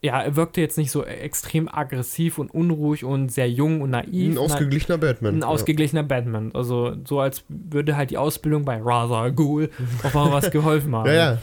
ja, 0.00 0.20
er 0.22 0.34
wirkte 0.34 0.62
jetzt 0.62 0.78
nicht 0.78 0.90
so 0.90 1.04
extrem 1.04 1.68
aggressiv 1.68 2.38
und 2.38 2.54
unruhig 2.54 3.04
und 3.04 3.30
sehr 3.30 3.50
jung 3.50 3.82
und 3.82 3.90
naiv. 3.90 4.34
Ein 4.34 4.38
ausgeglichener 4.38 4.96
Batman. 4.96 5.34
Ein 5.36 5.44
ausgeglichener 5.44 6.04
Batman. 6.04 6.52
Also 6.54 6.94
so 7.04 7.20
als 7.20 7.44
würde 7.48 7.96
halt 7.96 8.10
die 8.10 8.18
Ausbildung 8.18 8.64
bei 8.64 8.80
Ra's 8.80 9.10
al 9.10 9.32
Ghul 9.32 9.68
auch 10.04 10.14
mal 10.14 10.32
was 10.32 10.50
geholfen 10.50 10.94
haben. 10.96 11.06
ja. 11.06 11.12
ja, 11.12 11.32
ja. 11.32 11.38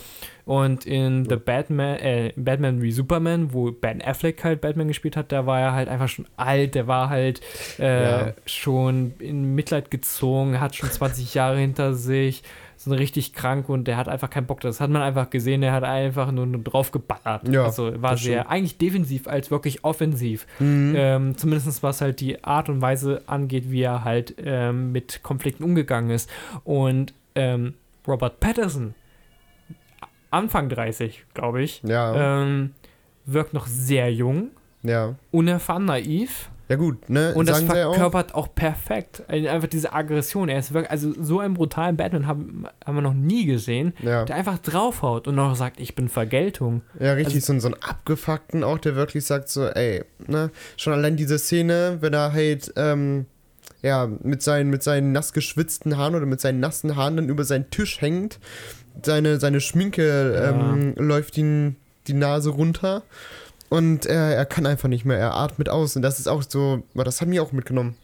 Und 0.45 0.85
in 0.85 1.27
The 1.27 1.37
Batman, 1.37 1.97
äh, 1.97 2.31
Batman 2.35 2.81
wie 2.81 2.91
Superman, 2.91 3.51
wo 3.51 3.71
Ben 3.71 4.01
Affleck 4.01 4.43
halt 4.43 4.61
Batman 4.61 4.87
gespielt 4.87 5.17
hat, 5.17 5.31
da 5.31 5.45
war 5.47 5.59
er 5.59 5.73
halt 5.73 5.89
einfach 5.89 6.07
schon 6.07 6.27
alt, 6.37 6.75
der 6.75 6.85
war 6.87 7.09
halt 7.09 7.41
äh, 7.79 8.03
Ja. 8.27 8.33
schon 8.45 9.13
in 9.19 9.55
Mitleid 9.55 9.89
gezogen, 9.89 10.59
hat 10.59 10.75
schon 10.75 10.91
20 10.91 11.33
Jahre 11.33 11.57
hinter 11.57 11.93
sich, 11.95 12.43
so 12.77 12.93
richtig 12.93 13.33
krank 13.33 13.69
und 13.69 13.85
der 13.87 13.97
hat 13.97 14.07
einfach 14.07 14.29
keinen 14.29 14.45
Bock. 14.45 14.59
Das 14.59 14.79
hat 14.81 14.91
man 14.91 15.01
einfach 15.01 15.31
gesehen, 15.31 15.61
der 15.61 15.71
hat 15.71 15.83
einfach 15.83 16.31
nur, 16.31 16.45
nur 16.45 16.61
drauf 16.61 16.91
geballert. 16.91 17.47
Ja, 17.47 17.63
also 17.63 17.99
war 18.01 18.15
sehr 18.17 18.49
eigentlich 18.51 18.77
defensiv 18.77 19.27
als 19.27 19.49
wirklich 19.49 19.83
offensiv. 19.83 20.45
Mhm. 20.59 20.93
Ähm, 20.95 21.37
zumindest 21.37 21.81
was 21.81 22.01
halt 22.01 22.19
die 22.19 22.43
Art 22.43 22.69
und 22.69 22.81
Weise 22.81 23.23
angeht, 23.25 23.71
wie 23.71 23.81
er 23.81 24.03
halt 24.03 24.35
ähm, 24.37 24.91
mit 24.91 25.23
Konflikten 25.23 25.63
umgegangen 25.63 26.11
ist. 26.11 26.29
Und 26.65 27.13
ähm, 27.33 27.73
Robert 28.07 28.39
Patterson, 28.39 28.93
Anfang 30.35 30.69
30, 30.69 31.25
glaube 31.33 31.61
ich, 31.63 31.81
ja, 31.83 32.41
ähm, 32.43 32.71
wirkt 33.25 33.53
noch 33.53 33.67
sehr 33.67 34.11
jung, 34.13 34.49
ja. 34.83 35.15
unerfahren, 35.31 35.85
naiv. 35.85 36.49
Ja 36.67 36.77
gut, 36.77 37.11
ne? 37.11 37.31
Und 37.35 37.47
das 37.47 37.57
sagen 37.59 37.69
sie 37.71 37.77
ja 37.77 37.85
auch. 37.87 37.93
verkörpert 37.93 38.33
auch. 38.33 38.55
perfekt. 38.55 39.21
Einfach 39.27 39.67
diese 39.67 39.93
Aggression. 39.93 40.49
Er 40.49 40.57
ist 40.57 40.73
wirklich, 40.73 40.89
also 40.89 41.13
so 41.21 41.39
einen 41.39 41.53
brutalen 41.53 41.95
Batman 41.95 42.25
haben, 42.25 42.65
haben 42.83 42.95
wir 42.95 43.03
noch 43.03 43.13
nie 43.13 43.45
gesehen, 43.45 43.93
Ja, 44.01 44.25
der 44.25 44.35
einfach 44.35 44.57
draufhaut 44.57 45.27
und 45.27 45.35
noch 45.35 45.55
sagt, 45.55 45.79
ich 45.79 45.93
bin 45.93 46.09
Vergeltung. 46.09 46.81
ja 46.99 47.13
richtig, 47.13 47.35
also- 47.35 47.45
so, 47.47 47.53
ein- 47.53 47.59
so 47.59 47.67
einen 47.67 47.83
abgefuckten 47.83 48.63
auch, 48.63 48.79
der 48.79 48.95
wirklich 48.95 49.25
sagt 49.25 49.47
so, 49.49 49.67
ey, 49.67 50.03
ne? 50.25 50.49
Schon 50.75 50.93
allein 50.93 51.15
diese 51.17 51.37
Szene, 51.37 51.97
wenn 52.01 52.13
er 52.15 52.33
halt, 52.33 52.73
ähm, 52.77 53.27
ja, 53.83 54.07
mit 54.23 54.41
seinen, 54.41 54.71
mit 54.71 54.81
seinen 54.81 55.11
nass 55.11 55.33
geschwitzten 55.33 55.97
Haaren 55.97 56.15
oder 56.15 56.25
mit 56.25 56.41
seinen 56.41 56.59
nassen 56.59 56.95
Haaren 56.95 57.15
dann 57.17 57.29
über 57.29 57.43
seinen 57.43 57.69
Tisch 57.69 58.01
hängt, 58.01 58.39
seine, 59.03 59.39
seine 59.39 59.61
Schminke 59.61 60.33
ähm, 60.35 60.93
läuft 60.97 61.37
ihm 61.37 61.75
die 62.07 62.13
Nase 62.13 62.49
runter 62.49 63.03
und 63.69 64.05
er, 64.05 64.35
er 64.35 64.45
kann 64.45 64.65
einfach 64.65 64.89
nicht 64.89 65.05
mehr, 65.05 65.17
er 65.17 65.35
atmet 65.35 65.69
aus 65.69 65.95
und 65.95 66.01
das 66.01 66.19
ist 66.19 66.27
auch 66.27 66.43
so, 66.43 66.83
das 66.93 67.21
hat 67.21 67.27
mich 67.27 67.39
auch 67.39 67.51
mitgenommen. 67.51 67.95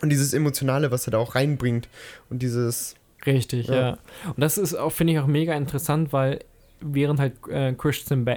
Und 0.00 0.10
dieses 0.10 0.32
Emotionale, 0.32 0.90
was 0.90 1.08
er 1.08 1.12
da 1.12 1.18
auch 1.18 1.34
reinbringt 1.34 1.88
und 2.30 2.40
dieses, 2.42 2.94
Richtig, 3.26 3.66
ja. 3.66 3.74
Ja. 3.74 3.98
Und 4.26 4.38
das 4.40 4.58
ist 4.58 4.74
auch, 4.74 4.90
finde 4.92 5.14
ich, 5.14 5.18
auch 5.18 5.26
mega 5.26 5.54
interessant, 5.54 6.12
weil 6.12 6.38
während 6.80 7.18
halt 7.18 7.32
äh, 7.50 7.72
Christian, 7.72 8.24
ba 8.24 8.36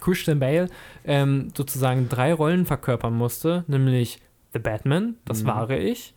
Christian 0.00 0.40
Bale 0.40 0.68
ähm, 1.04 1.50
sozusagen 1.54 2.08
drei 2.08 2.32
Rollen 2.32 2.64
verkörpern 2.64 3.12
musste, 3.14 3.64
nämlich 3.66 4.18
The 4.54 4.60
Batman, 4.60 5.16
das 5.26 5.42
Mhm. 5.42 5.46
wahre 5.48 5.76
ich, 5.76 6.14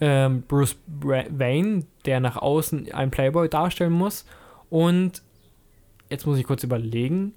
ähm, 0.00 0.42
Bruce 0.48 0.76
Wayne, 0.86 1.84
der 2.06 2.20
nach 2.20 2.36
außen 2.36 2.90
einen 2.92 3.10
Playboy 3.10 3.48
darstellen 3.50 3.92
muss 3.92 4.24
und 4.70 5.22
jetzt 6.10 6.26
muss 6.26 6.38
ich 6.38 6.44
kurz 6.44 6.62
überlegen, 6.64 7.32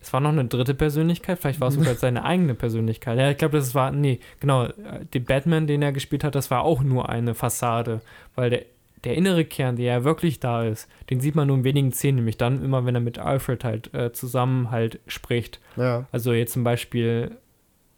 es 0.00 0.12
war 0.12 0.20
noch 0.20 0.30
eine 0.30 0.44
dritte 0.44 0.74
Persönlichkeit, 0.74 1.38
vielleicht 1.38 1.60
war 1.60 1.68
es 1.68 1.74
sogar 1.74 1.94
seine 1.96 2.24
eigene 2.24 2.54
Persönlichkeit. 2.54 3.18
Ja, 3.18 3.30
ich 3.30 3.38
glaube, 3.38 3.58
das 3.58 3.74
war, 3.74 3.90
nee, 3.90 4.20
genau, 4.40 4.68
den 5.14 5.24
Batman, 5.24 5.66
den 5.66 5.82
er 5.82 5.92
gespielt 5.92 6.22
hat, 6.22 6.34
das 6.34 6.50
war 6.50 6.62
auch 6.62 6.82
nur 6.82 7.08
eine 7.08 7.34
Fassade, 7.34 8.00
weil 8.34 8.50
der, 8.50 8.62
der 9.04 9.14
innere 9.14 9.44
Kern, 9.44 9.76
der 9.76 9.86
ja 9.86 10.04
wirklich 10.04 10.38
da 10.40 10.64
ist, 10.64 10.88
den 11.10 11.20
sieht 11.20 11.34
man 11.34 11.48
nur 11.48 11.56
in 11.56 11.64
wenigen 11.64 11.92
Szenen, 11.92 12.16
nämlich 12.16 12.36
dann 12.36 12.62
immer, 12.64 12.84
wenn 12.86 12.94
er 12.94 13.00
mit 13.00 13.18
Alfred 13.18 13.64
halt 13.64 13.92
äh, 13.94 14.12
zusammen 14.12 14.70
halt 14.70 15.00
spricht. 15.06 15.60
ja, 15.76 16.06
Also 16.12 16.32
jetzt 16.32 16.52
zum 16.52 16.64
Beispiel 16.64 17.36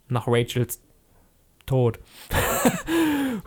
nach 0.07 0.27
Rachels 0.27 0.81
Tod. 1.65 1.99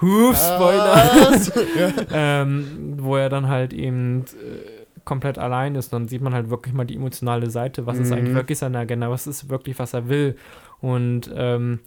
Huh, 0.02 0.34
Spoiler. 0.34 0.92
Was? 1.30 1.52
ja. 1.78 1.92
ähm, 2.12 2.94
wo 2.98 3.16
er 3.16 3.28
dann 3.28 3.48
halt 3.48 3.72
eben 3.72 4.24
äh, 4.24 4.84
komplett 5.04 5.38
allein 5.38 5.74
ist. 5.76 5.92
Dann 5.92 6.08
sieht 6.08 6.20
man 6.22 6.34
halt 6.34 6.50
wirklich 6.50 6.74
mal 6.74 6.84
die 6.84 6.96
emotionale 6.96 7.48
Seite. 7.50 7.86
Was 7.86 7.98
ist 7.98 8.10
Mhm. 8.10 8.16
eigentlich 8.16 8.34
wirklich 8.34 8.58
seine 8.58 8.78
Agenda? 8.78 9.08
Was 9.10 9.26
ist 9.26 9.48
wirklich, 9.48 9.78
was 9.78 9.94
er 9.94 10.08
will? 10.08 10.36
Und 10.80 11.30
ähm, 11.34 11.78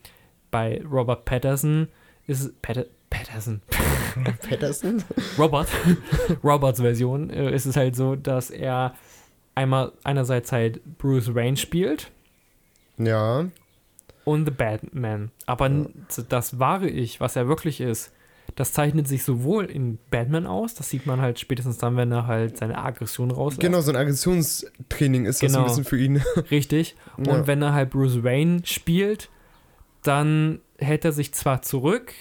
bei 0.51 0.81
Robert 0.89 1.25
Patterson 1.25 1.87
ist 2.27 2.61
Patter 2.61 2.85
Patterson. 3.09 3.61
Patterson? 4.49 5.03
Robert, 5.37 5.67
Roberts 6.43 6.79
Version 6.81 7.29
äh, 7.29 7.53
ist 7.53 7.65
es 7.65 7.75
halt 7.77 7.95
so, 7.95 8.15
dass 8.15 8.49
er 8.49 8.95
einmal 9.53 9.91
einerseits 10.03 10.51
halt 10.51 10.81
Bruce 10.97 11.33
Wayne 11.35 11.55
spielt 11.57 12.11
Ja, 12.97 13.45
und 14.25 14.45
The 14.45 14.51
Batman. 14.51 15.31
Aber 15.45 15.67
n- 15.67 16.05
das 16.29 16.59
wahre 16.59 16.89
Ich, 16.89 17.19
was 17.21 17.35
er 17.37 17.47
wirklich 17.47 17.79
ist, 17.79 18.11
das 18.55 18.73
zeichnet 18.73 19.07
sich 19.07 19.23
sowohl 19.23 19.65
in 19.65 19.97
Batman 20.11 20.45
aus, 20.45 20.75
das 20.75 20.89
sieht 20.89 21.05
man 21.05 21.19
halt 21.21 21.39
spätestens 21.39 21.77
dann, 21.77 21.95
wenn 21.97 22.11
er 22.11 22.27
halt 22.27 22.57
seine 22.57 22.77
Aggression 22.77 23.31
rauslässt. 23.31 23.61
genau, 23.61 23.81
so 23.81 23.91
ein 23.91 23.97
Aggressionstraining 23.97 25.25
ist 25.25 25.41
das 25.41 25.51
Genau. 25.51 25.63
ein 25.63 25.67
bisschen 25.69 25.83
für 25.85 25.99
ihn. 25.99 26.21
Richtig. 26.51 26.95
Und 27.17 27.27
Ja. 27.27 27.47
wenn 27.47 27.61
er 27.61 27.73
halt 27.73 27.89
Bruce 27.89 28.23
Wayne 28.23 28.61
spielt, 28.65 29.29
dann 30.03 30.59
hält 30.77 31.05
er 31.05 31.11
sich 31.11 31.33
zwar 31.33 31.61
zurück, 31.61 32.13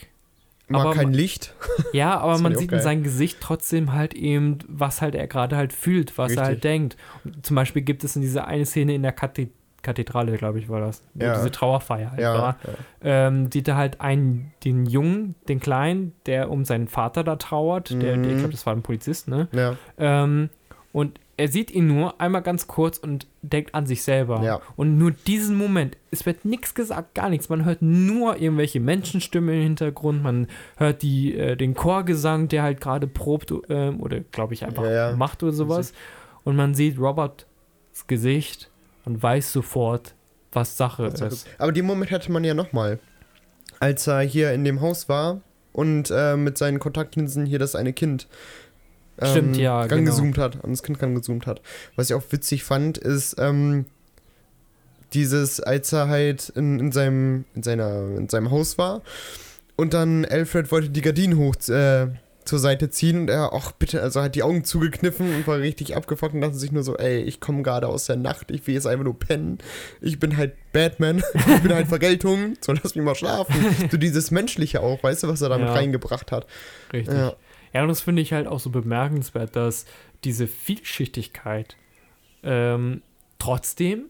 Mag 0.67 0.81
Aber 0.81 0.95
kein 0.95 1.13
Licht. 1.13 1.55
ja, 1.93 2.19
aber 2.19 2.33
Das 2.33 2.41
man 2.41 2.55
sieht 2.57 2.73
in 2.73 2.81
seinem 2.81 3.03
Gesicht 3.03 3.37
trotzdem 3.39 3.93
halt 3.93 4.15
eben, 4.15 4.61
was 4.67 5.03
halt 5.03 5.15
er 5.15 5.27
gerade 5.27 5.57
halt 5.59 5.75
fühlt, 5.75 6.17
was 6.17 6.31
er 6.33 6.37
Richtig. 6.39 6.45
halt 6.47 6.65
denkt. 6.65 6.97
Und 7.23 7.45
zum 7.45 7.55
Beispiel 7.55 7.83
gibt 7.83 8.03
es 8.03 8.17
in 8.17 8.23
dieser 8.23 8.47
eine 8.47 8.65
Szene 8.65 8.95
in 8.95 9.03
der 9.03 9.13
Kathe 9.13 9.49
Kathedrale, 9.85 10.37
glaube 10.37 10.59
ich, 10.59 10.69
war 10.69 10.81
das, 10.81 11.05
Ja. 11.15 11.35
diese 11.37 11.53
Trauerfeier 11.53 12.11
halt 12.11 12.21
Ja, 12.21 12.35
war. 12.35 12.57
ähm, 13.01 13.53
sieht 13.53 13.69
er 13.69 13.77
halt 13.77 14.01
einen, 14.01 14.53
den 14.65 14.87
Jungen, 14.87 15.37
den 15.49 15.61
Kleinen, 15.61 16.13
der 16.27 16.51
um 16.51 16.65
seinen 16.65 16.89
Vater 16.89 17.23
da 17.23 17.37
trauert. 17.37 17.91
Der, 17.91 18.17
der, 18.17 18.25
ich 18.27 18.33
Mhm. 18.35 18.39
glaube, 18.39 18.51
das 18.53 18.67
war 18.67 18.75
ein 18.75 18.83
Polizist, 18.83 19.29
ne? 19.29 19.47
ja, 19.53 19.77
Ähm, 19.99 20.51
und 20.93 21.19
er 21.37 21.49
sieht 21.49 21.73
ihn 21.73 21.89
nur 21.89 22.21
einmal 22.21 22.43
ganz 22.43 22.69
kurz 22.69 22.99
und 22.99 23.27
denkt 23.43 23.75
an 23.75 23.87
sich 23.87 24.05
selber. 24.05 24.43
ja, 24.45 24.61
Und 24.77 24.97
nur 24.99 25.11
diesen 25.11 25.57
Moment, 25.57 25.97
es 26.13 26.25
wird 26.27 26.45
nichts 26.45 26.77
gesagt, 26.77 27.17
gar 27.17 27.29
nichts. 27.29 27.49
Man 27.49 27.65
hört 27.65 27.83
nur 27.83 28.41
irgendwelche 28.41 28.79
Menschenstimmen 28.79 29.53
im 29.57 29.63
Hintergrund, 29.63 30.23
man 30.23 30.47
hört 30.77 31.03
die, 31.03 31.37
äh, 31.37 31.57
den 31.57 31.75
Chorgesang, 31.75 32.47
der 32.47 32.63
halt 32.63 32.81
gerade 32.81 33.09
probt 33.09 33.53
ähm, 33.69 34.01
oder 34.01 34.21
glaube 34.21 34.55
ich 34.55 34.65
einfach 34.65 34.85
Ja, 34.85 35.11
ja. 35.11 35.17
macht 35.17 35.43
oder 35.43 35.51
sowas. 35.53 35.93
Und 36.45 36.55
man 36.55 36.75
sieht 36.75 36.99
Roberts 37.01 37.47
Gesicht 38.07 38.71
und 39.05 39.23
weiß 39.23 39.53
sofort, 39.53 40.15
was 40.53 40.77
Sache 40.77 41.13
ja. 41.17 41.27
ist. 41.27 41.47
Aber 41.59 41.73
den 41.73 41.87
Moment 41.87 42.11
hatte 42.11 42.31
man 42.33 42.45
ja 42.45 42.55
nochmal. 42.55 42.99
Als 43.81 44.07
er 44.07 44.21
hier 44.21 44.53
in 44.53 44.65
dem 44.65 44.81
Haus 44.81 45.09
war 45.09 45.41
und 45.73 46.11
äh, 46.11 46.37
mit 46.37 46.57
seinen 46.57 46.79
Kontaktlinsen 46.79 47.45
hier 47.45 47.59
das 47.59 47.75
eine 47.75 47.93
Kind 47.93 48.29
ähm, 49.21 49.31
Stimmt, 49.31 49.57
ja, 49.57 49.83
genau. 49.83 49.95
rangezoomt 49.95 50.39
hat, 50.39 50.65
an 50.65 50.71
das 50.71 50.83
Kind 50.83 51.01
rangezoomt 51.03 51.47
hat. 51.47 51.61
Was 51.97 52.11
ich 52.11 52.15
auch 52.15 52.23
witzig 52.31 52.65
fand, 52.65 52.99
ist 52.99 53.37
ähm, 53.39 53.87
dieses, 55.13 55.61
als 55.61 55.93
er 55.93 56.09
halt 56.09 56.49
in, 56.51 56.81
in, 56.81 56.93
seinem, 56.93 57.45
in, 57.55 57.63
seiner, 57.63 58.17
in 58.17 58.29
seinem 58.29 58.51
Haus 58.51 58.79
war 58.79 59.03
und 59.77 59.95
dann 59.95 60.25
Alfred 60.25 60.71
wollte 60.73 60.91
die 60.91 61.01
Gardinen 61.01 61.39
hoch 61.39 61.57
äh, 61.69 62.09
zur 62.45 62.59
Seite 62.59 62.91
ziehen 62.91 63.19
und 63.23 63.31
er, 63.31 63.51
ach 63.53 63.73
bitte, 63.73 64.03
also 64.03 64.21
hat 64.23 64.35
die 64.35 64.43
Augen 64.43 64.65
zugekniffen 64.65 65.35
und 65.35 65.47
war 65.47 65.59
richtig 65.59 65.97
abgefuckt 65.97 66.35
und 66.35 66.41
dachte 66.43 66.55
sich 66.57 66.73
nur 66.73 66.83
so, 66.83 66.97
ey, 66.97 67.23
ich 67.23 67.41
komme 67.41 67.63
gerade 67.63 67.89
aus 67.89 68.07
der 68.07 68.17
Nacht, 68.17 68.51
ich 68.51 68.67
will 68.67 68.75
jetzt 68.75 68.87
einfach 68.87 69.05
nur 69.05 69.19
pennen, 69.19 69.59
ich 70.01 70.19
bin 70.19 70.37
halt 70.37 70.55
Batman, 70.73 71.23
ich 71.35 71.63
bin 71.63 71.73
halt 71.75 71.89
Vergeltung, 71.89 72.55
so 72.61 72.73
lass 72.73 72.95
mich 72.95 73.05
mal 73.05 73.15
schlafen. 73.15 73.55
so 73.91 73.97
dieses 73.97 74.31
Menschliche 74.31 74.81
auch, 74.81 75.03
weißt 75.03 75.23
du, 75.23 75.29
was 75.29 75.41
er 75.43 75.49
damit 75.49 75.69
Ja. 75.69 75.75
reingebracht 75.75 76.33
hat. 76.33 76.47
Richtig. 76.93 77.15
Ja. 77.17 77.35
Ja, 77.73 77.83
und 77.83 77.89
das 77.89 78.03
finde 78.03 78.23
ich 78.23 78.33
halt 78.33 78.47
auch 78.47 78.61
so 78.61 78.71
bemerkenswert, 78.71 79.57
dass 79.57 79.85
diese 80.23 80.47
Vielschichtigkeit 80.47 81.77
ähm, 82.45 83.03
trotzdem 83.41 84.05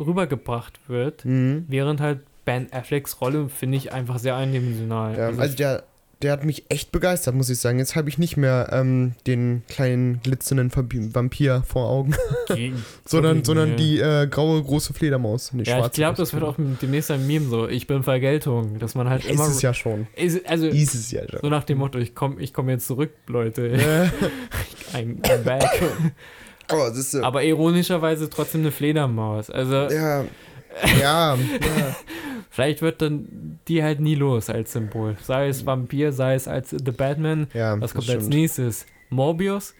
rübergebracht 0.00 0.80
wird, 0.88 1.24
Mhm. 1.24 1.64
während 1.68 2.00
halt 2.00 2.20
Ben 2.44 2.72
Afflecks 2.72 3.20
Rolle 3.20 3.48
finde 3.48 3.76
ich 3.76 3.92
einfach 3.92 4.18
sehr 4.18 4.36
eindimensional. 4.36 5.16
Ja, 5.16 5.26
Also 5.26 5.40
also 5.42 5.56
der, 5.56 5.84
der 6.22 6.32
hat 6.32 6.44
mich 6.44 6.64
echt 6.68 6.90
begeistert, 6.90 7.34
muss 7.36 7.48
ich 7.48 7.58
sagen. 7.60 7.78
Jetzt 7.78 7.94
habe 7.94 8.08
ich 8.08 8.18
nicht 8.18 8.36
mehr 8.36 8.70
ähm, 8.72 9.12
den 9.26 9.62
kleinen 9.68 10.20
glitzernden 10.22 10.70
Vampi- 10.70 11.14
Vampir 11.14 11.62
vor 11.66 11.88
Augen, 11.88 12.14
Gegen- 12.48 12.82
sondern, 13.04 13.44
sondern 13.44 13.76
die 13.76 14.00
äh, 14.00 14.26
graue 14.26 14.60
große 14.62 14.94
Fledermaus. 14.94 15.52
Nee, 15.52 15.62
Ja, 15.62 15.86
ich 15.86 15.92
glaube, 15.92 16.16
das 16.16 16.32
wird 16.32 16.42
auch 16.42 16.56
demnächst 16.82 17.10
ein 17.12 17.26
Meme 17.26 17.48
so. 17.48 17.68
Ich 17.68 17.86
bin 17.86 18.02
Vergeltung, 18.02 18.78
dass 18.80 18.94
man 18.96 19.08
halt 19.08 19.22
Fledermaus. 19.22 19.46
immer. 19.46 19.50
Ist 19.50 19.56
es 19.58 19.62
ja 19.62 19.74
schon. 19.74 20.06
Ist- 20.16 20.44
also, 20.48 20.66
Ist 20.66 20.94
es 20.94 21.10
ja 21.12 21.22
schon. 21.28 21.40
so 21.40 21.48
nach 21.48 21.64
dem 21.64 21.78
Motto, 21.78 21.98
ich 21.98 22.14
komme 22.16 22.40
ich 22.42 22.52
komm 22.52 22.68
jetzt 22.68 22.86
zurück, 22.88 23.10
Leute. 23.28 23.74
I'm, 24.94 25.20
I'm 25.22 25.42
back. 25.44 25.62
oh, 26.72 26.86
ist. 26.88 27.14
Aber 27.16 27.44
ironischerweise 27.44 28.28
trotzdem 28.28 28.62
eine 28.62 28.70
Fledermaus. 28.72 29.50
Also, 29.50 29.88
Ja. 29.94 30.24
Ja, 31.00 31.34
ja. 31.60 31.96
vielleicht 32.50 32.82
wird 32.82 33.02
dann 33.02 33.58
die 33.68 33.82
halt 33.82 34.00
nie 34.00 34.14
los 34.14 34.50
als 34.50 34.72
Symbol. 34.72 35.16
Sei 35.22 35.48
es 35.48 35.64
Vampir, 35.66 36.12
sei 36.12 36.34
es 36.34 36.48
als 36.48 36.70
The 36.70 36.90
Batman. 36.92 37.48
ja 37.54 37.80
Was 37.80 37.94
kommt 37.94 38.08
als 38.10 38.28
nächstes? 38.28 38.86
Morbius? 39.10 39.74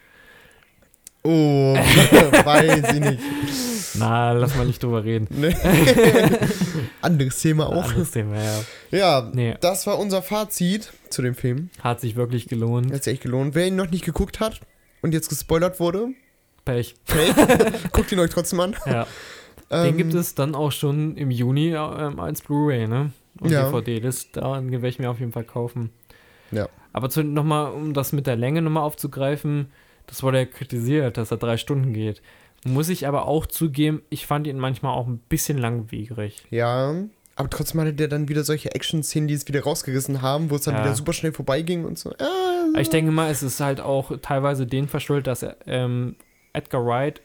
Oh, 1.24 1.74
weiß 2.44 2.92
ich 2.94 3.00
nicht. 3.00 3.18
Na, 3.94 4.32
lass 4.32 4.54
mal 4.54 4.66
nicht 4.66 4.82
drüber 4.82 5.02
reden. 5.04 5.26
Nee. 5.30 5.54
Anderes 7.02 7.40
Thema 7.40 7.68
auch. 7.68 7.84
Anderes 7.88 8.12
Thema, 8.12 8.36
ja. 8.36 8.60
Ja, 8.90 9.30
Nee, 9.34 9.56
das 9.60 9.86
war 9.86 9.98
unser 9.98 10.22
Fazit 10.22 10.92
zu 11.10 11.20
dem 11.22 11.34
Film. 11.34 11.70
hat 11.82 12.00
sich 12.00 12.16
wirklich 12.16 12.48
gelohnt. 12.48 12.92
Hat 12.92 13.04
sich 13.04 13.14
echt 13.14 13.22
gelohnt. 13.22 13.54
Wer 13.54 13.66
ihn 13.66 13.76
noch 13.76 13.90
nicht 13.90 14.04
geguckt 14.04 14.40
hat 14.40 14.60
und 15.02 15.12
jetzt 15.12 15.28
gespoilert 15.28 15.80
wurde, 15.80 16.08
Pech. 16.64 16.94
hey, 17.08 17.32
guckt 17.92 18.12
ihn 18.12 18.20
euch 18.20 18.30
trotzdem 18.30 18.60
an. 18.60 18.76
Ja. 18.86 19.06
Ähm, 19.70 19.84
Den 19.84 19.96
gibt 19.96 20.14
es 20.14 20.34
dann 20.34 20.54
auch 20.54 20.72
schon 20.72 21.16
im 21.16 21.30
Juni 21.30 21.68
ähm, 21.74 22.20
als 22.20 22.42
Blu-ray, 22.42 22.86
ne? 22.88 23.12
Und 23.40 23.50
Ja. 23.50 23.64
DVD. 23.70 24.00
Das 24.00 24.30
da 24.32 24.62
werde 24.62 24.88
ich 24.88 24.98
mir 24.98 25.10
auf 25.10 25.20
jeden 25.20 25.32
Fall 25.32 25.44
kaufen. 25.44 25.90
Ja. 26.50 26.68
Aber 26.92 27.08
nochmal, 27.22 27.72
um 27.72 27.92
das 27.94 28.12
mit 28.12 28.26
der 28.26 28.36
Länge 28.36 28.62
nochmal 28.62 28.82
aufzugreifen, 28.82 29.70
das 30.06 30.22
wurde 30.22 30.38
ja 30.38 30.44
kritisiert, 30.46 31.16
dass 31.18 31.30
er 31.30 31.36
drei 31.36 31.56
Stunden 31.58 31.92
geht. 31.92 32.22
Muss 32.64 32.88
ich 32.88 33.06
aber 33.06 33.26
auch 33.28 33.46
zugeben, 33.46 34.02
ich 34.10 34.26
fand 34.26 34.46
ihn 34.46 34.58
manchmal 34.58 34.94
auch 34.96 35.06
ein 35.06 35.18
bisschen 35.28 35.58
langwierig. 35.58 36.44
Ja, 36.50 36.94
aber 37.36 37.50
trotzdem 37.50 37.80
hatte 37.82 37.92
der 37.92 38.08
dann 38.08 38.28
wieder 38.28 38.42
solche 38.42 38.74
Action-Szenen, 38.74 39.28
die 39.28 39.34
es 39.34 39.46
wieder 39.46 39.62
rausgerissen 39.62 40.22
haben, 40.22 40.50
wo 40.50 40.56
es 40.56 40.62
dann 40.62 40.74
Ja. 40.74 40.80
wieder 40.84 40.94
super 40.94 41.12
schnell 41.12 41.32
vorbeiging 41.32 41.84
und 41.84 41.96
so. 41.98 42.10
Aber 42.18 42.80
ich 42.80 42.90
denke 42.90 43.12
mal, 43.12 43.30
es 43.30 43.44
ist 43.44 43.60
halt 43.60 43.80
auch 43.80 44.10
teilweise 44.22 44.66
den 44.66 44.88
verschuldet, 44.88 45.28
dass 45.28 45.42
er, 45.44 45.56
ähm, 45.66 46.16
Edgar 46.52 46.84
Wright, 46.84 47.20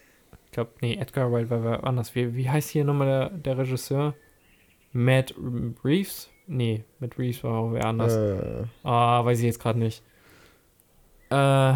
glaube, 0.54 0.72
nee, 0.82 0.96
Edgar 0.96 1.32
Wright 1.32 1.50
war 1.50 1.64
wer 1.64 1.84
anders. 1.84 2.16
Wie, 2.16 2.36
wie 2.36 2.50
heißt 2.50 2.70
hier 2.70 2.86
nochmal 2.86 3.08
der, 3.08 3.30
der 3.30 3.58
Regisseur? 3.58 4.14
Matt 4.94 5.34
Reeves? 5.84 6.30
Nee, 6.48 6.84
Matt 7.00 7.18
Reeves 7.18 7.44
war 7.44 7.54
auch 7.58 7.72
wer 7.74 7.86
anders. 7.86 8.16
äh, 8.16 8.64
Ah, 8.84 9.24
weiß 9.26 9.40
ich 9.40 9.46
jetzt 9.46 9.60
gerade 9.60 9.80
nicht. 9.80 10.02
Äh, 11.30 11.74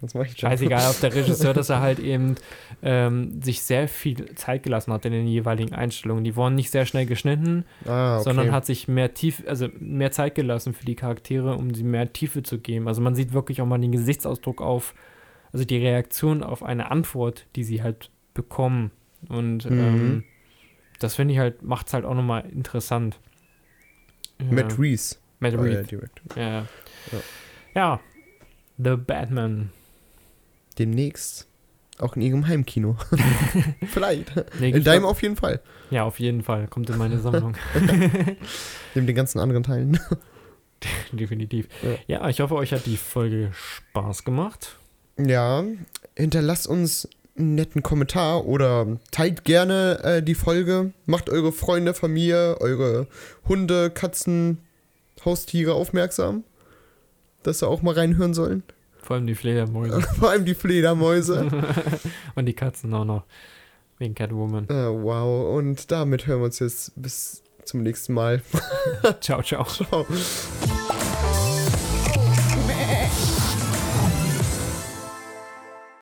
was 0.00 0.12
mach 0.14 0.22
ich 0.26 0.32
schon? 0.38 0.50
scheißegal, 0.50 0.80
auf 0.88 1.00
der 1.00 1.14
Regisseur, 1.14 1.54
dass 1.54 1.70
er 1.70 1.80
halt 1.80 1.98
eben 1.98 2.34
ähm, 2.82 3.40
sich 3.42 3.62
sehr 3.62 3.88
viel 3.88 4.34
Zeit 4.34 4.62
gelassen 4.62 4.92
hat 4.92 5.04
in 5.06 5.12
den 5.12 5.26
jeweiligen 5.26 5.74
Einstellungen. 5.74 6.24
Die 6.24 6.36
wurden 6.36 6.54
nicht 6.54 6.70
sehr 6.70 6.84
schnell 6.86 7.06
geschnitten, 7.06 7.64
Ah, 7.86 8.16
okay. 8.16 8.24
sondern 8.24 8.52
hat 8.52 8.66
sich 8.66 8.86
mehr 8.88 9.14
tief, 9.14 9.42
also 9.48 9.68
mehr 9.80 10.10
Zeit 10.12 10.34
gelassen 10.34 10.74
für 10.74 10.84
die 10.84 10.94
Charaktere, 10.96 11.56
um 11.56 11.72
sie 11.74 11.84
mehr 11.84 12.12
Tiefe 12.12 12.42
zu 12.42 12.58
geben. 12.58 12.86
Also 12.86 13.00
man 13.00 13.14
sieht 13.14 13.32
wirklich 13.32 13.62
auch 13.62 13.66
mal 13.66 13.78
den 13.80 13.92
Gesichtsausdruck 13.92 14.60
auf, 14.60 14.94
also 15.54 15.64
die 15.64 15.78
Reaktion 15.78 16.42
auf 16.42 16.62
eine 16.62 16.90
Antwort, 16.90 17.46
die 17.56 17.64
sie 17.64 17.82
halt 17.82 18.10
bekommen. 18.34 18.90
Und 19.28 19.70
Mhm. 19.70 19.78
ähm, 19.78 20.24
das 20.98 21.14
finde 21.14 21.32
ich 21.32 21.40
halt, 21.40 21.62
macht 21.62 21.86
es 21.86 21.94
halt 21.94 22.04
auch 22.04 22.14
nochmal 22.14 22.44
interessant. 22.50 23.18
Matt 24.38 24.72
Ja. 24.72 24.78
Reeves. 24.78 25.20
Matt 25.38 25.56
war 25.56 25.64
der 25.64 25.78
Reeves. 25.78 25.88
Director. 25.88 26.36
Ja. 26.36 26.66
Ja. 27.12 27.20
ja. 27.74 28.00
The 28.78 28.96
Batman. 28.96 29.70
Demnächst. 30.78 31.48
Auch 31.98 32.16
in 32.16 32.22
ihrem 32.22 32.46
Heimkino. 32.48 32.96
Vielleicht. 33.86 34.32
Nee, 34.58 34.70
In 34.70 34.82
deinem 34.82 35.04
auf 35.04 35.22
jeden 35.22 35.36
Fall. 35.36 35.60
ja, 35.90 36.02
auf 36.02 36.18
jeden 36.18 36.42
Fall. 36.42 36.66
Kommt 36.66 36.90
in 36.90 36.98
meine 36.98 37.18
Sammlung. 37.20 37.56
Neben 38.94 39.06
den 39.06 39.14
ganzen 39.14 39.38
anderen 39.38 39.62
Teilen. 39.62 40.00
Definitiv. 41.12 41.68
Ja. 41.82 42.18
Ja. 42.22 42.28
ich 42.28 42.40
hoffe, 42.40 42.56
euch 42.56 42.72
hat 42.72 42.86
die 42.86 42.96
Folge 42.96 43.50
Spaß 43.52 44.24
gemacht. 44.24 44.76
Ja, 45.18 45.64
hinterlasst 46.16 46.66
uns 46.66 47.08
einen 47.36 47.56
netten 47.56 47.82
Kommentar 47.82 48.46
oder 48.46 48.98
teilt 49.10 49.44
gerne 49.44 50.00
äh, 50.02 50.22
die 50.22 50.34
Folge. 50.34 50.92
Macht 51.06 51.28
eure 51.30 51.52
Freunde, 51.52 51.94
Familie, 51.94 52.60
eure 52.60 53.06
Hunde, 53.48 53.90
Katzen, 53.90 54.58
Haustiere 55.24 55.74
aufmerksam, 55.74 56.44
dass 57.42 57.60
sie 57.60 57.68
auch 57.68 57.82
mal 57.82 57.94
reinhören 57.94 58.34
sollen. 58.34 58.62
Vor 59.02 59.16
allem 59.16 59.26
die 59.26 59.34
Fledermäuse. 59.34 60.00
Vor 60.18 60.30
allem 60.30 60.44
die 60.44 60.54
Fledermäuse. 60.54 61.48
Und 62.34 62.46
die 62.46 62.54
Katzen 62.54 62.92
auch 62.94 63.04
noch. 63.04 63.24
Wegen 63.98 64.14
Catwoman. 64.14 64.64
äh, 64.68 64.88
wow, 64.88 65.56
und 65.56 65.92
damit 65.92 66.26
hören 66.26 66.40
wir 66.40 66.46
uns 66.46 66.58
jetzt 66.58 67.00
bis 67.00 67.44
zum 67.64 67.84
nächsten 67.84 68.12
Mal. 68.12 68.42
Ciao, 69.20 69.40
ciao. 69.40 69.64
Ciao. 69.64 70.04